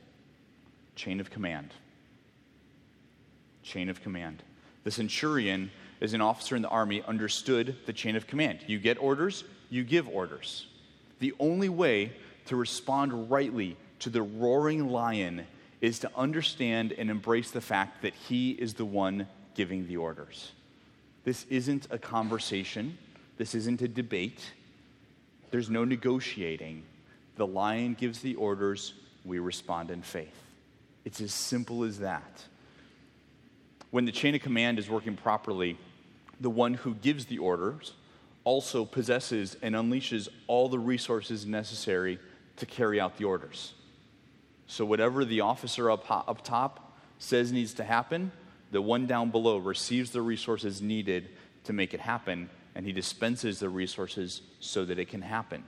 chain 0.95 1.19
of 1.19 1.29
command. 1.29 1.75
Chain 3.65 3.89
of 3.89 4.01
command. 4.01 4.45
The 4.85 4.93
centurion, 4.93 5.73
as 6.01 6.15
an 6.15 6.21
officer 6.21 6.55
in 6.55 6.63
the 6.63 6.69
army, 6.69 7.03
understood 7.03 7.75
the 7.87 7.93
chain 7.93 8.15
of 8.15 8.29
command. 8.29 8.61
You 8.69 8.79
get 8.79 8.97
orders, 9.03 9.43
you 9.71 9.83
give 9.83 10.09
orders. 10.09 10.69
The 11.19 11.35
only 11.41 11.69
way 11.69 12.13
to 12.47 12.55
respond 12.55 13.29
rightly 13.29 13.77
to 13.99 14.09
the 14.09 14.23
roaring 14.23 14.89
lion 14.89 15.49
is 15.81 15.99
to 15.99 16.11
understand 16.15 16.93
and 16.93 17.11
embrace 17.11 17.51
the 17.51 17.61
fact 17.61 18.03
that 18.03 18.15
he 18.15 18.53
is 18.53 18.75
the 18.75 18.85
one 18.85 19.27
giving 19.57 19.89
the 19.89 19.97
orders. 19.97 20.53
This 21.25 21.45
isn't 21.51 21.89
a 21.91 21.99
conversation, 21.99 22.97
this 23.41 23.55
isn't 23.55 23.81
a 23.81 23.89
debate, 23.89 24.53
there's 25.51 25.71
no 25.71 25.83
negotiating. 25.83 26.83
The 27.37 27.47
lion 27.47 27.95
gives 27.95 28.21
the 28.21 28.35
orders, 28.35 28.93
we 29.25 29.39
respond 29.39 29.91
in 29.91 30.03
faith. 30.03 30.43
It's 31.07 31.23
as 31.23 31.33
simple 31.33 31.85
as 31.85 32.01
that. 32.01 32.45
When 33.91 34.05
the 34.05 34.13
chain 34.13 34.35
of 34.35 34.43
command 34.43 34.79
is 34.79 34.91
working 34.91 35.17
properly, 35.17 35.79
the 36.39 36.51
one 36.51 36.75
who 36.75 36.93
gives 36.93 37.25
the 37.25 37.39
orders 37.39 37.95
also 38.45 38.85
possesses 38.85 39.57
and 39.63 39.75
unleashes 39.75 40.29
all 40.47 40.69
the 40.69 40.79
resources 40.79 41.47
necessary 41.47 42.19
to 42.57 42.67
carry 42.67 43.01
out 43.01 43.17
the 43.17 43.25
orders. 43.25 43.73
So, 44.67 44.85
whatever 44.85 45.25
the 45.25 45.41
officer 45.41 45.91
up, 45.91 46.05
up 46.11 46.45
top 46.45 46.95
says 47.19 47.53
needs 47.53 47.73
to 47.75 47.85
happen, 47.85 48.33
the 48.71 48.83
one 48.83 49.07
down 49.07 49.31
below 49.31 49.57
receives 49.57 50.11
the 50.11 50.21
resources 50.21 50.83
needed 50.83 51.31
to 51.65 51.73
make 51.73 51.95
it 51.95 52.01
happen, 52.01 52.51
and 52.75 52.87
he 52.87 52.93
dispenses 52.93 53.59
the 53.59 53.69
resources 53.69 54.43
so 54.61 54.85
that 54.85 54.99
it 54.99 55.09
can 55.09 55.23
happen. 55.23 55.65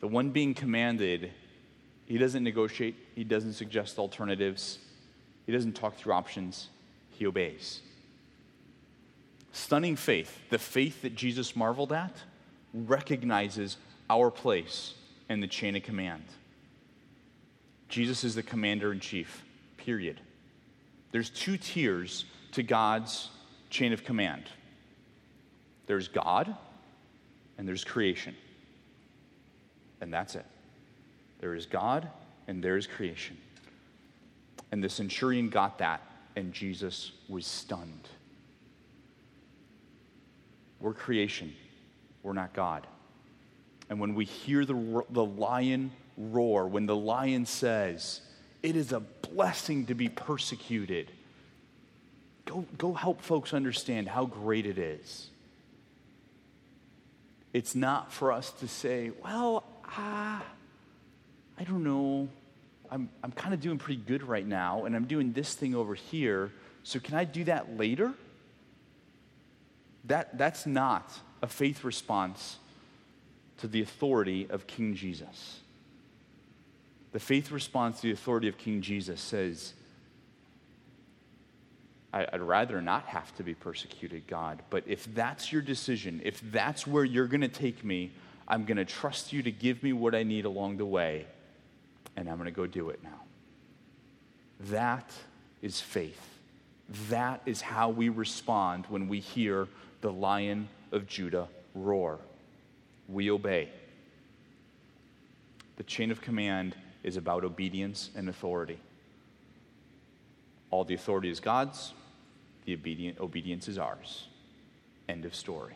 The 0.00 0.08
one 0.08 0.30
being 0.30 0.54
commanded, 0.54 1.30
he 2.06 2.18
doesn't 2.18 2.42
negotiate, 2.42 2.96
he 3.14 3.24
doesn't 3.24 3.52
suggest 3.54 3.98
alternatives, 3.98 4.78
he 5.46 5.52
doesn't 5.52 5.74
talk 5.74 5.96
through 5.96 6.12
options, 6.12 6.68
he 7.10 7.26
obeys. 7.26 7.80
Stunning 9.52 9.96
faith, 9.96 10.38
the 10.50 10.58
faith 10.58 11.02
that 11.02 11.14
Jesus 11.14 11.54
marveled 11.54 11.92
at, 11.92 12.16
recognizes 12.72 13.76
our 14.08 14.30
place 14.30 14.94
in 15.28 15.40
the 15.40 15.46
chain 15.46 15.76
of 15.76 15.82
command. 15.82 16.24
Jesus 17.88 18.24
is 18.24 18.34
the 18.34 18.42
commander 18.42 18.90
in 18.92 19.00
chief, 19.00 19.44
period. 19.76 20.20
There's 21.10 21.28
two 21.28 21.58
tiers 21.58 22.24
to 22.52 22.62
God's 22.62 23.28
chain 23.70 23.92
of 23.92 24.04
command 24.04 24.44
there's 25.86 26.08
God 26.08 26.54
and 27.58 27.68
there's 27.68 27.84
creation. 27.84 28.34
And 30.00 30.12
that's 30.12 30.34
it. 30.34 30.46
There 31.40 31.54
is 31.54 31.66
God 31.66 32.08
and 32.48 32.62
there 32.62 32.76
is 32.76 32.86
creation. 32.86 33.36
And 34.70 34.82
the 34.82 34.88
centurion 34.88 35.50
got 35.50 35.78
that, 35.78 36.00
and 36.34 36.52
Jesus 36.52 37.12
was 37.28 37.46
stunned. 37.46 38.08
We're 40.80 40.94
creation, 40.94 41.54
we're 42.22 42.32
not 42.32 42.54
God. 42.54 42.86
And 43.90 44.00
when 44.00 44.14
we 44.14 44.24
hear 44.24 44.64
the, 44.64 45.04
the 45.10 45.24
lion 45.24 45.92
roar, 46.16 46.66
when 46.66 46.86
the 46.86 46.96
lion 46.96 47.44
says, 47.44 48.22
It 48.62 48.76
is 48.76 48.92
a 48.92 49.00
blessing 49.00 49.86
to 49.86 49.94
be 49.94 50.08
persecuted, 50.08 51.12
go, 52.44 52.64
go 52.78 52.92
help 52.92 53.20
folks 53.20 53.54
understand 53.54 54.08
how 54.08 54.26
great 54.26 54.66
it 54.66 54.78
is. 54.78 55.28
It's 57.52 57.74
not 57.74 58.12
for 58.12 58.32
us 58.32 58.50
to 58.60 58.68
say, 58.68 59.10
Well, 59.22 59.64
ah, 59.84 60.42
I 61.58 61.64
don't 61.64 61.84
know. 61.84 62.28
I'm, 62.90 63.08
I'm 63.22 63.32
kind 63.32 63.54
of 63.54 63.60
doing 63.60 63.78
pretty 63.78 64.00
good 64.00 64.22
right 64.22 64.46
now, 64.46 64.84
and 64.84 64.94
I'm 64.94 65.06
doing 65.06 65.32
this 65.32 65.54
thing 65.54 65.74
over 65.74 65.94
here. 65.94 66.50
So, 66.82 66.98
can 66.98 67.14
I 67.14 67.24
do 67.24 67.44
that 67.44 67.76
later? 67.76 68.12
That, 70.04 70.36
that's 70.36 70.66
not 70.66 71.10
a 71.42 71.46
faith 71.46 71.84
response 71.84 72.56
to 73.58 73.68
the 73.68 73.82
authority 73.82 74.48
of 74.50 74.66
King 74.66 74.94
Jesus. 74.94 75.60
The 77.12 77.20
faith 77.20 77.52
response 77.52 78.00
to 78.00 78.08
the 78.08 78.12
authority 78.12 78.48
of 78.48 78.58
King 78.58 78.80
Jesus 78.80 79.20
says, 79.20 79.74
I'd 82.12 82.42
rather 82.42 82.82
not 82.82 83.06
have 83.06 83.34
to 83.36 83.42
be 83.42 83.54
persecuted, 83.54 84.26
God, 84.26 84.62
but 84.68 84.84
if 84.86 85.12
that's 85.14 85.50
your 85.50 85.62
decision, 85.62 86.20
if 86.24 86.40
that's 86.52 86.86
where 86.86 87.04
you're 87.04 87.26
going 87.26 87.40
to 87.40 87.48
take 87.48 87.82
me, 87.82 88.12
I'm 88.46 88.66
going 88.66 88.76
to 88.76 88.84
trust 88.84 89.32
you 89.32 89.42
to 89.42 89.50
give 89.50 89.82
me 89.82 89.94
what 89.94 90.14
I 90.14 90.22
need 90.22 90.44
along 90.44 90.76
the 90.76 90.84
way, 90.84 91.26
and 92.16 92.28
I'm 92.28 92.36
going 92.36 92.44
to 92.44 92.50
go 92.50 92.66
do 92.66 92.90
it 92.90 93.02
now. 93.02 93.20
That 94.68 95.10
is 95.62 95.80
faith. 95.80 96.38
That 97.08 97.40
is 97.46 97.62
how 97.62 97.88
we 97.88 98.10
respond 98.10 98.84
when 98.90 99.08
we 99.08 99.20
hear 99.20 99.66
the 100.02 100.12
lion 100.12 100.68
of 100.90 101.06
Judah 101.06 101.48
roar 101.74 102.18
we 103.08 103.30
obey. 103.30 103.68
The 105.76 105.82
chain 105.84 106.10
of 106.10 106.20
command 106.20 106.76
is 107.02 107.16
about 107.16 107.44
obedience 107.44 108.10
and 108.14 108.28
authority. 108.28 108.78
All 110.70 110.84
the 110.84 110.94
authority 110.94 111.30
is 111.30 111.40
God's, 111.40 111.92
the 112.64 112.74
obedient, 112.74 113.20
obedience 113.20 113.68
is 113.68 113.78
ours. 113.78 114.26
End 115.08 115.24
of 115.24 115.34
story. 115.34 115.74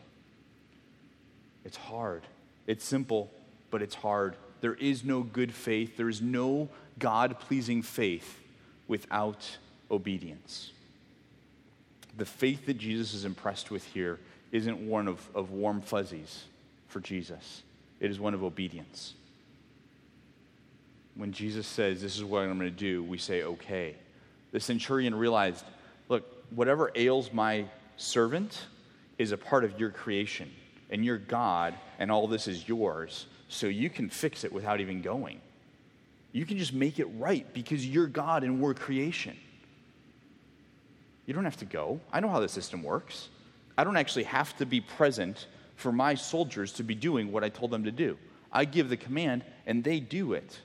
It's 1.64 1.76
hard. 1.76 2.22
It's 2.66 2.84
simple, 2.84 3.30
but 3.70 3.82
it's 3.82 3.94
hard. 3.94 4.36
There 4.60 4.74
is 4.74 5.04
no 5.04 5.22
good 5.22 5.52
faith, 5.52 5.96
there 5.96 6.08
is 6.08 6.22
no 6.22 6.68
God 6.98 7.38
pleasing 7.38 7.82
faith 7.82 8.40
without 8.88 9.58
obedience. 9.90 10.72
The 12.16 12.24
faith 12.24 12.66
that 12.66 12.78
Jesus 12.78 13.12
is 13.12 13.24
impressed 13.24 13.70
with 13.70 13.84
here 13.84 14.18
isn't 14.52 14.78
one 14.78 15.08
of, 15.08 15.28
of 15.34 15.50
warm 15.50 15.80
fuzzies 15.80 16.44
for 16.88 17.00
Jesus, 17.00 17.62
it 18.00 18.10
is 18.10 18.18
one 18.18 18.32
of 18.32 18.42
obedience. 18.42 19.14
When 21.14 21.32
Jesus 21.32 21.66
says, 21.66 22.00
This 22.00 22.16
is 22.16 22.24
what 22.24 22.42
I'm 22.42 22.58
going 22.58 22.70
to 22.70 22.76
do, 22.76 23.02
we 23.02 23.18
say, 23.18 23.42
Okay. 23.42 23.96
The 24.52 24.60
centurion 24.60 25.14
realized, 25.14 25.64
whatever 26.50 26.90
ails 26.94 27.32
my 27.32 27.66
servant 27.96 28.66
is 29.18 29.32
a 29.32 29.36
part 29.36 29.64
of 29.64 29.78
your 29.78 29.90
creation, 29.90 30.50
and 30.90 31.04
you're 31.04 31.18
God, 31.18 31.74
and 31.98 32.10
all 32.10 32.26
this 32.26 32.48
is 32.48 32.68
yours, 32.68 33.26
so 33.48 33.66
you 33.66 33.90
can 33.90 34.08
fix 34.10 34.44
it 34.44 34.52
without 34.52 34.80
even 34.80 35.02
going. 35.02 35.40
You 36.32 36.44
can 36.44 36.58
just 36.58 36.74
make 36.74 36.98
it 36.98 37.06
right 37.16 37.50
because 37.54 37.86
you're 37.86 38.06
God 38.06 38.44
and 38.44 38.60
we're 38.60 38.74
creation. 38.74 39.36
You 41.24 41.34
don't 41.34 41.44
have 41.44 41.56
to 41.58 41.64
go. 41.64 42.00
I 42.12 42.20
know 42.20 42.28
how 42.28 42.40
the 42.40 42.48
system 42.48 42.82
works. 42.82 43.30
I 43.78 43.84
don't 43.84 43.96
actually 43.96 44.24
have 44.24 44.56
to 44.58 44.66
be 44.66 44.80
present 44.80 45.46
for 45.76 45.92
my 45.92 46.14
soldiers 46.14 46.72
to 46.72 46.82
be 46.82 46.94
doing 46.94 47.32
what 47.32 47.42
I 47.44 47.48
told 47.48 47.70
them 47.70 47.84
to 47.84 47.90
do. 47.90 48.18
I 48.52 48.64
give 48.64 48.88
the 48.88 48.96
command 48.96 49.44
and 49.66 49.82
they 49.82 50.00
do 50.00 50.32
it. 50.32 50.60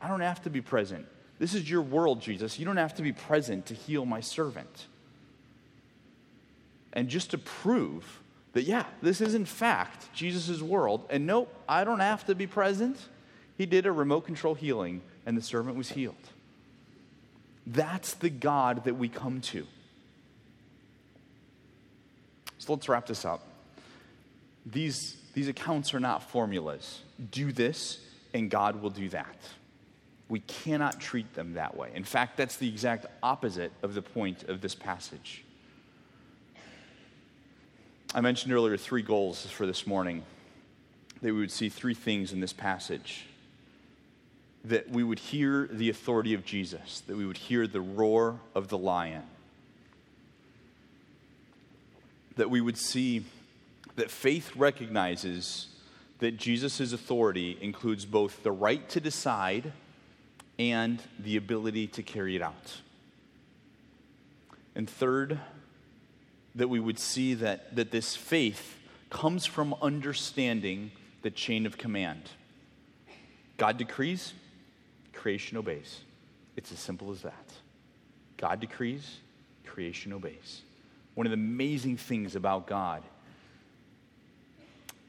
I 0.00 0.08
don't 0.08 0.20
have 0.20 0.42
to 0.42 0.50
be 0.50 0.60
present. 0.60 1.06
This 1.38 1.54
is 1.54 1.68
your 1.68 1.82
world, 1.82 2.20
Jesus. 2.20 2.58
You 2.58 2.64
don't 2.64 2.76
have 2.76 2.94
to 2.94 3.02
be 3.02 3.12
present 3.12 3.66
to 3.66 3.74
heal 3.74 4.06
my 4.06 4.20
servant. 4.20 4.86
And 6.92 7.08
just 7.08 7.30
to 7.32 7.38
prove 7.38 8.20
that, 8.52 8.62
yeah, 8.62 8.84
this 9.02 9.20
is 9.20 9.34
in 9.34 9.44
fact 9.44 10.12
Jesus' 10.14 10.62
world, 10.62 11.06
and 11.10 11.26
nope, 11.26 11.52
I 11.68 11.82
don't 11.84 12.00
have 12.00 12.24
to 12.26 12.34
be 12.34 12.46
present, 12.46 12.96
he 13.58 13.66
did 13.66 13.86
a 13.86 13.92
remote 13.92 14.22
control 14.22 14.54
healing 14.54 15.02
and 15.26 15.36
the 15.36 15.42
servant 15.42 15.76
was 15.76 15.90
healed. 15.90 16.14
That's 17.66 18.14
the 18.14 18.30
God 18.30 18.84
that 18.84 18.94
we 18.94 19.08
come 19.08 19.40
to. 19.40 19.66
So 22.58 22.74
let's 22.74 22.88
wrap 22.88 23.06
this 23.06 23.24
up 23.24 23.42
these, 24.66 25.16
these 25.34 25.48
accounts 25.48 25.94
are 25.94 26.00
not 26.00 26.30
formulas. 26.30 27.00
Do 27.30 27.52
this, 27.52 27.98
and 28.32 28.50
God 28.50 28.80
will 28.80 28.90
do 28.90 29.08
that. 29.10 29.36
We 30.34 30.40
cannot 30.40 31.00
treat 31.00 31.32
them 31.34 31.52
that 31.52 31.76
way. 31.76 31.92
In 31.94 32.02
fact, 32.02 32.36
that's 32.36 32.56
the 32.56 32.66
exact 32.66 33.06
opposite 33.22 33.70
of 33.84 33.94
the 33.94 34.02
point 34.02 34.42
of 34.48 34.60
this 34.60 34.74
passage. 34.74 35.44
I 38.12 38.20
mentioned 38.20 38.52
earlier 38.52 38.76
three 38.76 39.02
goals 39.02 39.46
for 39.46 39.64
this 39.64 39.86
morning 39.86 40.24
that 41.22 41.32
we 41.32 41.38
would 41.38 41.52
see 41.52 41.68
three 41.68 41.94
things 41.94 42.32
in 42.32 42.40
this 42.40 42.52
passage 42.52 43.26
that 44.64 44.90
we 44.90 45.04
would 45.04 45.20
hear 45.20 45.68
the 45.70 45.88
authority 45.88 46.34
of 46.34 46.44
Jesus, 46.44 47.04
that 47.06 47.16
we 47.16 47.26
would 47.26 47.36
hear 47.36 47.68
the 47.68 47.80
roar 47.80 48.40
of 48.56 48.66
the 48.66 48.78
lion, 48.78 49.22
that 52.34 52.50
we 52.50 52.60
would 52.60 52.76
see 52.76 53.24
that 53.94 54.10
faith 54.10 54.56
recognizes 54.56 55.68
that 56.18 56.36
Jesus' 56.36 56.92
authority 56.92 57.56
includes 57.60 58.04
both 58.04 58.42
the 58.42 58.50
right 58.50 58.88
to 58.88 58.98
decide 58.98 59.72
and 60.58 61.02
the 61.18 61.36
ability 61.36 61.88
to 61.88 62.02
carry 62.02 62.36
it 62.36 62.42
out. 62.42 62.80
And 64.74 64.88
third, 64.88 65.38
that 66.54 66.68
we 66.68 66.80
would 66.80 66.98
see 66.98 67.34
that, 67.34 67.74
that 67.76 67.90
this 67.90 68.14
faith 68.14 68.76
comes 69.10 69.46
from 69.46 69.74
understanding 69.82 70.92
the 71.22 71.30
chain 71.30 71.66
of 71.66 71.78
command. 71.78 72.22
God 73.56 73.76
decrees, 73.76 74.32
creation 75.12 75.56
obeys. 75.56 76.00
It's 76.56 76.72
as 76.72 76.78
simple 76.78 77.10
as 77.10 77.22
that. 77.22 77.52
God 78.36 78.60
decrees, 78.60 79.18
creation 79.64 80.12
obeys. 80.12 80.62
One 81.14 81.26
of 81.26 81.30
the 81.30 81.34
amazing 81.34 81.96
things 81.96 82.36
about 82.36 82.66
God 82.66 83.02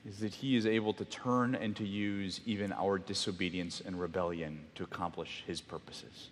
is 0.08 0.20
that 0.20 0.34
he 0.34 0.56
is 0.56 0.68
able 0.68 0.93
to 0.93 1.06
turn 1.06 1.56
and 1.56 1.76
to 1.76 1.86
use 1.86 2.39
even 2.45 2.72
our 2.74 2.99
disobedience 2.99 3.82
and 3.84 3.99
rebellion 3.99 4.60
to 4.76 4.84
accomplish 4.84 5.43
his 5.47 5.62
purposes. 5.62 6.30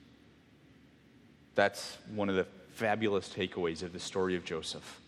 That's 1.55 1.97
one 2.13 2.29
of 2.29 2.35
the 2.35 2.47
fabulous 2.73 3.29
takeaways 3.29 3.81
of 3.81 3.91
the 3.93 3.99
story 3.99 4.35
of 4.35 4.45
Joseph. 4.45 4.99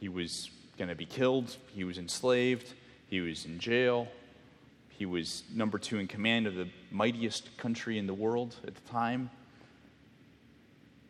He 0.00 0.08
was 0.08 0.50
going 0.78 0.88
to 0.88 0.94
be 0.94 1.06
killed, 1.06 1.56
he 1.74 1.84
was 1.84 1.98
enslaved, 1.98 2.72
he 3.08 3.20
was 3.20 3.44
in 3.44 3.58
jail, 3.58 4.08
he 4.88 5.04
was 5.04 5.42
number 5.52 5.78
two 5.78 5.98
in 5.98 6.06
command 6.06 6.46
of 6.46 6.54
the 6.54 6.68
mightiest 6.90 7.56
country 7.58 7.98
in 7.98 8.06
the 8.06 8.14
world 8.14 8.56
at 8.66 8.74
the 8.74 8.92
time. 8.92 9.30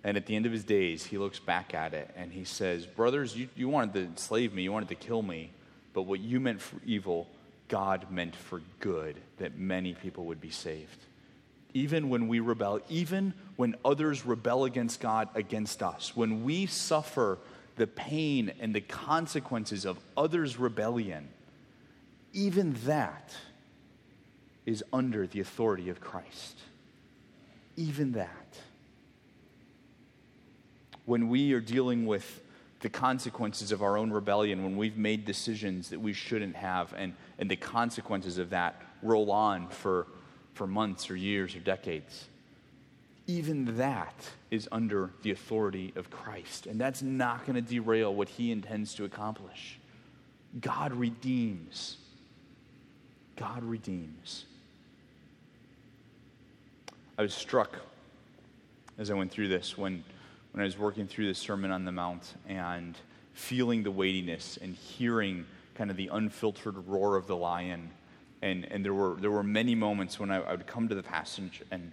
And 0.05 0.17
at 0.17 0.27
the 0.27 0.35
end 0.35 0.47
of 0.47 0.53
his 0.53 0.65
days, 0.65 1.05
he 1.05 1.17
looks 1.17 1.39
back 1.39 1.75
at 1.75 1.95
it 1.95 2.11
and 2.17 2.33
he 2.33 2.43
says, 2.43 2.87
Brothers, 2.87 3.37
you, 3.37 3.49
you 3.55 3.69
wanted 3.69 3.95
to 3.95 4.01
enslave 4.01 4.53
me, 4.53 4.63
you 4.63 4.73
wanted 4.73 4.89
to 4.89 4.95
kill 4.97 5.23
me. 5.23 5.53
But 5.93 6.03
what 6.03 6.21
you 6.21 6.41
meant 6.41 6.61
for 6.61 6.81
evil, 6.85 7.29
God 7.69 8.11
meant 8.11 8.35
for 8.35 8.63
good, 8.81 9.17
that 9.39 9.59
many 9.59 9.95
people 9.95 10.27
would 10.27 10.41
be 10.41 10.51
saved. 10.51 10.99
Even 11.75 12.11
when 12.11 12.29
we 12.29 12.41
rebel, 12.41 12.81
even 12.89 13.33
when 13.57 13.77
others 13.85 14.27
rebel 14.27 14.65
against 14.65 15.01
God 15.01 15.29
against 15.35 15.83
us, 15.83 16.15
when 16.15 16.45
we 16.45 16.67
suffer 16.67 17.39
the 17.77 17.87
pain 17.87 18.53
and 18.61 18.75
the 18.75 18.81
consequences 18.81 19.85
of 19.85 19.99
others' 20.17 20.59
rebellion, 20.59 21.29
even 22.33 22.75
that 22.85 23.35
is 24.67 24.85
under 24.93 25.27
the 25.27 25.41
authority 25.41 25.89
of 25.89 26.01
Christ. 26.01 26.59
Even 27.77 28.13
that. 28.13 28.29
When 31.05 31.29
we 31.29 31.53
are 31.53 31.61
dealing 31.61 32.07
with 32.07 32.42
the 32.83 32.91
consequences 32.91 33.73
of 33.73 33.81
our 33.81 33.97
own 33.97 34.11
rebellion, 34.11 34.63
when 34.63 34.77
we've 34.77 34.97
made 34.97 35.25
decisions 35.25 35.89
that 35.91 36.01
we 36.01 36.13
shouldn't 36.13 36.57
have, 36.57 36.93
and, 36.97 37.15
and 37.39 37.51
the 37.51 37.57
consequences 37.57 38.39
of 38.39 38.51
that 38.51 38.83
roll 39.03 39.31
on 39.31 39.69
for, 39.69 40.09
for 40.55 40.67
months 40.67 41.09
or 41.09 41.17
years 41.17 41.55
or 41.55 41.61
decades, 41.61 42.27
even 43.29 43.77
that 43.77 44.15
is 44.51 44.69
under 44.73 45.11
the 45.23 45.31
authority 45.31 45.93
of 45.95 46.11
Christ. 46.11 46.67
And 46.67 46.81
that's 46.81 47.03
not 47.03 47.47
going 47.47 47.55
to 47.55 47.63
derail 47.63 48.13
what 48.13 48.29
he 48.29 48.51
intends 48.51 48.95
to 48.97 49.05
accomplish. 49.05 49.79
God 50.61 50.93
redeems. 50.93 51.99
God 53.37 53.63
redeems. 53.63 54.45
I 57.17 57.23
was 57.23 57.33
struck 57.33 57.77
as 58.99 59.09
I 59.09 59.15
went 59.15 59.31
through 59.31 59.49
this 59.49 59.79
when, 59.79 60.03
when 60.53 60.63
I 60.63 60.65
was 60.65 60.79
working 60.79 61.07
through 61.07 61.29
the 61.29 61.35
Sermon 61.35 61.71
on 61.71 61.85
the 61.85 61.93
Mount 61.93 62.35
and 62.47 62.97
feeling 63.33 63.83
the 63.83 63.91
weightiness 63.91 64.59
and 64.61 64.75
hearing 64.75 65.47
kind 65.75 65.91
of 65.91 65.97
the 65.97 66.09
unfiltered 66.09 66.87
roar 66.87 67.17
of 67.17 67.27
the 67.27 67.37
lion. 67.37 67.91
And, 68.43 68.67
and 68.71 68.85
there, 68.85 68.95
were, 68.95 69.17
there 69.19 69.31
were 69.31 69.43
many 69.43 69.75
moments 69.75 70.21
when 70.21 70.31
I, 70.31 70.43
I 70.43 70.53
would 70.53 70.67
come 70.67 70.89
to 70.89 70.95
the 70.95 71.03
passage 71.03 71.63
and 71.71 71.93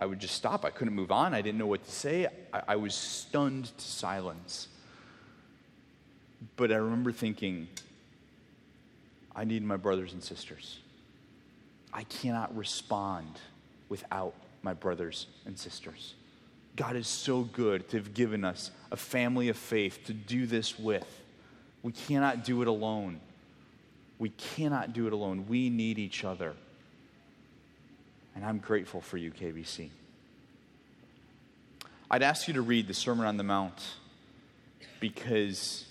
I 0.00 0.06
would 0.06 0.18
just 0.18 0.34
stop. 0.34 0.64
I 0.64 0.70
couldn't 0.70 0.94
move 0.94 1.12
on. 1.12 1.34
I 1.34 1.42
didn't 1.42 1.58
know 1.58 1.66
what 1.66 1.84
to 1.84 1.90
say. 1.90 2.26
I, 2.52 2.62
I 2.68 2.76
was 2.76 2.94
stunned 2.94 3.76
to 3.76 3.84
silence. 3.84 4.68
But 6.56 6.72
I 6.72 6.76
remember 6.76 7.12
thinking, 7.12 7.68
I 9.36 9.44
need 9.44 9.62
my 9.62 9.76
brothers 9.76 10.14
and 10.14 10.22
sisters. 10.22 10.78
I 11.92 12.04
cannot 12.04 12.56
respond 12.56 13.40
without 13.90 14.34
my 14.62 14.72
brothers 14.72 15.26
and 15.44 15.58
sisters. 15.58 16.14
God 16.80 16.96
is 16.96 17.06
so 17.06 17.42
good 17.42 17.90
to 17.90 17.98
have 17.98 18.14
given 18.14 18.42
us 18.42 18.70
a 18.90 18.96
family 18.96 19.50
of 19.50 19.58
faith 19.58 20.00
to 20.06 20.14
do 20.14 20.46
this 20.46 20.78
with. 20.78 21.06
We 21.82 21.92
cannot 21.92 22.42
do 22.42 22.62
it 22.62 22.68
alone. 22.68 23.20
We 24.18 24.30
cannot 24.30 24.94
do 24.94 25.06
it 25.06 25.12
alone. 25.12 25.44
We 25.46 25.68
need 25.68 25.98
each 25.98 26.24
other. 26.24 26.54
And 28.34 28.46
I'm 28.46 28.56
grateful 28.56 29.02
for 29.02 29.18
you, 29.18 29.30
KBC. 29.30 29.90
I'd 32.10 32.22
ask 32.22 32.48
you 32.48 32.54
to 32.54 32.62
read 32.62 32.88
the 32.88 32.94
Sermon 32.94 33.26
on 33.26 33.36
the 33.36 33.44
Mount 33.44 33.78
because 35.00 35.84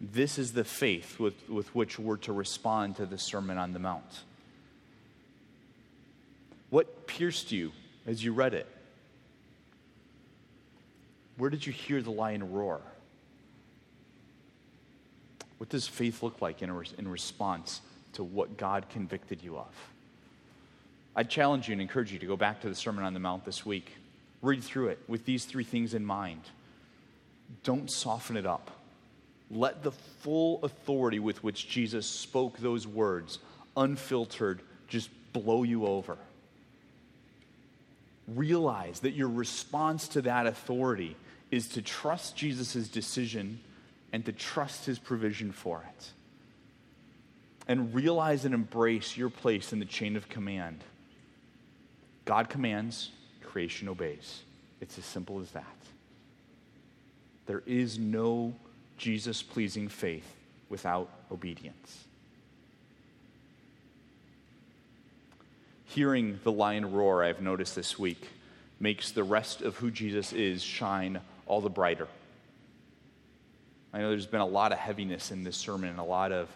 this 0.00 0.38
is 0.38 0.52
the 0.52 0.62
faith 0.62 1.18
with, 1.18 1.50
with 1.50 1.74
which 1.74 1.98
we're 1.98 2.18
to 2.18 2.32
respond 2.32 2.94
to 2.98 3.06
the 3.06 3.18
Sermon 3.18 3.58
on 3.58 3.72
the 3.72 3.80
Mount. 3.80 4.22
What 6.70 7.08
pierced 7.08 7.50
you 7.50 7.72
as 8.06 8.22
you 8.22 8.32
read 8.32 8.54
it? 8.54 8.68
Where 11.36 11.50
did 11.50 11.66
you 11.66 11.72
hear 11.72 12.02
the 12.02 12.10
lion 12.10 12.52
roar? 12.52 12.80
What 15.58 15.68
does 15.68 15.86
faith 15.86 16.22
look 16.22 16.40
like 16.40 16.62
in, 16.62 16.70
in 16.98 17.08
response 17.08 17.80
to 18.14 18.24
what 18.24 18.56
God 18.56 18.88
convicted 18.88 19.42
you 19.42 19.56
of? 19.56 19.74
I 21.14 21.22
challenge 21.22 21.68
you 21.68 21.72
and 21.72 21.80
encourage 21.80 22.12
you 22.12 22.18
to 22.18 22.26
go 22.26 22.36
back 22.36 22.60
to 22.60 22.68
the 22.68 22.74
Sermon 22.74 23.04
on 23.04 23.14
the 23.14 23.20
Mount 23.20 23.44
this 23.44 23.64
week. 23.64 23.92
Read 24.42 24.62
through 24.62 24.88
it 24.88 24.98
with 25.08 25.24
these 25.24 25.44
three 25.44 25.64
things 25.64 25.94
in 25.94 26.04
mind. 26.04 26.42
Don't 27.64 27.90
soften 27.90 28.36
it 28.36 28.44
up. 28.44 28.70
Let 29.50 29.82
the 29.82 29.92
full 29.92 30.62
authority 30.62 31.18
with 31.18 31.42
which 31.42 31.68
Jesus 31.68 32.06
spoke 32.06 32.58
those 32.58 32.86
words, 32.86 33.38
unfiltered, 33.76 34.60
just 34.88 35.08
blow 35.32 35.62
you 35.62 35.86
over 35.86 36.18
realize 38.28 39.00
that 39.00 39.12
your 39.12 39.28
response 39.28 40.08
to 40.08 40.22
that 40.22 40.46
authority 40.46 41.16
is 41.50 41.68
to 41.68 41.82
trust 41.82 42.36
Jesus' 42.36 42.88
decision 42.88 43.60
and 44.12 44.24
to 44.24 44.32
trust 44.32 44.86
his 44.86 44.98
provision 44.98 45.52
for 45.52 45.84
it. 45.96 46.10
And 47.68 47.94
realize 47.94 48.44
and 48.44 48.54
embrace 48.54 49.16
your 49.16 49.30
place 49.30 49.72
in 49.72 49.78
the 49.78 49.84
chain 49.84 50.16
of 50.16 50.28
command. 50.28 50.84
God 52.24 52.48
commands, 52.48 53.10
creation 53.42 53.88
obeys. 53.88 54.42
It's 54.80 54.98
as 54.98 55.04
simple 55.04 55.40
as 55.40 55.50
that. 55.52 55.64
There 57.46 57.62
is 57.66 57.98
no 57.98 58.54
Jesus 58.98 59.42
pleasing 59.42 59.88
faith 59.88 60.34
without 60.68 61.10
obedience. 61.30 62.06
hearing 65.96 66.38
the 66.44 66.52
lion 66.52 66.92
roar, 66.92 67.24
I've 67.24 67.40
noticed 67.40 67.74
this 67.74 67.98
week, 67.98 68.28
makes 68.78 69.12
the 69.12 69.24
rest 69.24 69.62
of 69.62 69.76
who 69.76 69.90
Jesus 69.90 70.34
is 70.34 70.62
shine 70.62 71.20
all 71.46 71.60
the 71.60 71.70
brighter. 71.70 72.08
I 73.92 74.00
know 74.00 74.10
there's 74.10 74.26
been 74.26 74.40
a 74.40 74.46
lot 74.46 74.72
of 74.72 74.78
heaviness 74.78 75.30
in 75.30 75.42
this 75.42 75.56
sermon 75.56 75.88
and 75.88 75.98
a 75.98 76.04
lot 76.04 76.32
of, 76.32 76.48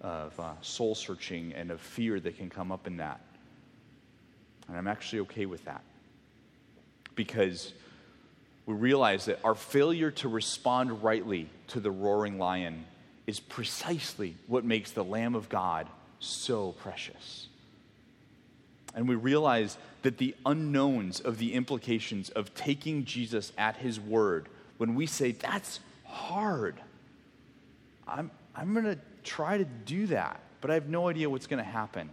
of 0.00 0.40
uh, 0.40 0.52
soul 0.60 0.94
searching 0.94 1.52
and 1.52 1.70
of 1.70 1.80
fear 1.80 2.18
that 2.18 2.36
can 2.36 2.50
come 2.50 2.72
up 2.72 2.86
in 2.86 2.96
that. 2.96 3.20
And 4.66 4.76
I'm 4.76 4.88
actually 4.88 5.20
okay 5.20 5.46
with 5.46 5.64
that. 5.66 5.82
Because 7.14 7.72
we 8.66 8.74
realize 8.74 9.26
that 9.26 9.40
our 9.44 9.54
failure 9.54 10.10
to 10.12 10.28
respond 10.28 11.02
rightly 11.02 11.48
to 11.68 11.80
the 11.80 11.90
roaring 11.90 12.38
lion 12.38 12.84
is 13.26 13.40
precisely 13.40 14.36
what 14.46 14.64
makes 14.64 14.90
the 14.90 15.04
Lamb 15.04 15.34
of 15.34 15.48
God 15.48 15.88
so 16.18 16.72
precious. 16.72 17.46
And 18.94 19.08
we 19.08 19.14
realize 19.14 19.76
that 20.02 20.18
the 20.18 20.34
unknowns 20.44 21.20
of 21.20 21.38
the 21.38 21.54
implications 21.54 22.30
of 22.30 22.54
taking 22.54 23.04
Jesus 23.04 23.52
at 23.56 23.76
his 23.76 24.00
word, 24.00 24.48
when 24.78 24.94
we 24.94 25.06
say, 25.06 25.32
that's 25.32 25.80
hard, 26.04 26.80
I'm, 28.08 28.30
I'm 28.54 28.72
going 28.72 28.86
to 28.86 28.98
try 29.22 29.58
to 29.58 29.64
do 29.64 30.06
that, 30.08 30.40
but 30.60 30.70
I 30.70 30.74
have 30.74 30.88
no 30.88 31.08
idea 31.08 31.30
what's 31.30 31.46
going 31.46 31.62
to 31.62 31.70
happen. 31.70 32.10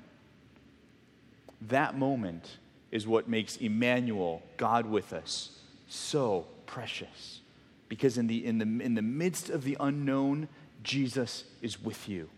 That 1.61 1.97
moment 1.97 2.57
is 2.91 3.07
what 3.07 3.28
makes 3.28 3.57
Emmanuel, 3.57 4.43
God 4.57 4.86
with 4.86 5.13
us, 5.13 5.57
so 5.88 6.45
precious. 6.65 7.41
Because 7.89 8.17
in 8.17 8.28
the, 8.28 8.45
in, 8.45 8.57
the, 8.59 8.86
in 8.86 8.95
the 8.95 9.01
midst 9.01 9.49
of 9.49 9.63
the 9.63 9.78
unknown, 9.80 10.47
Jesus 10.84 11.45
is 11.61 11.82
with 11.82 12.07
you. 12.07 12.30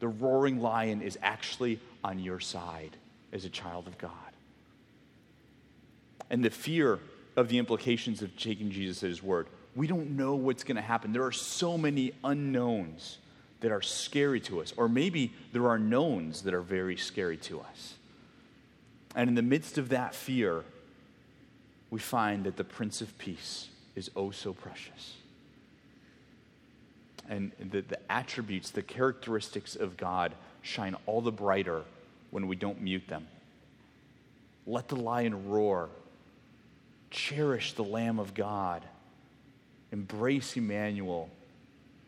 The 0.00 0.08
roaring 0.08 0.60
lion 0.60 1.02
is 1.02 1.18
actually 1.22 1.78
on 2.02 2.18
your 2.18 2.40
side 2.40 2.96
as 3.32 3.44
a 3.44 3.50
child 3.50 3.86
of 3.86 3.98
God. 3.98 4.10
And 6.30 6.44
the 6.44 6.50
fear 6.50 6.98
of 7.38 7.48
the 7.48 7.58
implications 7.58 8.20
of 8.20 8.36
taking 8.36 8.70
Jesus 8.70 9.02
at 9.04 9.10
his 9.10 9.22
word. 9.22 9.46
We 9.76 9.86
don't 9.86 10.16
know 10.16 10.34
what's 10.34 10.64
going 10.64 10.76
to 10.76 10.82
happen. 10.82 11.12
There 11.12 11.22
are 11.22 11.32
so 11.32 11.78
many 11.78 12.12
unknowns 12.24 13.18
that 13.60 13.70
are 13.70 13.80
scary 13.80 14.40
to 14.40 14.60
us, 14.60 14.74
or 14.76 14.88
maybe 14.88 15.32
there 15.52 15.68
are 15.68 15.78
knowns 15.78 16.42
that 16.42 16.52
are 16.52 16.62
very 16.62 16.96
scary 16.96 17.36
to 17.36 17.60
us. 17.60 17.94
And 19.14 19.28
in 19.28 19.34
the 19.36 19.42
midst 19.42 19.78
of 19.78 19.90
that 19.90 20.14
fear, 20.14 20.64
we 21.90 22.00
find 22.00 22.44
that 22.44 22.56
the 22.56 22.64
Prince 22.64 23.00
of 23.00 23.16
Peace 23.18 23.68
is 23.94 24.10
oh 24.16 24.30
so 24.32 24.52
precious. 24.52 25.14
And 27.28 27.52
the, 27.60 27.82
the 27.82 28.00
attributes, 28.10 28.70
the 28.70 28.82
characteristics 28.82 29.76
of 29.76 29.96
God 29.96 30.34
shine 30.62 30.96
all 31.06 31.20
the 31.20 31.32
brighter 31.32 31.82
when 32.30 32.46
we 32.46 32.56
don't 32.56 32.80
mute 32.80 33.06
them. 33.08 33.26
Let 34.66 34.88
the 34.88 34.96
lion 34.96 35.48
roar. 35.48 35.88
Cherish 37.10 37.72
the 37.72 37.84
Lamb 37.84 38.18
of 38.18 38.34
God. 38.34 38.84
Embrace 39.92 40.56
Emmanuel. 40.56 41.30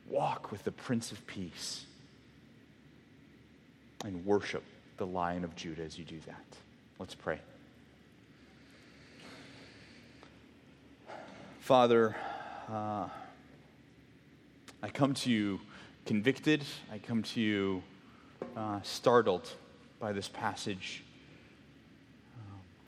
Walk 0.08 0.50
with 0.50 0.64
the 0.64 0.72
Prince 0.72 1.10
of 1.12 1.26
Peace. 1.26 1.86
And 4.04 4.24
worship 4.26 4.62
the 4.98 5.06
Lion 5.06 5.44
of 5.44 5.56
Judah 5.56 5.82
as 5.82 5.98
you 5.98 6.04
do 6.04 6.18
that. 6.26 6.44
Let's 6.98 7.14
pray. 7.14 7.38
Father, 11.60 12.16
uh, 12.70 13.08
I 14.82 14.88
come 14.92 15.14
to 15.14 15.30
you 15.30 15.60
convicted. 16.04 16.64
I 16.92 16.98
come 16.98 17.22
to 17.22 17.40
you 17.40 17.82
uh, 18.56 18.80
startled 18.82 19.48
by 20.00 20.12
this 20.12 20.28
passage. 20.28 21.04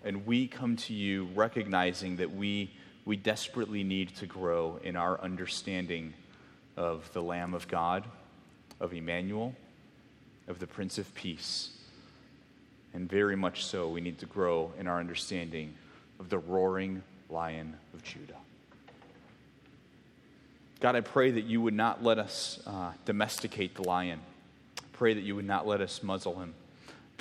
And 0.05 0.27
we 0.27 0.49
come 0.49 0.77
to 0.77 0.95
you 0.95 1.29
recognizing 1.35 2.17
that 2.17 2.35
we, 2.35 2.73
we 3.05 3.17
desperately 3.17 3.85
need 3.85 4.17
to 4.17 4.27
grow 4.27 4.81
in 4.83 4.97
our 4.97 5.21
understanding 5.21 6.15
of 6.77 7.09
the 7.13 7.23
Lamb 7.23 7.55
of 7.55 7.69
God, 7.69 8.05
of 8.81 8.93
Emmanuel, 8.93 9.55
of 10.49 10.59
the 10.59 10.67
Prince 10.67 10.99
of 10.99 11.15
Peace. 11.15 11.71
And 12.95 13.09
very 13.09 13.37
much 13.37 13.65
so, 13.65 13.89
we 13.89 14.01
need 14.01 14.19
to 14.19 14.27
grow 14.27 14.73
in 14.79 14.87
our 14.87 14.99
understanding 14.99 15.75
of 16.19 16.31
the 16.31 16.39
roaring 16.39 17.03
lion 17.31 17.77
of 17.95 18.03
Judah. 18.03 18.35
God, 20.81 20.97
I 20.97 21.01
pray 21.01 21.31
that 21.31 21.45
you 21.45 21.61
would 21.61 21.75
not 21.75 22.03
let 22.03 22.19
us 22.19 22.61
uh, 22.67 22.91
domesticate 23.05 23.77
the 23.77 23.85
lion. 23.85 24.19
Pray 24.95 25.15
that 25.15 25.23
you 25.23 25.37
would 25.37 25.47
not 25.47 25.67
let 25.67 25.81
us 25.81 26.03
muzzle 26.03 26.41
him. 26.41 26.55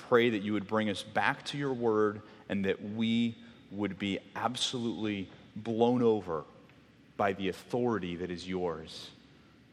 Pray 0.10 0.30
that 0.30 0.42
you 0.42 0.54
would 0.54 0.68
bring 0.68 0.90
us 0.90 1.04
back 1.04 1.46
to 1.46 1.58
your 1.58 1.74
word 1.74 2.22
and 2.50 2.66
that 2.66 2.82
we 2.94 3.36
would 3.72 3.98
be 3.98 4.20
absolutely 4.36 5.30
blown 5.56 6.02
over 6.02 6.44
by 7.18 7.34
the 7.34 7.50
authority 7.50 8.16
that 8.18 8.32
is 8.32 8.48
yours. 8.48 9.10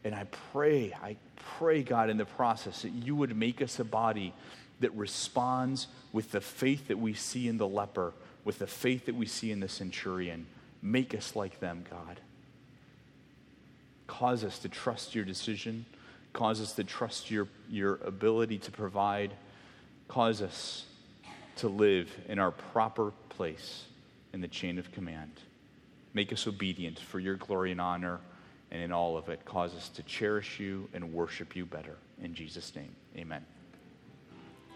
And 0.03 0.15
I 0.15 0.25
pray, 0.51 0.93
I 0.93 1.17
pray, 1.57 1.83
God, 1.83 2.09
in 2.09 2.17
the 2.17 2.25
process 2.25 2.83
that 2.83 2.91
you 2.91 3.15
would 3.15 3.35
make 3.35 3.61
us 3.61 3.79
a 3.79 3.83
body 3.83 4.33
that 4.79 4.93
responds 4.93 5.87
with 6.13 6.31
the 6.31 6.41
faith 6.41 6.87
that 6.87 6.97
we 6.97 7.13
see 7.13 7.47
in 7.47 7.57
the 7.57 7.67
leper, 7.67 8.13
with 8.45 8.59
the 8.59 8.67
faith 8.67 9.05
that 9.07 9.15
we 9.15 9.25
see 9.25 9.51
in 9.51 9.59
the 9.59 9.67
centurion. 9.67 10.45
Make 10.81 11.13
us 11.13 11.35
like 11.35 11.59
them, 11.59 11.83
God. 11.89 12.21
Cause 14.07 14.43
us 14.43 14.59
to 14.59 14.69
trust 14.69 15.13
your 15.13 15.25
decision, 15.25 15.85
cause 16.33 16.61
us 16.61 16.73
to 16.73 16.83
trust 16.83 17.29
your, 17.29 17.47
your 17.69 17.99
ability 18.05 18.57
to 18.59 18.71
provide, 18.71 19.33
cause 20.09 20.41
us 20.41 20.85
to 21.57 21.69
live 21.69 22.09
in 22.27 22.39
our 22.39 22.51
proper 22.51 23.13
place 23.29 23.85
in 24.33 24.41
the 24.41 24.47
chain 24.47 24.77
of 24.77 24.91
command. 24.91 25.31
Make 26.13 26.33
us 26.33 26.47
obedient 26.47 26.99
for 26.99 27.19
your 27.19 27.35
glory 27.35 27.71
and 27.71 27.79
honor, 27.79 28.19
and 28.71 28.81
in 28.81 28.91
all 28.91 29.17
of 29.17 29.29
it, 29.29 29.45
cause 29.45 29.73
us 29.75 29.87
to 29.89 30.03
cherish 30.03 30.59
you 30.59 30.89
and 30.93 31.13
worship 31.13 31.55
you 31.55 31.65
better. 31.65 31.95
In 32.21 32.33
Jesus' 32.33 32.75
name, 32.75 32.93
amen. 33.15 33.45